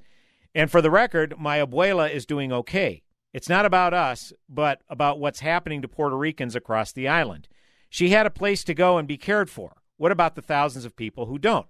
And 0.54 0.70
for 0.70 0.82
the 0.82 0.92
record, 0.92 1.36
my 1.40 1.58
abuela 1.60 2.12
is 2.12 2.26
doing 2.26 2.52
okay. 2.52 3.02
It's 3.34 3.50
not 3.50 3.66
about 3.66 3.94
us, 3.94 4.34
but 4.50 4.82
about 4.90 5.20
what's 5.20 5.40
happening 5.40 5.82
to 5.82 5.88
Puerto 5.88 6.18
Ricans 6.18 6.56
across 6.56 6.92
the 6.92 7.08
island. 7.08 7.48
She 7.90 8.10
had 8.10 8.26
a 8.26 8.32
place 8.32 8.64
to 8.66 8.74
go 8.74 8.98
and 8.98 9.08
be 9.08 9.18
cared 9.18 9.50
for. 9.50 9.81
What 10.02 10.12
about 10.12 10.34
the 10.34 10.42
thousands 10.42 10.84
of 10.84 10.96
people 10.96 11.28
who 11.28 11.38
don't? 11.38 11.68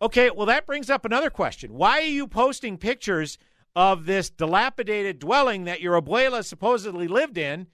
Okay, 0.00 0.30
well, 0.30 0.46
that 0.46 0.64
brings 0.64 0.88
up 0.88 1.04
another 1.04 1.28
question. 1.28 1.74
Why 1.74 2.02
are 2.02 2.02
you 2.02 2.28
posting 2.28 2.78
pictures 2.78 3.36
of 3.74 4.06
this 4.06 4.30
dilapidated 4.30 5.18
dwelling 5.18 5.64
that 5.64 5.80
your 5.80 6.00
abuela 6.00 6.44
supposedly 6.44 7.08
lived 7.08 7.36
in? 7.36 7.66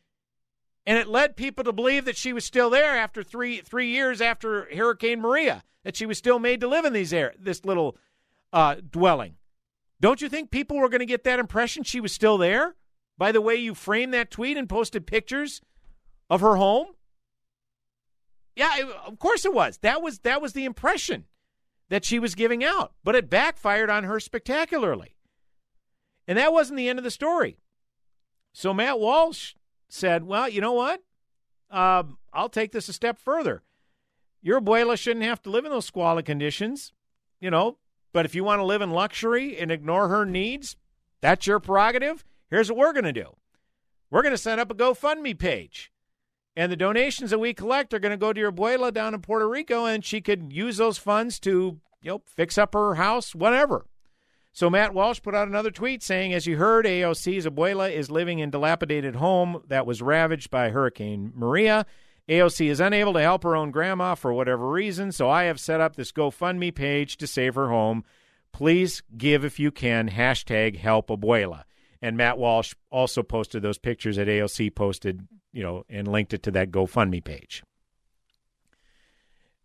And 0.86 0.96
it 0.96 1.06
led 1.06 1.36
people 1.36 1.64
to 1.64 1.72
believe 1.74 2.06
that 2.06 2.16
she 2.16 2.32
was 2.32 2.46
still 2.46 2.70
there 2.70 2.96
after 2.96 3.22
three 3.22 3.60
three 3.60 3.88
years 3.88 4.22
after 4.22 4.74
Hurricane 4.74 5.20
Maria, 5.20 5.64
that 5.84 5.96
she 5.96 6.06
was 6.06 6.16
still 6.16 6.38
made 6.38 6.60
to 6.62 6.66
live 6.66 6.86
in 6.86 6.94
these 6.94 7.12
air 7.12 7.34
this 7.38 7.66
little 7.66 7.98
uh, 8.54 8.76
dwelling. 8.76 9.34
Don't 10.00 10.22
you 10.22 10.30
think 10.30 10.50
people 10.50 10.78
were 10.78 10.88
going 10.88 11.00
to 11.00 11.04
get 11.04 11.24
that 11.24 11.38
impression 11.38 11.82
she 11.82 12.00
was 12.00 12.10
still 12.10 12.38
there 12.38 12.74
by 13.18 13.32
the 13.32 13.42
way 13.42 13.56
you 13.56 13.74
framed 13.74 14.14
that 14.14 14.30
tweet 14.30 14.56
and 14.56 14.66
posted 14.66 15.06
pictures 15.06 15.60
of 16.30 16.40
her 16.40 16.56
home? 16.56 16.86
Yeah, 18.60 18.76
it, 18.76 18.88
of 19.06 19.18
course 19.18 19.46
it 19.46 19.54
was. 19.54 19.78
That 19.78 20.02
was 20.02 20.18
that 20.18 20.42
was 20.42 20.52
the 20.52 20.66
impression 20.66 21.24
that 21.88 22.04
she 22.04 22.18
was 22.18 22.34
giving 22.34 22.62
out, 22.62 22.92
but 23.02 23.14
it 23.14 23.30
backfired 23.30 23.88
on 23.88 24.04
her 24.04 24.20
spectacularly. 24.20 25.16
And 26.28 26.36
that 26.36 26.52
wasn't 26.52 26.76
the 26.76 26.86
end 26.86 26.98
of 26.98 27.02
the 27.02 27.10
story. 27.10 27.56
So 28.52 28.74
Matt 28.74 29.00
Walsh 29.00 29.54
said, 29.88 30.24
"Well, 30.24 30.46
you 30.46 30.60
know 30.60 30.74
what? 30.74 31.02
Um, 31.70 32.18
I'll 32.34 32.50
take 32.50 32.72
this 32.72 32.90
a 32.90 32.92
step 32.92 33.18
further. 33.18 33.62
Your 34.42 34.60
abuela 34.60 34.98
shouldn't 34.98 35.24
have 35.24 35.40
to 35.44 35.50
live 35.50 35.64
in 35.64 35.70
those 35.70 35.86
squalid 35.86 36.26
conditions, 36.26 36.92
you 37.40 37.50
know. 37.50 37.78
But 38.12 38.26
if 38.26 38.34
you 38.34 38.44
want 38.44 38.58
to 38.58 38.64
live 38.64 38.82
in 38.82 38.90
luxury 38.90 39.56
and 39.56 39.70
ignore 39.70 40.08
her 40.08 40.26
needs, 40.26 40.76
that's 41.22 41.46
your 41.46 41.60
prerogative. 41.60 42.26
Here's 42.50 42.70
what 42.70 42.76
we're 42.76 42.92
going 42.92 43.04
to 43.04 43.12
do: 43.14 43.36
we're 44.10 44.20
going 44.20 44.34
to 44.34 44.38
set 44.38 44.58
up 44.58 44.70
a 44.70 44.74
GoFundMe 44.74 45.38
page." 45.38 45.90
And 46.60 46.70
the 46.70 46.76
donations 46.76 47.30
that 47.30 47.38
we 47.38 47.54
collect 47.54 47.94
are 47.94 47.98
going 47.98 48.10
to 48.10 48.18
go 48.18 48.34
to 48.34 48.38
your 48.38 48.52
abuela 48.52 48.92
down 48.92 49.14
in 49.14 49.22
Puerto 49.22 49.48
Rico, 49.48 49.86
and 49.86 50.04
she 50.04 50.20
could 50.20 50.52
use 50.52 50.76
those 50.76 50.98
funds 50.98 51.40
to, 51.40 51.80
you 52.02 52.10
know, 52.10 52.20
fix 52.26 52.58
up 52.58 52.74
her 52.74 52.96
house, 52.96 53.34
whatever. 53.34 53.86
So 54.52 54.68
Matt 54.68 54.92
Walsh 54.92 55.22
put 55.22 55.34
out 55.34 55.48
another 55.48 55.70
tweet 55.70 56.02
saying, 56.02 56.34
as 56.34 56.46
you 56.46 56.58
heard, 56.58 56.84
AOC's 56.84 57.46
abuela 57.46 57.90
is 57.90 58.10
living 58.10 58.40
in 58.40 58.50
dilapidated 58.50 59.16
home 59.16 59.62
that 59.68 59.86
was 59.86 60.02
ravaged 60.02 60.50
by 60.50 60.68
Hurricane 60.68 61.32
Maria. 61.34 61.86
AOC 62.28 62.66
is 62.66 62.78
unable 62.78 63.14
to 63.14 63.22
help 63.22 63.42
her 63.42 63.56
own 63.56 63.70
grandma 63.70 64.14
for 64.14 64.30
whatever 64.30 64.68
reason, 64.68 65.12
so 65.12 65.30
I 65.30 65.44
have 65.44 65.58
set 65.58 65.80
up 65.80 65.96
this 65.96 66.12
GoFundMe 66.12 66.74
page 66.74 67.16
to 67.16 67.26
save 67.26 67.54
her 67.54 67.70
home. 67.70 68.04
Please 68.52 69.02
give 69.16 69.46
if 69.46 69.58
you 69.58 69.70
can. 69.70 70.10
Hashtag 70.10 70.76
help 70.76 71.08
abuela. 71.08 71.62
And 72.02 72.16
Matt 72.16 72.38
Walsh 72.38 72.74
also 72.90 73.22
posted 73.22 73.62
those 73.62 73.78
pictures 73.78 74.16
that 74.16 74.28
AOC 74.28 74.74
posted, 74.74 75.28
you 75.52 75.62
know, 75.62 75.84
and 75.88 76.08
linked 76.08 76.32
it 76.32 76.42
to 76.44 76.50
that 76.52 76.70
GoFundMe 76.70 77.22
page. 77.22 77.62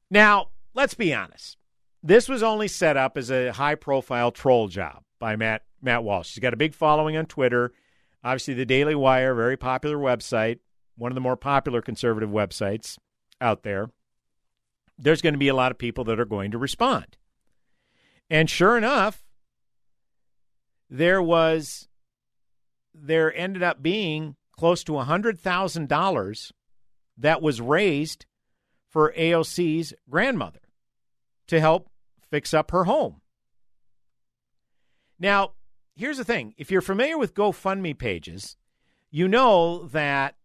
Now, 0.10 0.50
let's 0.74 0.94
be 0.94 1.14
honest. 1.14 1.58
This 2.04 2.30
was 2.30 2.44
only 2.44 2.68
set 2.68 2.98
up 2.98 3.18
as 3.18 3.32
a 3.32 3.52
high 3.52 3.76
profile 3.76 4.32
troll 4.32 4.68
job 4.68 5.04
by 5.20 5.36
Matt 5.36 5.64
Matt 5.82 6.04
Walsh. 6.04 6.34
He's 6.34 6.42
got 6.42 6.54
a 6.54 6.58
big 6.58 6.74
following 6.74 7.18
on 7.18 7.26
Twitter. 7.26 7.72
Obviously, 8.24 8.54
the 8.54 8.66
Daily 8.66 8.96
Wire, 8.96 9.34
very 9.34 9.58
popular 9.58 9.98
website, 9.98 10.60
one 10.98 11.12
of 11.12 11.16
the 11.16 11.22
more 11.22 11.38
popular 11.38 11.82
conservative 11.82 12.30
websites 12.30 12.98
out 13.40 13.64
there. 13.64 13.90
There's 14.98 15.22
going 15.22 15.34
to 15.34 15.40
be 15.40 15.48
a 15.48 15.56
lot 15.56 15.72
of 15.72 15.78
people 15.78 16.04
that 16.06 16.20
are 16.20 16.26
going 16.26 16.52
to 16.52 16.58
respond. 16.58 17.18
And 18.30 18.50
sure 18.50 18.78
enough, 18.78 19.24
there 20.90 21.22
was 21.22 21.88
there 22.98 23.36
ended 23.36 23.64
up 23.64 23.82
being 23.82 24.36
close 24.58 24.84
to 24.86 24.94
$100,000 24.94 26.52
that 27.18 27.42
was 27.42 27.62
raised 27.62 28.26
for 28.90 29.14
AOC's 29.18 29.94
grandmother 30.10 30.62
to 31.48 31.60
help 31.60 31.90
fix 32.30 32.54
up 32.54 32.72
her 32.72 32.86
home. 32.86 33.22
Now, 35.20 35.52
here's 35.96 36.18
the 36.18 36.24
thing 36.24 36.54
if 36.58 36.72
you're 36.72 36.82
familiar 36.82 37.18
with 37.18 37.36
GoFundMe 37.36 37.98
pages, 37.98 38.58
you 39.12 39.28
know 39.28 39.88
that 39.88 40.36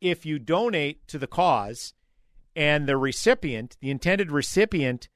if 0.00 0.26
you 0.26 0.38
donate 0.38 1.06
to 1.08 1.18
the 1.18 1.26
cause 1.26 1.94
and 2.54 2.86
the 2.86 2.96
recipient, 2.96 3.76
the 3.80 3.90
intended 3.90 4.30
recipient, 4.30 5.08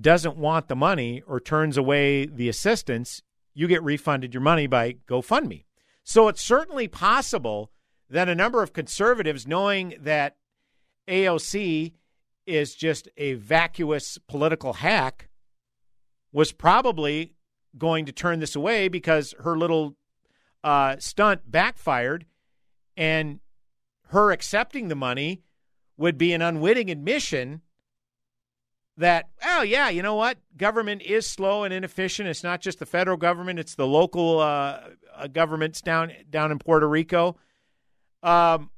doesn't 0.00 0.36
want 0.36 0.68
the 0.68 0.76
money 0.76 1.22
or 1.26 1.40
turns 1.40 1.76
away 1.76 2.24
the 2.26 2.48
assistance, 2.48 3.22
you 3.52 3.66
get 3.66 3.82
refunded 3.82 4.32
your 4.32 4.40
money 4.40 4.66
by 4.66 4.94
GoFundMe. 5.08 5.64
So 6.08 6.28
it's 6.28 6.40
certainly 6.40 6.88
possible 6.88 7.70
that 8.08 8.30
a 8.30 8.34
number 8.34 8.62
of 8.62 8.72
conservatives, 8.72 9.46
knowing 9.46 9.94
that 10.00 10.38
AOC 11.06 11.92
is 12.46 12.74
just 12.74 13.10
a 13.18 13.34
vacuous 13.34 14.16
political 14.26 14.72
hack, 14.72 15.28
was 16.32 16.50
probably 16.50 17.34
going 17.76 18.06
to 18.06 18.12
turn 18.12 18.40
this 18.40 18.56
away 18.56 18.88
because 18.88 19.34
her 19.40 19.54
little 19.54 19.96
uh, 20.64 20.96
stunt 20.98 21.42
backfired 21.44 22.24
and 22.96 23.40
her 24.04 24.32
accepting 24.32 24.88
the 24.88 24.96
money 24.96 25.42
would 25.98 26.16
be 26.16 26.32
an 26.32 26.40
unwitting 26.40 26.90
admission 26.90 27.60
that, 28.98 29.28
oh, 29.44 29.62
yeah, 29.62 29.88
you 29.88 30.02
know 30.02 30.16
what? 30.16 30.38
Government 30.56 31.02
is 31.02 31.26
slow 31.26 31.64
and 31.64 31.72
inefficient. 31.72 32.28
It's 32.28 32.42
not 32.42 32.60
just 32.60 32.80
the 32.80 32.86
federal 32.86 33.16
government, 33.16 33.58
it's 33.58 33.76
the 33.76 33.86
local 33.86 34.40
uh, 34.40 34.80
governments 35.32 35.80
down, 35.80 36.12
down 36.28 36.52
in 36.52 36.58
Puerto 36.58 36.88
Rico. 36.88 37.36
Um, 38.22 38.70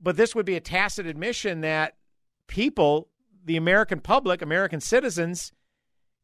but 0.00 0.16
this 0.16 0.34
would 0.34 0.46
be 0.46 0.56
a 0.56 0.60
tacit 0.60 1.06
admission 1.06 1.60
that 1.60 1.94
people, 2.48 3.08
the 3.44 3.56
American 3.56 4.00
public, 4.00 4.42
American 4.42 4.80
citizens, 4.80 5.52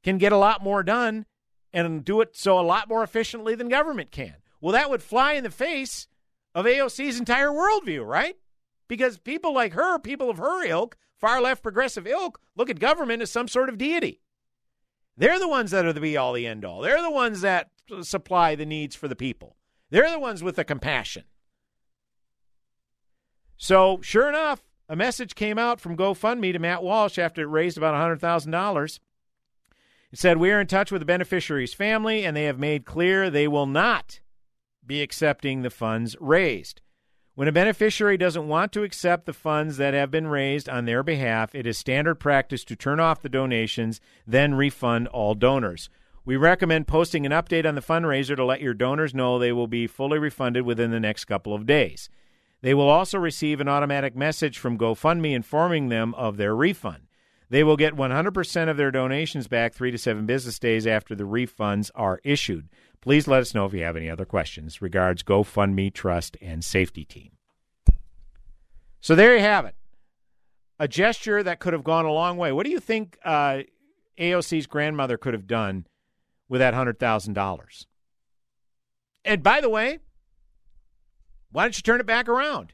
can 0.02 0.18
get 0.18 0.32
a 0.32 0.36
lot 0.36 0.62
more 0.62 0.82
done 0.82 1.26
and 1.72 2.04
do 2.04 2.20
it 2.20 2.36
so 2.36 2.58
a 2.58 2.62
lot 2.62 2.88
more 2.88 3.02
efficiently 3.02 3.54
than 3.54 3.68
government 3.68 4.10
can. 4.10 4.34
Well, 4.60 4.72
that 4.72 4.90
would 4.90 5.02
fly 5.02 5.32
in 5.32 5.44
the 5.44 5.50
face 5.50 6.08
of 6.54 6.66
AOC's 6.66 7.18
entire 7.18 7.50
worldview, 7.50 8.04
right? 8.04 8.36
Because 8.88 9.18
people 9.18 9.54
like 9.54 9.72
her, 9.74 9.98
people 9.98 10.28
of 10.28 10.38
her 10.38 10.64
ilk, 10.64 10.96
far 11.24 11.40
left 11.40 11.62
progressive 11.62 12.06
ilk, 12.06 12.38
look 12.54 12.68
at 12.68 12.78
government 12.78 13.22
as 13.22 13.30
some 13.30 13.48
sort 13.48 13.70
of 13.70 13.78
deity. 13.78 14.20
They're 15.16 15.38
the 15.38 15.48
ones 15.48 15.70
that 15.70 15.86
are 15.86 15.92
the 15.94 16.00
be 16.00 16.18
all, 16.18 16.34
the 16.34 16.46
end 16.46 16.66
all. 16.66 16.82
They're 16.82 17.00
the 17.00 17.10
ones 17.10 17.40
that 17.40 17.70
supply 18.02 18.54
the 18.54 18.66
needs 18.66 18.94
for 18.94 19.08
the 19.08 19.16
people. 19.16 19.56
They're 19.88 20.10
the 20.10 20.18
ones 20.18 20.42
with 20.42 20.56
the 20.56 20.64
compassion. 20.64 21.24
So, 23.56 24.00
sure 24.02 24.28
enough, 24.28 24.64
a 24.86 24.96
message 24.96 25.34
came 25.34 25.56
out 25.56 25.80
from 25.80 25.96
GoFundMe 25.96 26.52
to 26.52 26.58
Matt 26.58 26.82
Walsh 26.82 27.18
after 27.18 27.40
it 27.40 27.46
raised 27.46 27.78
about 27.78 27.94
$100,000. 27.94 28.98
It 30.12 30.18
said, 30.18 30.36
We 30.36 30.50
are 30.50 30.60
in 30.60 30.66
touch 30.66 30.92
with 30.92 31.00
the 31.00 31.06
beneficiary's 31.06 31.72
family, 31.72 32.26
and 32.26 32.36
they 32.36 32.44
have 32.44 32.58
made 32.58 32.84
clear 32.84 33.30
they 33.30 33.48
will 33.48 33.66
not 33.66 34.20
be 34.84 35.00
accepting 35.00 35.62
the 35.62 35.70
funds 35.70 36.16
raised. 36.20 36.82
When 37.36 37.48
a 37.48 37.52
beneficiary 37.52 38.16
doesn't 38.16 38.46
want 38.46 38.70
to 38.72 38.84
accept 38.84 39.26
the 39.26 39.32
funds 39.32 39.76
that 39.76 39.92
have 39.92 40.08
been 40.08 40.28
raised 40.28 40.68
on 40.68 40.84
their 40.84 41.02
behalf, 41.02 41.52
it 41.52 41.66
is 41.66 41.76
standard 41.76 42.20
practice 42.20 42.62
to 42.66 42.76
turn 42.76 43.00
off 43.00 43.22
the 43.22 43.28
donations, 43.28 44.00
then 44.24 44.54
refund 44.54 45.08
all 45.08 45.34
donors. 45.34 45.90
We 46.24 46.36
recommend 46.36 46.86
posting 46.86 47.26
an 47.26 47.32
update 47.32 47.66
on 47.66 47.74
the 47.74 47.80
fundraiser 47.80 48.36
to 48.36 48.44
let 48.44 48.60
your 48.60 48.72
donors 48.72 49.16
know 49.16 49.40
they 49.40 49.50
will 49.50 49.66
be 49.66 49.88
fully 49.88 50.20
refunded 50.20 50.64
within 50.64 50.92
the 50.92 51.00
next 51.00 51.24
couple 51.24 51.54
of 51.54 51.66
days. 51.66 52.08
They 52.62 52.72
will 52.72 52.88
also 52.88 53.18
receive 53.18 53.60
an 53.60 53.68
automatic 53.68 54.14
message 54.14 54.56
from 54.56 54.78
GoFundMe 54.78 55.34
informing 55.34 55.88
them 55.88 56.14
of 56.14 56.36
their 56.36 56.54
refund. 56.54 57.08
They 57.50 57.64
will 57.64 57.76
get 57.76 57.96
100% 57.96 58.68
of 58.70 58.76
their 58.76 58.92
donations 58.92 59.48
back 59.48 59.74
three 59.74 59.90
to 59.90 59.98
seven 59.98 60.24
business 60.24 60.60
days 60.60 60.86
after 60.86 61.16
the 61.16 61.24
refunds 61.24 61.90
are 61.96 62.20
issued. 62.22 62.68
Please 63.04 63.28
let 63.28 63.42
us 63.42 63.52
know 63.52 63.66
if 63.66 63.74
you 63.74 63.82
have 63.82 63.98
any 63.98 64.08
other 64.08 64.24
questions. 64.24 64.80
Regards, 64.80 65.22
GoFundMe 65.22 65.92
Trust 65.92 66.38
and 66.40 66.64
Safety 66.64 67.04
Team. 67.04 67.32
So 69.02 69.14
there 69.14 69.36
you 69.36 69.42
have 69.42 69.66
it. 69.66 69.74
A 70.78 70.88
gesture 70.88 71.42
that 71.42 71.60
could 71.60 71.74
have 71.74 71.84
gone 71.84 72.06
a 72.06 72.10
long 72.10 72.38
way. 72.38 72.50
What 72.50 72.64
do 72.64 72.72
you 72.72 72.80
think 72.80 73.18
uh, 73.22 73.58
AOC's 74.18 74.66
grandmother 74.66 75.18
could 75.18 75.34
have 75.34 75.46
done 75.46 75.86
with 76.48 76.60
that 76.60 76.72
$100,000? 76.72 77.86
And 79.22 79.42
by 79.42 79.60
the 79.60 79.68
way, 79.68 79.98
why 81.52 81.64
don't 81.64 81.76
you 81.76 81.82
turn 81.82 82.00
it 82.00 82.06
back 82.06 82.26
around? 82.26 82.72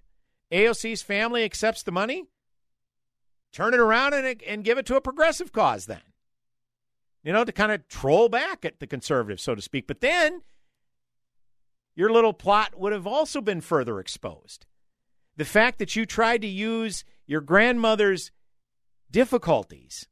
AOC's 0.52 1.02
family 1.02 1.42
accepts 1.42 1.82
the 1.82 1.90
money. 1.90 2.28
Turn 3.52 3.74
it 3.74 3.80
around 3.80 4.14
and, 4.14 4.40
and 4.46 4.62
give 4.62 4.78
it 4.78 4.86
to 4.86 4.94
a 4.94 5.00
progressive 5.00 5.50
cause 5.50 5.86
then. 5.86 6.02
You 7.22 7.32
know, 7.32 7.44
to 7.44 7.52
kind 7.52 7.72
of 7.72 7.86
troll 7.88 8.28
back 8.28 8.64
at 8.64 8.80
the 8.80 8.86
conservatives, 8.86 9.42
so 9.42 9.54
to 9.54 9.60
speak. 9.60 9.86
But 9.86 10.00
then 10.00 10.42
your 11.94 12.10
little 12.10 12.32
plot 12.32 12.78
would 12.78 12.92
have 12.92 13.06
also 13.06 13.40
been 13.40 13.60
further 13.60 14.00
exposed. 14.00 14.66
The 15.36 15.44
fact 15.44 15.78
that 15.78 15.94
you 15.96 16.06
tried 16.06 16.40
to 16.42 16.48
use 16.48 17.04
your 17.26 17.40
grandmother's 17.40 18.30
difficulties 19.10 20.08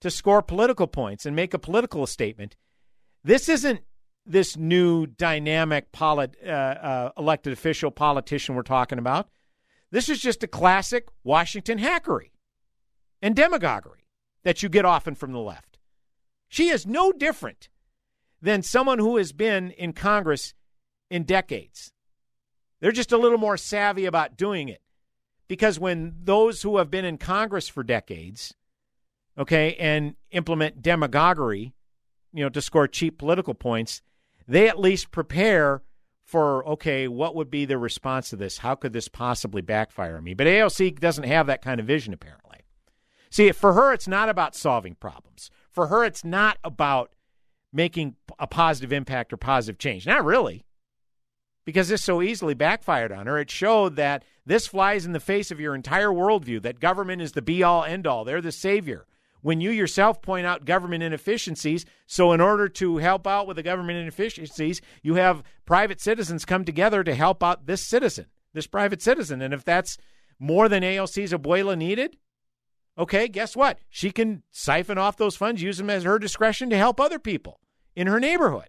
to 0.00 0.10
score 0.10 0.42
political 0.42 0.86
points 0.86 1.26
and 1.26 1.34
make 1.34 1.54
a 1.54 1.58
political 1.58 2.06
statement. 2.06 2.56
This 3.24 3.48
isn't 3.48 3.80
this 4.24 4.56
new 4.56 5.06
dynamic 5.06 5.90
polit, 5.90 6.36
uh, 6.44 6.48
uh, 6.50 7.12
elected 7.18 7.52
official 7.52 7.90
politician 7.90 8.54
we're 8.54 8.62
talking 8.62 8.98
about. 8.98 9.28
This 9.90 10.08
is 10.08 10.20
just 10.20 10.42
a 10.42 10.48
classic 10.48 11.08
Washington 11.24 11.78
hackery 11.78 12.30
and 13.22 13.34
demagoguery 13.34 14.06
that 14.44 14.62
you 14.62 14.68
get 14.68 14.84
often 14.84 15.14
from 15.14 15.32
the 15.32 15.38
left. 15.38 15.67
She 16.48 16.68
is 16.68 16.86
no 16.86 17.12
different 17.12 17.68
than 18.40 18.62
someone 18.62 18.98
who 18.98 19.16
has 19.16 19.32
been 19.32 19.70
in 19.72 19.92
Congress 19.92 20.54
in 21.10 21.24
decades. 21.24 21.92
They're 22.80 22.92
just 22.92 23.12
a 23.12 23.18
little 23.18 23.38
more 23.38 23.56
savvy 23.56 24.04
about 24.04 24.36
doing 24.36 24.68
it. 24.68 24.80
Because 25.48 25.80
when 25.80 26.14
those 26.22 26.62
who 26.62 26.76
have 26.76 26.90
been 26.90 27.06
in 27.06 27.16
Congress 27.16 27.68
for 27.68 27.82
decades, 27.82 28.54
okay, 29.36 29.74
and 29.76 30.14
implement 30.30 30.82
demagoguery, 30.82 31.72
you 32.32 32.44
know, 32.44 32.50
to 32.50 32.60
score 32.60 32.86
cheap 32.86 33.18
political 33.18 33.54
points, 33.54 34.02
they 34.46 34.68
at 34.68 34.78
least 34.78 35.10
prepare 35.10 35.82
for, 36.22 36.66
okay, 36.68 37.08
what 37.08 37.34
would 37.34 37.50
be 37.50 37.64
the 37.64 37.78
response 37.78 38.28
to 38.30 38.36
this? 38.36 38.58
How 38.58 38.74
could 38.74 38.92
this 38.92 39.08
possibly 39.08 39.62
backfire 39.62 40.20
me? 40.20 40.34
But 40.34 40.46
AOC 40.46 41.00
doesn't 41.00 41.24
have 41.24 41.46
that 41.46 41.62
kind 41.62 41.80
of 41.80 41.86
vision, 41.86 42.12
apparently. 42.12 42.58
See, 43.30 43.50
for 43.52 43.72
her, 43.72 43.92
it's 43.94 44.08
not 44.08 44.28
about 44.28 44.54
solving 44.54 44.94
problems. 44.94 45.50
For 45.78 45.86
her, 45.86 46.04
it's 46.04 46.24
not 46.24 46.58
about 46.64 47.14
making 47.72 48.16
a 48.36 48.48
positive 48.48 48.92
impact 48.92 49.32
or 49.32 49.36
positive 49.36 49.78
change. 49.78 50.08
Not 50.08 50.24
really 50.24 50.64
because 51.64 51.88
this 51.88 52.02
so 52.02 52.20
easily 52.20 52.52
backfired 52.52 53.12
on 53.12 53.28
her. 53.28 53.38
It 53.38 53.48
showed 53.48 53.94
that 53.94 54.24
this 54.44 54.66
flies 54.66 55.06
in 55.06 55.12
the 55.12 55.20
face 55.20 55.52
of 55.52 55.60
your 55.60 55.76
entire 55.76 56.08
worldview 56.08 56.62
that 56.62 56.80
government 56.80 57.22
is 57.22 57.30
the 57.30 57.42
be 57.42 57.62
all 57.62 57.84
end 57.84 58.08
all. 58.08 58.24
They're 58.24 58.40
the 58.40 58.50
savior. 58.50 59.06
When 59.40 59.60
you 59.60 59.70
yourself 59.70 60.20
point 60.20 60.48
out 60.48 60.64
government 60.64 61.04
inefficiencies, 61.04 61.86
so 62.08 62.32
in 62.32 62.40
order 62.40 62.68
to 62.70 62.96
help 62.96 63.28
out 63.28 63.46
with 63.46 63.56
the 63.56 63.62
government 63.62 64.00
inefficiencies, 64.00 64.80
you 65.04 65.14
have 65.14 65.44
private 65.64 66.00
citizens 66.00 66.44
come 66.44 66.64
together 66.64 67.04
to 67.04 67.14
help 67.14 67.40
out 67.44 67.66
this 67.66 67.82
citizen, 67.82 68.26
this 68.52 68.66
private 68.66 69.00
citizen. 69.00 69.40
And 69.40 69.54
if 69.54 69.64
that's 69.64 69.96
more 70.40 70.68
than 70.68 70.82
AOC's 70.82 71.32
abuela 71.32 71.78
needed, 71.78 72.16
okay, 72.98 73.28
guess 73.28 73.56
what? 73.56 73.78
She 73.88 74.10
can 74.10 74.42
siphon 74.50 74.98
off 74.98 75.16
those 75.16 75.36
funds, 75.36 75.62
use 75.62 75.78
them 75.78 75.90
as 75.90 76.02
her 76.02 76.18
discretion 76.18 76.68
to 76.70 76.76
help 76.76 77.00
other 77.00 77.18
people 77.18 77.60
in 77.94 78.06
her 78.06 78.20
neighborhood. 78.20 78.68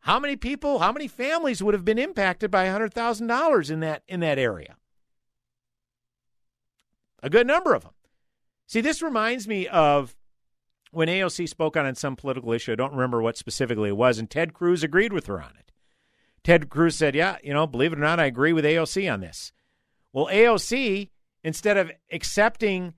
How 0.00 0.18
many 0.18 0.36
people, 0.36 0.78
how 0.78 0.92
many 0.92 1.08
families 1.08 1.62
would 1.62 1.74
have 1.74 1.84
been 1.84 1.98
impacted 1.98 2.50
by 2.50 2.66
$100,000 2.66 3.70
in 3.70 3.80
that 3.80 4.02
in 4.08 4.20
that 4.20 4.38
area? 4.38 4.76
A 7.22 7.28
good 7.28 7.46
number 7.46 7.74
of 7.74 7.82
them. 7.82 7.92
See, 8.66 8.80
this 8.80 9.02
reminds 9.02 9.46
me 9.46 9.66
of 9.66 10.16
when 10.90 11.08
AOC 11.08 11.48
spoke 11.48 11.76
on 11.76 11.94
some 11.94 12.16
political 12.16 12.52
issue. 12.52 12.72
I 12.72 12.76
don't 12.76 12.92
remember 12.92 13.20
what 13.20 13.36
specifically 13.36 13.90
it 13.90 13.96
was, 13.96 14.18
and 14.18 14.30
Ted 14.30 14.54
Cruz 14.54 14.82
agreed 14.82 15.12
with 15.12 15.26
her 15.26 15.40
on 15.40 15.52
it. 15.58 15.70
Ted 16.42 16.70
Cruz 16.70 16.96
said, 16.96 17.14
"Yeah, 17.14 17.36
you 17.42 17.52
know, 17.52 17.66
believe 17.66 17.92
it 17.92 17.98
or 17.98 18.02
not, 18.02 18.20
I 18.20 18.24
agree 18.24 18.54
with 18.54 18.64
AOC 18.64 19.12
on 19.12 19.20
this." 19.20 19.52
Well, 20.12 20.28
AOC, 20.32 21.10
instead 21.42 21.76
of 21.76 21.90
accepting 22.12 22.94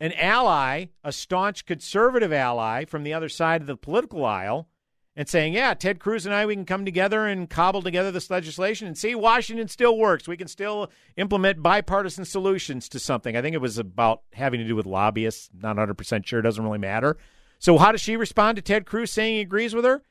an 0.00 0.12
ally, 0.14 0.86
a 1.04 1.12
staunch 1.12 1.66
conservative 1.66 2.32
ally 2.32 2.84
from 2.84 3.02
the 3.02 3.12
other 3.12 3.28
side 3.28 3.60
of 3.60 3.66
the 3.66 3.76
political 3.76 4.24
aisle, 4.24 4.68
and 5.16 5.28
saying, 5.28 5.52
yeah, 5.52 5.74
Ted 5.74 5.98
Cruz 5.98 6.24
and 6.24 6.34
I, 6.34 6.46
we 6.46 6.54
can 6.54 6.64
come 6.64 6.84
together 6.84 7.26
and 7.26 7.50
cobble 7.50 7.82
together 7.82 8.10
this 8.10 8.30
legislation 8.30 8.86
and 8.86 8.96
see 8.96 9.14
Washington 9.14 9.68
still 9.68 9.98
works. 9.98 10.28
We 10.28 10.36
can 10.36 10.48
still 10.48 10.90
implement 11.16 11.62
bipartisan 11.62 12.24
solutions 12.24 12.88
to 12.90 12.98
something. 12.98 13.36
I 13.36 13.42
think 13.42 13.54
it 13.54 13.60
was 13.60 13.76
about 13.76 14.22
having 14.32 14.60
to 14.60 14.66
do 14.66 14.76
with 14.76 14.86
lobbyists. 14.86 15.50
Not 15.52 15.76
100% 15.76 16.24
sure. 16.24 16.40
Doesn't 16.40 16.64
really 16.64 16.78
matter. 16.78 17.18
So, 17.58 17.76
how 17.76 17.92
does 17.92 18.00
she 18.00 18.16
respond 18.16 18.56
to 18.56 18.62
Ted 18.62 18.86
Cruz 18.86 19.10
saying 19.10 19.34
he 19.34 19.40
agrees 19.40 19.74
with 19.74 19.84
her? 19.84 20.02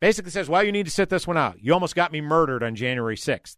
Basically 0.00 0.30
says, 0.30 0.48
well, 0.48 0.62
you 0.62 0.72
need 0.72 0.86
to 0.86 0.92
sit 0.92 1.08
this 1.08 1.26
one 1.26 1.38
out. 1.38 1.56
You 1.60 1.72
almost 1.72 1.96
got 1.96 2.12
me 2.12 2.20
murdered 2.20 2.62
on 2.62 2.76
January 2.76 3.16
6th. 3.16 3.56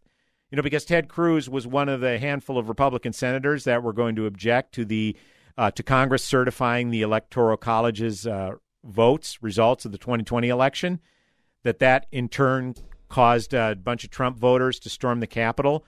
You 0.51 0.57
know, 0.57 0.61
because 0.61 0.85
Ted 0.85 1.09
Cruz 1.09 1.49
was 1.49 1.65
one 1.65 1.89
of 1.89 2.01
the 2.01 2.19
handful 2.19 2.57
of 2.57 2.69
Republican 2.69 3.13
senators 3.13 3.63
that 3.63 3.83
were 3.83 3.93
going 3.93 4.15
to 4.15 4.25
object 4.25 4.73
to 4.75 4.85
the 4.85 5.15
uh, 5.57 5.71
to 5.71 5.83
Congress 5.83 6.23
certifying 6.23 6.89
the 6.89 7.01
Electoral 7.01 7.57
College's 7.57 8.27
uh, 8.27 8.51
votes, 8.83 9.41
results 9.41 9.85
of 9.85 9.91
the 9.91 9.97
2020 9.97 10.49
election, 10.49 10.99
that 11.63 11.79
that 11.79 12.07
in 12.11 12.29
turn 12.29 12.75
caused 13.09 13.53
a 13.53 13.75
bunch 13.75 14.03
of 14.03 14.09
Trump 14.09 14.37
voters 14.37 14.79
to 14.79 14.89
storm 14.89 15.19
the 15.19 15.27
Capitol, 15.27 15.85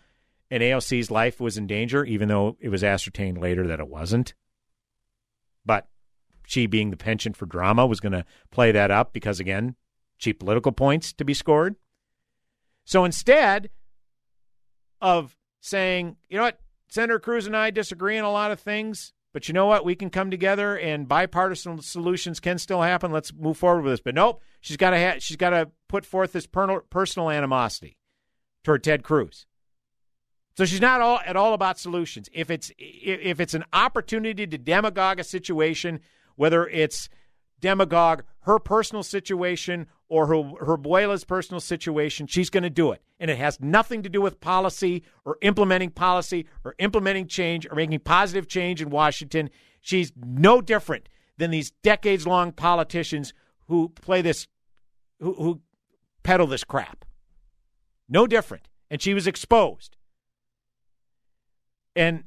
and 0.50 0.64
AOC's 0.64 1.12
life 1.12 1.40
was 1.40 1.58
in 1.58 1.68
danger, 1.68 2.06
even 2.06 2.30
though 2.30 2.58
it 2.60 2.70
was 2.70 2.84
ascertained 2.84 3.38
later 3.38 3.68
that 3.68 3.80
it 3.80 3.88
wasn't. 3.88 4.34
But 5.66 5.88
she, 6.46 6.66
being 6.66 6.92
the 6.92 6.98
penchant 6.98 7.36
for 7.36 7.46
drama, 7.46 7.86
was 7.86 8.00
going 8.00 8.14
to 8.14 8.26
play 8.52 8.72
that 8.72 8.90
up 8.90 9.12
because, 9.12 9.40
again, 9.40 9.76
cheap 10.18 10.40
political 10.40 10.72
points 10.72 11.12
to 11.14 11.26
be 11.26 11.34
scored. 11.34 11.76
So 12.86 13.04
instead 13.04 13.70
of 15.02 15.36
saying, 15.60 16.18
you 16.30 16.38
know 16.38 16.44
what, 16.44 16.60
Senator 16.88 17.20
Cruz 17.20 17.48
and 17.48 17.56
I 17.56 17.70
disagree 17.70 18.18
on 18.18 18.26
a 18.26 18.32
lot 18.32 18.52
of 18.52 18.60
things, 18.60 19.14
but 19.34 19.48
you 19.48 19.54
know 19.54 19.66
what? 19.66 19.86
We 19.86 19.96
can 19.96 20.10
come 20.10 20.32
together 20.32 20.78
and 20.78 21.08
bipartisan 21.08 21.82
solutions 21.82 22.40
can 22.40 22.58
still 22.58 22.82
happen. 22.82 23.12
Let's 23.12 23.34
move 23.34 23.58
forward 23.58 23.84
with 23.84 23.94
this. 23.94 24.02
But 24.02 24.16
nope, 24.16 24.42
she's 24.62 24.78
got 24.78 24.92
to 24.92 25.00
ha- 25.00 25.20
she's 25.20 25.38
got 25.38 25.52
to 25.52 25.70
put 25.88 26.06
forth 26.06 26.34
this 26.34 26.48
per- 26.48 26.82
personal 26.82 27.30
animosity 27.30 27.98
toward 28.64 28.84
Ted 28.84 29.04
Cruz. 29.04 29.46
So 30.58 30.66
she's 30.66 30.82
not 30.82 31.02
all 31.02 31.20
at 31.24 31.36
all 31.36 31.54
about 31.54 31.78
solutions. 31.78 32.30
If 32.34 32.50
it's 32.50 32.72
if 32.80 33.40
it's 33.40 33.54
an 33.54 33.66
opportunity 33.74 34.48
to 34.48 34.58
demagogue 34.58 35.20
a 35.20 35.24
situation, 35.24 36.00
whether 36.36 36.68
it's 36.68 37.10
demagogue 37.60 38.24
her 38.42 38.58
personal 38.58 39.04
situation 39.04 39.86
or 40.10 40.28
her, 40.28 40.44
her 40.66 40.78
abuela's 40.78 41.24
personal 41.24 41.60
situation, 41.60 42.28
she's 42.28 42.50
going 42.50 42.64
to 42.64 42.70
do 42.70 42.92
it. 42.92 43.02
And 43.20 43.30
it 43.30 43.38
has 43.38 43.60
nothing 43.60 44.04
to 44.04 44.10
do 44.10 44.22
with 44.22 44.40
policy 44.40 45.04
or 45.26 45.38
implementing 45.42 45.92
policy 45.92 46.48
or 46.64 46.76
implementing 46.80 47.28
change 47.28 47.68
or 47.70 47.76
making 47.76 48.00
positive 48.00 48.48
change 48.48 48.82
in 48.82 48.90
Washington. 48.90 49.50
She's 49.82 50.12
no 50.16 50.62
different 50.62 51.10
than 51.38 51.52
these 51.52 51.72
decades 51.84 52.26
long 52.26 52.52
politicians 52.52 53.34
who 53.68 53.90
play 53.90 54.22
this, 54.22 54.48
who, 55.20 55.34
who 55.34 55.62
peddle 56.24 56.48
this 56.48 56.64
crap. 56.64 57.06
No 58.08 58.28
different. 58.28 58.70
And 58.90 59.02
she 59.02 59.14
was 59.14 59.28
exposed. 59.28 59.98
And 61.96 62.24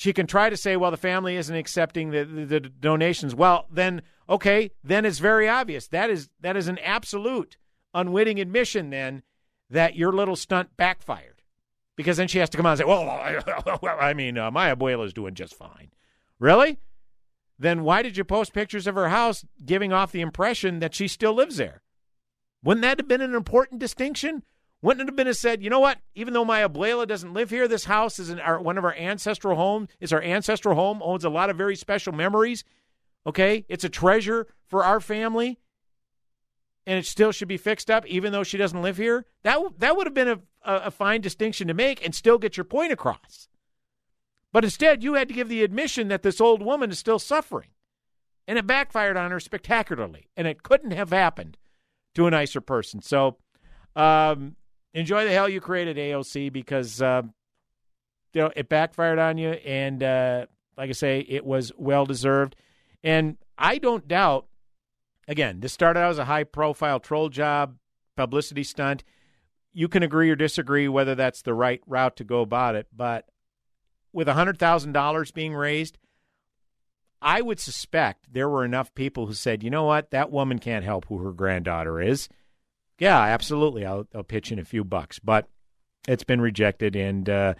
she 0.00 0.14
can 0.14 0.26
try 0.26 0.48
to 0.48 0.56
say, 0.56 0.78
well, 0.78 0.90
the 0.90 0.96
family 0.96 1.36
isn't 1.36 1.54
accepting 1.54 2.10
the, 2.10 2.24
the, 2.24 2.46
the, 2.46 2.60
donations. 2.60 3.34
Well, 3.34 3.66
then, 3.70 4.00
okay, 4.30 4.70
then 4.82 5.04
it's 5.04 5.18
very 5.18 5.46
obvious. 5.46 5.88
That 5.88 6.08
is 6.08 6.30
that 6.40 6.56
is 6.56 6.68
an 6.68 6.78
absolute 6.78 7.58
unwitting 7.92 8.40
admission 8.40 8.88
then 8.88 9.22
that 9.68 9.96
your 9.96 10.10
little 10.10 10.36
stunt 10.36 10.74
backfired. 10.78 11.42
Because 11.96 12.16
then 12.16 12.28
she 12.28 12.38
has 12.38 12.48
to 12.48 12.56
come 12.56 12.64
out 12.64 12.70
and 12.70 12.78
say, 12.78 12.84
well, 12.86 13.10
I, 13.82 14.08
I 14.08 14.14
mean, 14.14 14.38
uh, 14.38 14.50
my 14.50 14.72
is 14.72 15.12
doing 15.12 15.34
just 15.34 15.54
fine. 15.54 15.90
Really? 16.38 16.78
Then 17.58 17.82
why 17.82 18.00
did 18.00 18.16
you 18.16 18.24
post 18.24 18.54
pictures 18.54 18.86
of 18.86 18.94
her 18.94 19.10
house 19.10 19.44
giving 19.66 19.92
off 19.92 20.12
the 20.12 20.22
impression 20.22 20.78
that 20.78 20.94
she 20.94 21.08
still 21.08 21.34
lives 21.34 21.58
there? 21.58 21.82
Wouldn't 22.64 22.82
that 22.84 23.00
have 23.00 23.08
been 23.08 23.20
an 23.20 23.34
important 23.34 23.80
distinction? 23.80 24.44
Wouldn't 24.82 25.02
it 25.02 25.12
have 25.12 25.16
been 25.16 25.32
said, 25.34 25.62
you 25.62 25.68
know 25.68 25.80
what? 25.80 25.98
Even 26.14 26.32
though 26.32 26.44
my 26.44 26.60
abuela 26.60 27.06
doesn't 27.06 27.34
live 27.34 27.50
here, 27.50 27.68
this 27.68 27.84
house 27.84 28.18
is 28.18 28.30
our, 28.30 28.60
one 28.60 28.78
of 28.78 28.84
our 28.84 28.94
ancestral 28.94 29.56
homes. 29.56 29.90
It's 30.00 30.12
our 30.12 30.22
ancestral 30.22 30.74
home, 30.74 31.02
owns 31.02 31.24
a 31.24 31.28
lot 31.30 31.50
of 31.50 31.56
very 31.56 31.76
special 31.76 32.14
memories. 32.14 32.64
Okay, 33.26 33.66
it's 33.68 33.84
a 33.84 33.90
treasure 33.90 34.46
for 34.66 34.82
our 34.82 34.98
family, 34.98 35.58
and 36.86 36.98
it 36.98 37.04
still 37.04 37.32
should 37.32 37.48
be 37.48 37.58
fixed 37.58 37.90
up, 37.90 38.06
even 38.06 38.32
though 38.32 38.42
she 38.42 38.56
doesn't 38.56 38.80
live 38.80 38.96
here. 38.96 39.26
That 39.42 39.60
that 39.78 39.98
would 39.98 40.06
have 40.06 40.14
been 40.14 40.28
a, 40.28 40.40
a, 40.62 40.74
a 40.86 40.90
fine 40.90 41.20
distinction 41.20 41.68
to 41.68 41.74
make, 41.74 42.02
and 42.02 42.14
still 42.14 42.38
get 42.38 42.56
your 42.56 42.64
point 42.64 42.92
across. 42.92 43.48
But 44.50 44.64
instead, 44.64 45.04
you 45.04 45.14
had 45.14 45.28
to 45.28 45.34
give 45.34 45.50
the 45.50 45.62
admission 45.62 46.08
that 46.08 46.22
this 46.22 46.40
old 46.40 46.62
woman 46.62 46.90
is 46.90 46.98
still 46.98 47.18
suffering, 47.18 47.68
and 48.48 48.58
it 48.58 48.66
backfired 48.66 49.18
on 49.18 49.30
her 49.30 49.40
spectacularly, 49.40 50.30
and 50.34 50.46
it 50.46 50.62
couldn't 50.62 50.92
have 50.92 51.10
happened 51.10 51.58
to 52.14 52.26
a 52.26 52.30
nicer 52.30 52.62
person. 52.62 53.02
So. 53.02 53.36
Um, 53.96 54.54
enjoy 54.94 55.24
the 55.24 55.30
hell 55.30 55.48
you 55.48 55.60
created 55.60 55.96
AOC 55.96 56.52
because 56.52 57.00
uh, 57.00 57.22
you 58.34 58.42
know 58.42 58.50
it 58.56 58.68
backfired 58.68 59.18
on 59.18 59.38
you, 59.38 59.50
and 59.50 60.02
uh, 60.02 60.46
like 60.76 60.90
I 60.90 60.92
say, 60.92 61.20
it 61.20 61.44
was 61.44 61.72
well 61.76 62.06
deserved. 62.06 62.56
And 63.02 63.36
I 63.58 63.78
don't 63.78 64.06
doubt. 64.06 64.46
Again, 65.28 65.60
this 65.60 65.72
started 65.72 66.00
out 66.00 66.10
as 66.10 66.18
a 66.18 66.24
high-profile 66.24 66.98
troll 67.00 67.28
job, 67.28 67.76
publicity 68.16 68.64
stunt. 68.64 69.04
You 69.72 69.86
can 69.86 70.02
agree 70.02 70.28
or 70.28 70.34
disagree 70.34 70.88
whether 70.88 71.14
that's 71.14 71.42
the 71.42 71.54
right 71.54 71.80
route 71.86 72.16
to 72.16 72.24
go 72.24 72.40
about 72.40 72.74
it, 72.74 72.88
but 72.94 73.26
with 74.12 74.26
hundred 74.26 74.58
thousand 74.58 74.92
dollars 74.92 75.30
being 75.30 75.54
raised, 75.54 75.98
I 77.22 77.42
would 77.42 77.60
suspect 77.60 78.32
there 78.32 78.48
were 78.48 78.64
enough 78.64 78.92
people 78.94 79.26
who 79.26 79.34
said, 79.34 79.62
"You 79.62 79.70
know 79.70 79.84
what? 79.84 80.10
That 80.10 80.32
woman 80.32 80.58
can't 80.58 80.84
help 80.84 81.06
who 81.06 81.18
her 81.18 81.32
granddaughter 81.32 82.00
is." 82.00 82.28
Yeah, 83.00 83.18
absolutely. 83.18 83.84
I'll, 83.84 84.06
I'll 84.14 84.22
pitch 84.22 84.52
in 84.52 84.60
a 84.60 84.64
few 84.64 84.84
bucks, 84.84 85.18
but 85.18 85.48
it's 86.06 86.22
been 86.22 86.40
rejected 86.40 86.94
and 86.94 87.28
uh, 87.28 87.54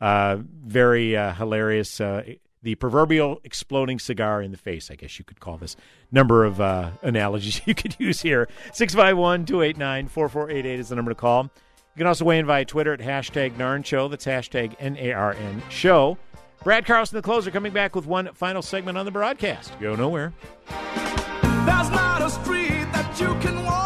uh, 0.00 0.38
very 0.40 1.16
uh, 1.16 1.34
hilarious. 1.34 2.00
Uh, 2.00 2.22
the 2.62 2.74
proverbial 2.74 3.40
exploding 3.44 3.98
cigar 3.98 4.42
in 4.42 4.50
the 4.50 4.56
face, 4.56 4.90
I 4.90 4.96
guess 4.96 5.18
you 5.18 5.24
could 5.24 5.38
call 5.38 5.58
this. 5.58 5.76
Number 6.10 6.44
of 6.44 6.60
uh, 6.60 6.90
analogies 7.02 7.60
you 7.66 7.74
could 7.74 7.94
use 8.00 8.22
here. 8.22 8.48
651 8.72 9.44
289 9.44 10.08
4488 10.08 10.80
is 10.80 10.88
the 10.88 10.96
number 10.96 11.10
to 11.10 11.14
call. 11.14 11.42
You 11.44 11.98
can 11.98 12.06
also 12.06 12.24
weigh 12.24 12.38
in 12.38 12.46
via 12.46 12.64
Twitter 12.64 12.92
at 12.92 13.00
hashtag 13.00 13.56
NARN 13.56 13.84
Show. 13.84 14.08
That's 14.08 14.24
hashtag 14.24 14.74
N 14.78 14.96
A 14.98 15.12
R 15.12 15.34
N 15.34 15.62
Show. 15.70 16.18
Brad 16.64 16.84
Carlson, 16.84 17.16
the 17.16 17.22
closer, 17.22 17.50
coming 17.50 17.72
back 17.72 17.94
with 17.94 18.06
one 18.06 18.30
final 18.34 18.62
segment 18.62 18.98
on 18.98 19.04
the 19.04 19.12
broadcast. 19.12 19.78
Go 19.78 19.94
nowhere. 19.94 20.32
There's 20.68 21.90
not 21.90 22.22
a 22.22 22.30
street 22.30 22.86
that 22.92 23.16
you 23.20 23.34
can 23.40 23.62
walk. 23.62 23.85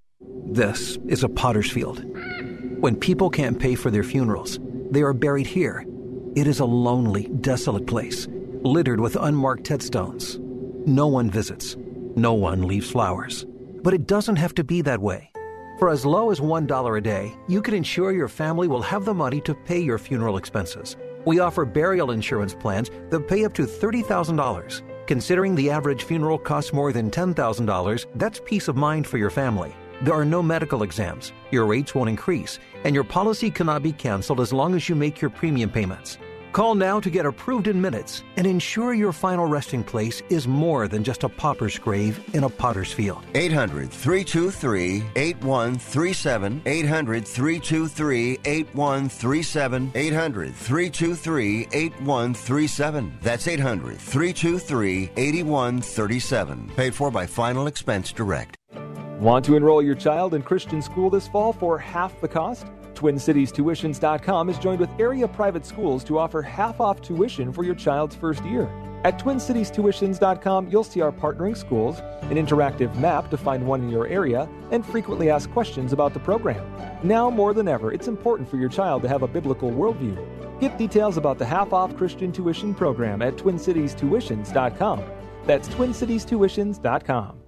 This 0.51 0.99
is 1.07 1.23
a 1.23 1.29
potter's 1.29 1.71
field. 1.71 2.03
When 2.81 2.97
people 2.97 3.29
can't 3.29 3.57
pay 3.57 3.73
for 3.73 3.89
their 3.89 4.03
funerals, 4.03 4.59
they 4.89 5.01
are 5.01 5.13
buried 5.13 5.47
here. 5.47 5.85
It 6.35 6.45
is 6.45 6.59
a 6.59 6.65
lonely, 6.65 7.29
desolate 7.39 7.87
place, 7.87 8.27
littered 8.61 8.99
with 8.99 9.15
unmarked 9.15 9.69
headstones. 9.69 10.39
No 10.85 11.07
one 11.07 11.31
visits, 11.31 11.77
no 12.17 12.33
one 12.33 12.67
leaves 12.67 12.91
flowers. 12.91 13.45
But 13.81 13.93
it 13.93 14.07
doesn't 14.07 14.35
have 14.35 14.53
to 14.55 14.65
be 14.65 14.81
that 14.81 14.99
way. 14.99 15.31
For 15.79 15.87
as 15.87 16.05
low 16.05 16.31
as 16.31 16.41
$1 16.41 16.97
a 16.97 17.01
day, 17.01 17.33
you 17.47 17.61
can 17.61 17.73
ensure 17.73 18.11
your 18.11 18.27
family 18.27 18.67
will 18.67 18.81
have 18.81 19.05
the 19.05 19.13
money 19.13 19.39
to 19.41 19.55
pay 19.55 19.79
your 19.79 19.97
funeral 19.97 20.35
expenses. 20.35 20.97
We 21.25 21.39
offer 21.39 21.63
burial 21.63 22.11
insurance 22.11 22.53
plans 22.53 22.91
that 23.09 23.25
pay 23.25 23.45
up 23.45 23.53
to 23.53 23.61
$30,000. 23.61 24.81
Considering 25.07 25.55
the 25.55 25.69
average 25.69 26.03
funeral 26.03 26.37
costs 26.37 26.73
more 26.73 26.91
than 26.91 27.09
$10,000, 27.09 28.05
that's 28.15 28.41
peace 28.43 28.67
of 28.67 28.75
mind 28.75 29.07
for 29.07 29.17
your 29.17 29.29
family. 29.29 29.73
There 30.03 30.15
are 30.15 30.25
no 30.25 30.41
medical 30.41 30.81
exams, 30.81 31.31
your 31.51 31.67
rates 31.67 31.93
won't 31.93 32.09
increase, 32.09 32.57
and 32.85 32.95
your 32.95 33.03
policy 33.03 33.51
cannot 33.51 33.83
be 33.83 33.91
canceled 33.91 34.39
as 34.39 34.51
long 34.51 34.73
as 34.73 34.89
you 34.89 34.95
make 34.95 35.21
your 35.21 35.29
premium 35.29 35.69
payments. 35.69 36.17
Call 36.53 36.73
now 36.75 36.99
to 36.99 37.09
get 37.09 37.25
approved 37.25 37.67
in 37.67 37.79
minutes 37.79 38.23
and 38.35 38.47
ensure 38.47 38.93
your 38.93 39.13
final 39.13 39.45
resting 39.45 39.83
place 39.83 40.21
is 40.29 40.47
more 40.47 40.87
than 40.87 41.03
just 41.03 41.23
a 41.23 41.29
pauper's 41.29 41.77
grave 41.77 42.19
in 42.33 42.43
a 42.43 42.49
potter's 42.49 42.91
field. 42.91 43.23
800 43.35 43.91
323 43.91 45.03
8137. 45.15 46.61
800 46.65 47.27
323 47.27 48.39
8137. 48.43 49.91
800 49.93 50.55
323 50.55 51.67
8137. 51.71 53.17
That's 53.21 53.47
800 53.47 53.97
323 53.97 55.11
8137. 55.15 56.71
Paid 56.75 56.95
for 56.95 57.11
by 57.11 57.27
Final 57.27 57.67
Expense 57.67 58.11
Direct. 58.11 58.57
Want 59.21 59.45
to 59.45 59.55
enroll 59.55 59.83
your 59.83 59.93
child 59.93 60.33
in 60.33 60.41
Christian 60.41 60.81
school 60.81 61.11
this 61.11 61.27
fall 61.27 61.53
for 61.53 61.77
half 61.77 62.19
the 62.21 62.27
cost? 62.27 62.65
TwinCitiesTuitions.com 62.95 64.49
is 64.49 64.57
joined 64.57 64.79
with 64.79 64.89
area 64.99 65.27
private 65.27 65.63
schools 65.63 66.03
to 66.05 66.17
offer 66.17 66.41
half 66.41 66.81
off 66.81 67.03
tuition 67.03 67.53
for 67.53 67.63
your 67.63 67.75
child's 67.75 68.15
first 68.15 68.43
year. 68.43 68.67
At 69.03 69.19
TwinCitiesTuitions.com, 69.19 70.69
you'll 70.71 70.83
see 70.83 71.01
our 71.01 71.11
partnering 71.11 71.55
schools, 71.55 71.99
an 71.99 72.35
interactive 72.35 72.95
map 72.95 73.29
to 73.29 73.37
find 73.37 73.67
one 73.67 73.83
in 73.83 73.89
your 73.89 74.07
area, 74.07 74.49
and 74.71 74.83
frequently 74.83 75.29
asked 75.29 75.51
questions 75.51 75.93
about 75.93 76.15
the 76.15 76.19
program. 76.19 76.65
Now 77.03 77.29
more 77.29 77.53
than 77.53 77.67
ever, 77.67 77.93
it's 77.93 78.07
important 78.07 78.49
for 78.49 78.57
your 78.57 78.69
child 78.69 79.03
to 79.03 79.07
have 79.07 79.21
a 79.21 79.27
biblical 79.27 79.69
worldview. 79.69 80.59
Get 80.59 80.79
details 80.79 81.17
about 81.17 81.37
the 81.37 81.45
half 81.45 81.73
off 81.73 81.95
Christian 81.95 82.31
tuition 82.31 82.73
program 82.73 83.21
at 83.21 83.35
TwinCitiesTuitions.com. 83.35 85.03
That's 85.45 85.69
TwinCitiesTuitions.com. 85.69 87.40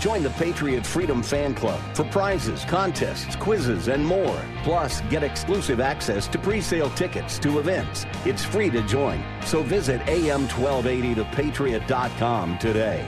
Join 0.00 0.22
the 0.22 0.30
Patriot 0.30 0.86
Freedom 0.86 1.22
Fan 1.22 1.54
Club 1.54 1.78
for 1.94 2.04
prizes, 2.04 2.64
contests, 2.64 3.36
quizzes, 3.36 3.88
and 3.88 4.06
more. 4.06 4.42
Plus, 4.62 5.02
get 5.02 5.22
exclusive 5.22 5.80
access 5.80 6.26
to 6.28 6.38
pre-sale 6.38 6.88
tickets 6.90 7.38
to 7.40 7.58
events. 7.58 8.06
It's 8.24 8.44
free 8.44 8.70
to 8.70 8.80
join. 8.82 9.22
So 9.44 9.62
visit 9.62 10.00
am1280thepatriot.com 10.02 12.58
today. 12.58 13.06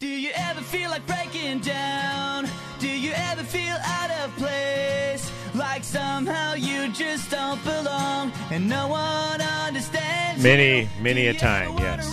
Do 0.00 0.08
you 0.08 0.32
ever 0.34 0.60
feel 0.60 0.90
like 0.90 1.06
breaking 1.06 1.60
down? 1.60 2.48
Do 2.78 2.88
you 2.88 3.12
ever 3.14 3.44
feel 3.44 3.76
out 3.84 4.10
of 4.10 4.34
place? 4.36 5.30
Like 5.54 5.84
somehow 5.84 6.54
you 6.54 6.88
just 6.92 7.30
don't 7.30 7.62
belong 7.64 8.32
and 8.50 8.68
no 8.68 8.88
one 8.88 9.40
understands. 9.40 10.42
Many, 10.42 10.88
many 11.00 11.28
a 11.28 11.34
time, 11.34 11.78
yes. 11.78 12.12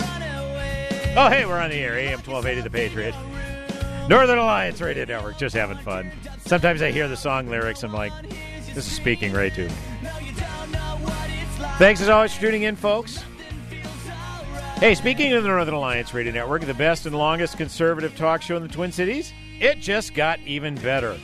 Oh, 1.14 1.28
hey, 1.28 1.44
we're 1.44 1.58
on 1.60 1.68
the 1.68 1.76
air. 1.76 1.98
AM 1.98 2.20
1280 2.20 2.62
The 2.62 2.70
Patriot. 2.70 3.14
Northern 4.08 4.38
Alliance 4.38 4.80
Radio 4.80 5.04
Network. 5.04 5.36
Just 5.36 5.54
having 5.54 5.76
fun. 5.78 6.10
Sometimes 6.46 6.80
I 6.80 6.90
hear 6.90 7.06
the 7.06 7.18
song 7.18 7.48
lyrics. 7.48 7.82
I'm 7.82 7.92
like, 7.92 8.12
this 8.74 8.86
is 8.86 8.92
speaking 8.92 9.30
right 9.32 9.52
to 9.54 9.68
me. 9.68 9.74
Thanks 11.76 12.00
as 12.00 12.08
always 12.08 12.32
for 12.34 12.40
tuning 12.40 12.62
in, 12.62 12.76
folks. 12.76 13.22
Hey, 14.76 14.94
speaking 14.94 15.34
of 15.34 15.42
the 15.42 15.50
Northern 15.50 15.74
Alliance 15.74 16.14
Radio 16.14 16.32
Network, 16.32 16.62
the 16.62 16.72
best 16.72 17.04
and 17.04 17.14
longest 17.14 17.58
conservative 17.58 18.16
talk 18.16 18.40
show 18.40 18.56
in 18.56 18.62
the 18.62 18.68
Twin 18.68 18.90
Cities, 18.90 19.34
it 19.60 19.80
just 19.80 20.14
got 20.14 20.40
even 20.40 20.76
better. 20.76 21.18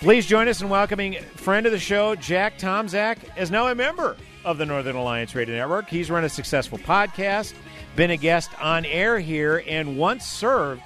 Please 0.00 0.26
join 0.26 0.48
us 0.48 0.60
in 0.60 0.68
welcoming 0.68 1.14
friend 1.34 1.64
of 1.64 1.72
the 1.72 1.78
show, 1.78 2.14
Jack 2.14 2.58
Tomczak, 2.58 3.16
is 3.38 3.50
now 3.50 3.68
a 3.68 3.74
member 3.74 4.18
of 4.44 4.58
the 4.58 4.66
Northern 4.66 4.96
Alliance 4.96 5.34
Radio 5.34 5.56
Network. 5.56 5.88
He's 5.88 6.10
run 6.10 6.24
a 6.24 6.28
successful 6.28 6.76
podcast, 6.78 7.54
been 7.96 8.10
a 8.10 8.16
guest 8.16 8.50
on 8.60 8.84
air 8.84 9.18
here, 9.18 9.64
and 9.66 9.96
once 9.98 10.26
served 10.26 10.82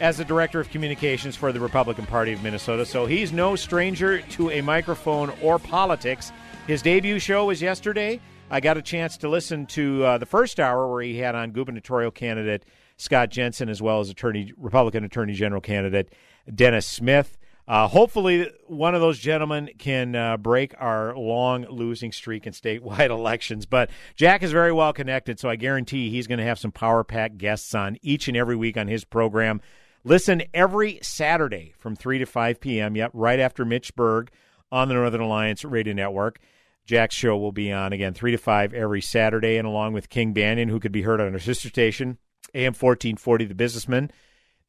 as 0.00 0.16
the 0.16 0.24
director 0.24 0.58
of 0.58 0.70
communications 0.70 1.36
for 1.36 1.52
the 1.52 1.60
Republican 1.60 2.06
Party 2.06 2.32
of 2.32 2.42
Minnesota. 2.42 2.84
So 2.84 3.06
he's 3.06 3.32
no 3.32 3.54
stranger 3.54 4.20
to 4.22 4.50
a 4.50 4.60
microphone 4.60 5.30
or 5.42 5.58
politics. 5.58 6.32
His 6.66 6.82
debut 6.82 7.18
show 7.18 7.46
was 7.46 7.62
yesterday. 7.62 8.20
I 8.50 8.60
got 8.60 8.76
a 8.76 8.82
chance 8.82 9.16
to 9.18 9.28
listen 9.28 9.66
to 9.66 10.04
uh, 10.04 10.18
the 10.18 10.26
first 10.26 10.58
hour 10.58 10.90
where 10.90 11.02
he 11.02 11.18
had 11.18 11.34
on 11.34 11.52
gubernatorial 11.52 12.10
candidate 12.10 12.64
Scott 12.96 13.30
Jensen 13.30 13.68
as 13.68 13.82
well 13.82 14.00
as 14.00 14.10
attorney 14.10 14.52
Republican 14.56 15.04
Attorney 15.04 15.34
General 15.34 15.60
candidate 15.60 16.12
Dennis 16.52 16.86
Smith. 16.86 17.36
Uh, 17.66 17.88
hopefully, 17.88 18.50
one 18.66 18.94
of 18.94 19.00
those 19.00 19.18
gentlemen 19.18 19.70
can 19.78 20.14
uh, 20.14 20.36
break 20.36 20.74
our 20.78 21.16
long 21.16 21.64
losing 21.70 22.12
streak 22.12 22.46
in 22.46 22.52
statewide 22.52 23.10
elections. 23.10 23.64
But 23.64 23.90
Jack 24.16 24.42
is 24.42 24.52
very 24.52 24.72
well 24.72 24.92
connected, 24.92 25.40
so 25.40 25.48
I 25.48 25.56
guarantee 25.56 26.10
he's 26.10 26.26
going 26.26 26.38
to 26.38 26.44
have 26.44 26.58
some 26.58 26.72
power 26.72 27.04
pack 27.04 27.38
guests 27.38 27.74
on 27.74 27.96
each 28.02 28.28
and 28.28 28.36
every 28.36 28.56
week 28.56 28.76
on 28.76 28.86
his 28.86 29.04
program. 29.04 29.62
Listen 30.04 30.42
every 30.52 30.98
Saturday 31.00 31.72
from 31.78 31.96
3 31.96 32.18
to 32.18 32.26
5 32.26 32.60
p.m., 32.60 32.94
yep, 32.96 33.10
right 33.14 33.40
after 33.40 33.64
Mitch 33.64 33.96
Berg 33.96 34.30
on 34.70 34.88
the 34.88 34.94
Northern 34.94 35.22
Alliance 35.22 35.64
Radio 35.64 35.94
Network. 35.94 36.38
Jack's 36.84 37.14
show 37.14 37.38
will 37.38 37.52
be 37.52 37.72
on 37.72 37.94
again 37.94 38.12
3 38.12 38.32
to 38.32 38.36
5 38.36 38.74
every 38.74 39.00
Saturday, 39.00 39.56
and 39.56 39.66
along 39.66 39.94
with 39.94 40.10
King 40.10 40.34
Banaian, 40.34 40.68
who 40.68 40.80
could 40.80 40.92
be 40.92 41.00
heard 41.00 41.18
on 41.18 41.32
our 41.32 41.38
sister 41.38 41.68
station, 41.70 42.18
AM 42.54 42.74
1440, 42.74 43.46
The 43.46 43.54
Businessman. 43.54 44.10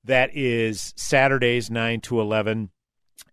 That 0.06 0.30
is 0.34 0.94
Saturdays, 0.96 1.70
9 1.70 2.00
to 2.02 2.22
11 2.22 2.70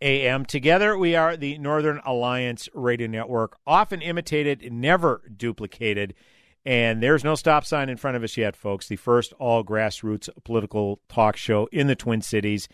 a.m. 0.01 0.45
Together, 0.45 0.97
we 0.99 1.15
are 1.15 1.37
the 1.37 1.59
Northern 1.59 2.01
Alliance 2.05 2.69
Radio 2.75 3.07
Network, 3.07 3.57
often 3.67 4.03
imitated, 4.03 4.73
never 4.73 5.23
duplicated. 5.35 6.15
And 6.65 7.03
there's 7.03 7.25
no 7.25 7.35
stop 7.35 7.65
sign 7.65 7.89
in 7.89 7.97
front 7.97 8.17
of 8.17 8.23
us 8.23 8.37
yet, 8.37 8.57
folks. 8.57 8.89
The 8.89 8.97
first 8.97 9.33
all 9.35 9.65
grassroots 9.65 10.29
political 10.45 11.01
talk 11.09 11.37
show 11.37 11.69
in 11.73 11.89
the 11.89 11.97
Twin 11.97 12.21
Cities, 12.21 12.69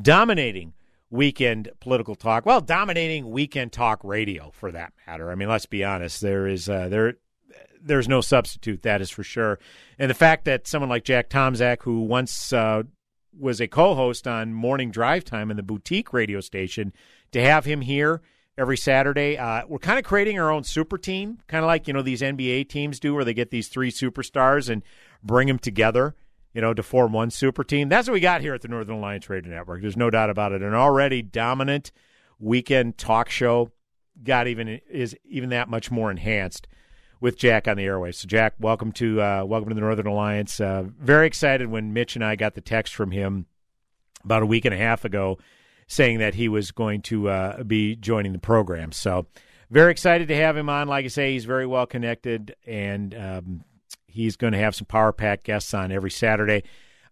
dominating 0.00 0.74
weekend 1.10 1.70
political 1.80 2.14
talk. 2.14 2.44
Well, 2.44 2.60
dominating 2.60 3.30
weekend 3.30 3.72
talk 3.72 4.02
radio 4.04 4.50
for 4.50 4.72
that 4.72 4.92
matter. 5.06 5.30
I 5.30 5.36
mean, 5.36 5.48
let's 5.48 5.66
be 5.66 5.84
honest. 5.84 6.20
There 6.20 6.46
is 6.46 6.68
uh, 6.68 6.88
there 6.88 7.14
there's 7.80 8.08
no 8.08 8.20
substitute. 8.20 8.82
That 8.82 9.00
is 9.00 9.10
for 9.10 9.22
sure. 9.22 9.58
And 9.98 10.10
the 10.10 10.14
fact 10.14 10.44
that 10.46 10.66
someone 10.66 10.88
like 10.88 11.04
Jack 11.04 11.30
Tomczak, 11.30 11.82
who 11.82 12.02
once 12.02 12.52
uh, 12.52 12.82
was 13.38 13.60
a 13.60 13.68
co-host 13.68 14.26
on 14.26 14.54
Morning 14.54 14.90
Drive 14.90 15.24
Time 15.24 15.50
in 15.50 15.56
the 15.56 15.62
boutique 15.62 16.12
radio 16.12 16.40
station, 16.40 16.92
to 17.32 17.40
have 17.40 17.64
him 17.64 17.80
here 17.80 18.22
every 18.56 18.76
Saturday, 18.76 19.36
uh, 19.36 19.62
we're 19.66 19.78
kind 19.78 19.98
of 19.98 20.04
creating 20.04 20.38
our 20.38 20.50
own 20.50 20.62
super 20.62 20.96
team, 20.96 21.38
kind 21.48 21.64
of 21.64 21.66
like 21.66 21.88
you 21.88 21.94
know 21.94 22.02
these 22.02 22.20
NBA 22.20 22.68
teams 22.68 23.00
do, 23.00 23.14
where 23.14 23.24
they 23.24 23.34
get 23.34 23.50
these 23.50 23.68
three 23.68 23.90
superstars 23.90 24.68
and 24.68 24.82
bring 25.22 25.48
them 25.48 25.58
together 25.58 26.14
you 26.54 26.60
know, 26.60 26.72
to 26.72 26.82
form 26.82 27.12
one 27.12 27.30
super 27.30 27.64
team. 27.64 27.88
That's 27.88 28.08
what 28.08 28.14
we 28.14 28.20
got 28.20 28.40
here 28.40 28.54
at 28.54 28.62
the 28.62 28.68
Northern 28.68 28.96
Alliance 28.96 29.28
Radio 29.28 29.52
Network. 29.52 29.82
There's 29.82 29.96
no 29.96 30.08
doubt 30.08 30.30
about 30.30 30.52
it. 30.52 30.62
An 30.62 30.72
already 30.72 31.20
dominant 31.20 31.90
weekend 32.38 32.96
talk 32.96 33.28
show 33.28 33.72
got 34.22 34.46
even 34.46 34.80
is 34.88 35.16
even 35.24 35.50
that 35.50 35.68
much 35.68 35.90
more 35.90 36.10
enhanced 36.10 36.68
with 37.24 37.38
Jack 37.38 37.66
on 37.66 37.78
the 37.78 37.84
airways. 37.84 38.18
So, 38.18 38.28
Jack, 38.28 38.54
welcome 38.60 38.92
to 38.92 39.20
uh, 39.20 39.44
welcome 39.44 39.70
to 39.70 39.74
the 39.74 39.80
Northern 39.80 40.06
Alliance. 40.06 40.60
Uh, 40.60 40.84
very 41.00 41.26
excited 41.26 41.68
when 41.68 41.92
Mitch 41.92 42.14
and 42.16 42.24
I 42.24 42.36
got 42.36 42.54
the 42.54 42.60
text 42.60 42.94
from 42.94 43.10
him 43.10 43.46
about 44.22 44.42
a 44.42 44.46
week 44.46 44.64
and 44.66 44.74
a 44.74 44.76
half 44.78 45.04
ago, 45.04 45.38
saying 45.88 46.18
that 46.18 46.34
he 46.34 46.48
was 46.48 46.70
going 46.70 47.00
to 47.02 47.30
uh, 47.30 47.62
be 47.64 47.96
joining 47.96 48.32
the 48.32 48.38
program. 48.38 48.92
So, 48.92 49.26
very 49.70 49.90
excited 49.90 50.28
to 50.28 50.36
have 50.36 50.54
him 50.54 50.68
on. 50.68 50.86
Like 50.86 51.06
I 51.06 51.08
say, 51.08 51.32
he's 51.32 51.46
very 51.46 51.66
well 51.66 51.86
connected 51.86 52.54
and. 52.64 53.14
Um, 53.14 53.64
He's 54.06 54.36
going 54.36 54.52
to 54.52 54.60
have 54.60 54.76
some 54.76 54.86
Power 54.86 55.12
Pack 55.12 55.42
guests 55.42 55.74
on 55.74 55.90
every 55.90 56.10
Saturday. 56.10 56.62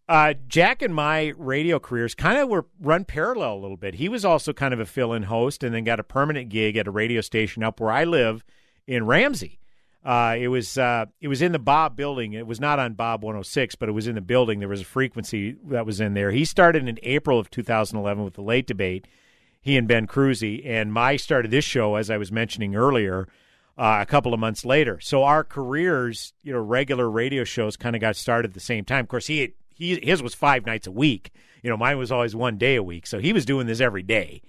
Uh, 0.08 0.34
Jack 0.46 0.82
and 0.82 0.94
my 0.94 1.32
radio 1.36 1.80
careers 1.80 2.14
kind 2.14 2.38
of 2.38 2.48
were 2.48 2.66
run 2.80 3.04
parallel 3.04 3.54
a 3.54 3.58
little 3.58 3.76
bit. 3.76 3.96
He 3.96 4.08
was 4.08 4.24
also 4.24 4.52
kind 4.52 4.72
of 4.72 4.78
a 4.78 4.86
fill-in 4.86 5.24
host, 5.24 5.64
and 5.64 5.74
then 5.74 5.82
got 5.82 5.98
a 5.98 6.04
permanent 6.04 6.48
gig 6.48 6.76
at 6.76 6.86
a 6.86 6.92
radio 6.92 7.20
station 7.20 7.64
up 7.64 7.80
where 7.80 7.90
I 7.90 8.04
live 8.04 8.44
in 8.86 9.04
Ramsey. 9.04 9.58
Uh, 10.04 10.36
it 10.38 10.48
was 10.48 10.76
uh, 10.76 11.06
it 11.20 11.28
was 11.28 11.42
in 11.42 11.52
the 11.52 11.58
Bob 11.58 11.96
building. 11.96 12.32
It 12.32 12.46
was 12.46 12.58
not 12.58 12.78
on 12.78 12.94
Bob 12.94 13.22
106, 13.22 13.76
but 13.76 13.88
it 13.88 13.92
was 13.92 14.08
in 14.08 14.16
the 14.16 14.20
building. 14.20 14.58
There 14.58 14.68
was 14.68 14.80
a 14.80 14.84
frequency 14.84 15.56
that 15.68 15.86
was 15.86 16.00
in 16.00 16.14
there. 16.14 16.32
He 16.32 16.44
started 16.44 16.88
in 16.88 16.98
April 17.02 17.38
of 17.38 17.50
2011 17.50 18.24
with 18.24 18.34
the 18.34 18.42
late 18.42 18.66
debate. 18.66 19.06
He 19.60 19.76
and 19.76 19.86
Ben 19.86 20.08
Kruse, 20.08 20.42
and 20.64 20.92
my 20.92 21.16
started 21.16 21.52
this 21.52 21.64
show 21.64 21.94
as 21.94 22.10
I 22.10 22.16
was 22.16 22.32
mentioning 22.32 22.74
earlier 22.74 23.28
uh, 23.78 23.98
a 24.00 24.06
couple 24.06 24.34
of 24.34 24.40
months 24.40 24.64
later. 24.64 24.98
So 25.00 25.22
our 25.22 25.44
careers, 25.44 26.32
you 26.42 26.52
know, 26.52 26.58
regular 26.58 27.08
radio 27.08 27.44
shows 27.44 27.76
kind 27.76 27.94
of 27.94 28.00
got 28.00 28.16
started 28.16 28.50
at 28.50 28.54
the 28.54 28.60
same 28.60 28.84
time. 28.84 29.04
Of 29.04 29.08
course, 29.08 29.28
he, 29.28 29.54
he 29.74 30.00
his 30.02 30.22
was 30.22 30.34
five 30.34 30.66
nights 30.66 30.86
a 30.86 30.92
week. 30.92 31.30
You 31.62 31.70
know, 31.70 31.76
mine 31.76 31.96
was 31.96 32.10
always 32.10 32.34
one 32.34 32.58
day 32.58 32.74
a 32.74 32.82
week. 32.82 33.06
So 33.06 33.18
he 33.18 33.32
was 33.32 33.44
doing 33.44 33.68
this 33.68 33.80
every 33.80 34.02
day. 34.02 34.42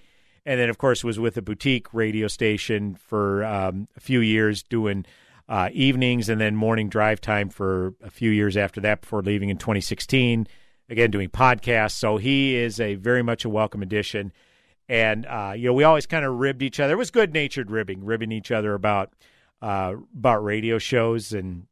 And 0.44 0.60
then, 0.60 0.68
of 0.68 0.76
course, 0.76 1.02
was 1.02 1.18
with 1.18 1.36
a 1.36 1.42
boutique 1.42 1.94
radio 1.94 2.28
station 2.28 2.96
for 2.96 3.44
um, 3.44 3.88
a 3.96 4.00
few 4.00 4.20
years, 4.20 4.62
doing 4.62 5.06
uh, 5.48 5.68
evenings 5.72 6.28
and 6.28 6.40
then 6.40 6.56
morning 6.56 6.88
drive 6.88 7.20
time 7.20 7.48
for 7.48 7.94
a 8.02 8.10
few 8.10 8.30
years 8.30 8.56
after 8.56 8.80
that 8.80 9.02
before 9.02 9.22
leaving 9.22 9.50
in 9.50 9.58
2016. 9.58 10.46
Again, 10.90 11.10
doing 11.10 11.30
podcasts. 11.30 11.92
So 11.92 12.18
he 12.18 12.56
is 12.56 12.78
a 12.78 12.94
very 12.96 13.22
much 13.22 13.44
a 13.44 13.48
welcome 13.48 13.82
addition 13.82 14.32
and 14.88 15.26
uh, 15.26 15.54
you 15.56 15.68
know 15.68 15.72
we 15.72 15.84
always 15.84 16.06
kind 16.06 16.24
of 16.24 16.34
ribbed 16.34 16.62
each 16.62 16.80
other. 16.80 16.94
It 16.94 16.98
was 16.98 17.10
good 17.10 17.32
natured 17.32 17.70
ribbing, 17.70 18.04
ribbing 18.04 18.32
each 18.32 18.50
other 18.50 18.74
about 18.74 19.12
uh, 19.62 19.94
about 20.16 20.44
radio 20.44 20.78
shows 20.78 21.32
and 21.32 21.66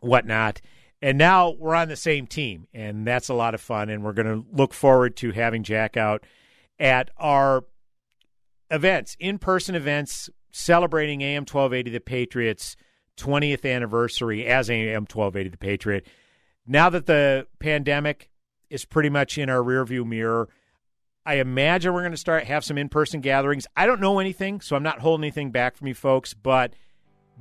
whatnot. 0.00 0.60
And 1.02 1.16
now 1.16 1.50
we're 1.50 1.74
on 1.74 1.88
the 1.88 1.96
same 1.96 2.26
team, 2.26 2.66
and 2.74 3.06
that's 3.06 3.30
a 3.30 3.34
lot 3.34 3.54
of 3.54 3.60
fun. 3.60 3.88
And 3.88 4.04
we're 4.04 4.12
going 4.12 4.26
to 4.26 4.46
look 4.52 4.74
forward 4.74 5.16
to 5.18 5.32
having 5.32 5.62
Jack 5.62 5.96
out 5.96 6.24
at 6.78 7.10
our 7.16 7.64
events, 8.70 9.16
in 9.18 9.38
person 9.38 9.74
events, 9.74 10.28
celebrating 10.52 11.22
AM 11.22 11.42
1280 11.42 11.90
The 11.90 12.00
Patriots 12.00 12.76
20th 13.20 13.70
anniversary 13.70 14.46
as 14.46 14.70
AM 14.70 15.02
1280 15.02 15.50
The 15.50 15.56
Patriot. 15.56 16.06
Now 16.66 16.90
that 16.90 17.06
the 17.06 17.46
pandemic 17.58 18.30
is 18.68 18.84
pretty 18.84 19.10
much 19.10 19.38
in 19.38 19.50
our 19.50 19.60
rearview 19.60 20.06
mirror, 20.06 20.48
I 21.26 21.34
imagine 21.34 21.92
we're 21.92 22.00
going 22.00 22.12
to 22.12 22.16
start 22.16 22.44
have 22.44 22.64
some 22.64 22.78
in-person 22.78 23.20
gatherings. 23.20 23.66
I 23.76 23.86
don't 23.86 24.00
know 24.00 24.18
anything, 24.18 24.60
so 24.60 24.76
I'm 24.76 24.82
not 24.82 25.00
holding 25.00 25.24
anything 25.24 25.50
back 25.50 25.76
from 25.76 25.88
you 25.88 25.94
folks, 25.94 26.34
but 26.34 26.74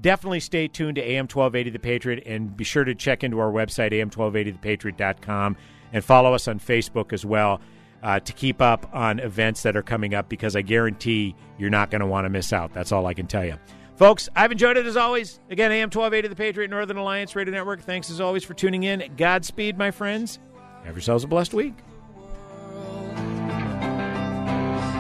definitely 0.01 0.39
stay 0.39 0.67
tuned 0.67 0.95
to 0.95 1.01
AM 1.01 1.25
1280 1.25 1.69
The 1.69 1.80
Patriot 1.80 2.23
and 2.25 2.55
be 2.55 2.63
sure 2.63 2.84
to 2.84 2.95
check 2.95 3.23
into 3.23 3.39
our 3.39 3.51
website 3.51 3.91
am1280thepatriot.com 3.91 5.57
and 5.93 6.03
follow 6.03 6.34
us 6.34 6.47
on 6.47 6.59
Facebook 6.59 7.13
as 7.13 7.25
well 7.25 7.61
uh, 8.03 8.19
to 8.19 8.34
keep 8.34 8.61
up 8.61 8.89
on 8.93 9.19
events 9.19 9.63
that 9.63 9.75
are 9.75 9.84
coming 9.84 10.13
up 10.13 10.30
because 10.30 10.55
I 10.55 10.61
guarantee 10.61 11.36
you're 11.57 11.69
not 11.69 11.91
going 11.91 12.01
to 12.01 12.07
want 12.07 12.25
to 12.25 12.30
miss 12.30 12.53
out. 12.53 12.73
That's 12.73 12.91
all 12.91 13.05
I 13.05 13.13
can 13.13 13.27
tell 13.27 13.45
you. 13.45 13.57
Folks, 13.99 14.29
I've 14.33 14.53
enjoyed 14.53 14.77
it 14.77 14.85
as 14.85 14.95
always. 14.95 15.41
Again, 15.49 15.73
AM 15.73 15.89
1280 15.89 16.29
The 16.29 16.35
Patriot 16.37 16.69
Northern 16.69 16.95
Alliance 16.95 17.35
Radio 17.35 17.53
Network. 17.53 17.81
Thanks 17.81 18.09
as 18.09 18.21
always 18.21 18.45
for 18.45 18.53
tuning 18.53 18.83
in. 18.83 19.03
Godspeed, 19.17 19.77
my 19.77 19.91
friends. 19.91 20.39
Have 20.85 20.95
yourselves 20.95 21.25
a 21.25 21.27
blessed 21.27 21.53
week. 21.53 21.73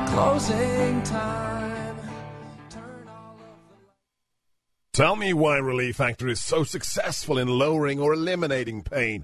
Closing 0.07 1.01
time. 1.03 1.95
Tell 4.91 5.15
me 5.15 5.31
why 5.33 5.59
Relief 5.59 5.95
Factor 5.95 6.27
is 6.27 6.41
so 6.41 6.65
successful 6.65 7.37
in 7.37 7.47
lowering 7.47 8.01
or 8.01 8.11
eliminating 8.11 8.83
pain. 8.83 9.23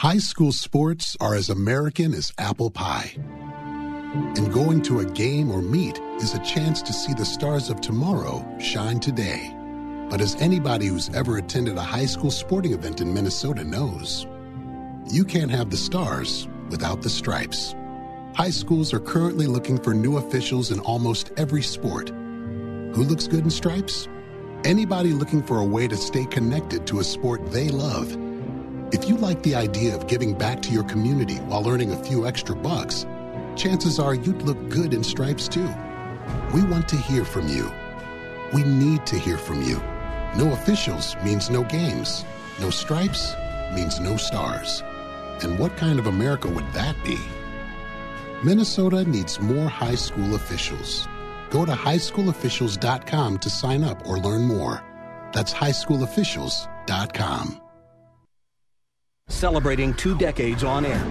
High 0.00 0.16
school 0.16 0.50
sports 0.50 1.14
are 1.20 1.34
as 1.34 1.50
American 1.50 2.14
as 2.14 2.32
apple 2.38 2.70
pie. 2.70 3.12
And 3.18 4.50
going 4.50 4.80
to 4.84 5.00
a 5.00 5.04
game 5.04 5.50
or 5.50 5.60
meet 5.60 6.00
is 6.22 6.32
a 6.32 6.38
chance 6.38 6.80
to 6.80 6.92
see 6.94 7.12
the 7.12 7.26
stars 7.26 7.68
of 7.68 7.82
tomorrow 7.82 8.42
shine 8.58 8.98
today. 8.98 9.54
But 10.08 10.22
as 10.22 10.36
anybody 10.36 10.86
who's 10.86 11.10
ever 11.10 11.36
attended 11.36 11.76
a 11.76 11.82
high 11.82 12.06
school 12.06 12.30
sporting 12.30 12.72
event 12.72 13.02
in 13.02 13.12
Minnesota 13.12 13.62
knows, 13.62 14.26
you 15.06 15.22
can't 15.22 15.50
have 15.50 15.68
the 15.68 15.76
stars 15.76 16.48
without 16.70 17.02
the 17.02 17.10
stripes. 17.10 17.74
High 18.34 18.48
schools 18.48 18.94
are 18.94 19.00
currently 19.00 19.46
looking 19.46 19.78
for 19.78 19.92
new 19.92 20.16
officials 20.16 20.70
in 20.70 20.80
almost 20.80 21.30
every 21.36 21.60
sport. 21.60 22.08
Who 22.08 23.04
looks 23.04 23.26
good 23.26 23.44
in 23.44 23.50
stripes? 23.50 24.08
Anybody 24.64 25.10
looking 25.10 25.42
for 25.42 25.58
a 25.58 25.64
way 25.66 25.88
to 25.88 25.96
stay 25.98 26.24
connected 26.24 26.86
to 26.86 27.00
a 27.00 27.04
sport 27.04 27.52
they 27.52 27.68
love. 27.68 28.29
If 28.92 29.08
you 29.08 29.16
like 29.16 29.40
the 29.44 29.54
idea 29.54 29.94
of 29.94 30.08
giving 30.08 30.34
back 30.34 30.60
to 30.62 30.72
your 30.72 30.82
community 30.82 31.36
while 31.36 31.68
earning 31.68 31.92
a 31.92 32.04
few 32.04 32.26
extra 32.26 32.56
bucks, 32.56 33.06
chances 33.54 34.00
are 34.00 34.14
you'd 34.14 34.42
look 34.42 34.68
good 34.68 34.92
in 34.92 35.04
stripes 35.04 35.46
too. 35.46 35.72
We 36.52 36.64
want 36.64 36.88
to 36.88 36.96
hear 36.96 37.24
from 37.24 37.46
you. 37.46 37.70
We 38.52 38.64
need 38.64 39.06
to 39.06 39.16
hear 39.16 39.38
from 39.38 39.62
you. 39.62 39.80
No 40.36 40.52
officials 40.52 41.14
means 41.24 41.50
no 41.50 41.62
games. 41.62 42.24
No 42.60 42.70
stripes 42.70 43.36
means 43.74 44.00
no 44.00 44.16
stars. 44.16 44.82
And 45.42 45.56
what 45.56 45.76
kind 45.76 46.00
of 46.00 46.08
America 46.08 46.48
would 46.48 46.66
that 46.72 46.96
be? 47.04 47.18
Minnesota 48.42 49.04
needs 49.04 49.38
more 49.38 49.68
high 49.68 49.94
school 49.94 50.34
officials. 50.34 51.06
Go 51.50 51.64
to 51.64 51.72
highschoolofficials.com 51.72 53.38
to 53.38 53.50
sign 53.50 53.84
up 53.84 54.04
or 54.08 54.18
learn 54.18 54.42
more. 54.42 54.82
That's 55.32 55.54
highschoolofficials.com. 55.54 57.60
Celebrating 59.30 59.94
two 59.94 60.18
decades 60.18 60.64
on 60.64 60.84
air. 60.84 61.06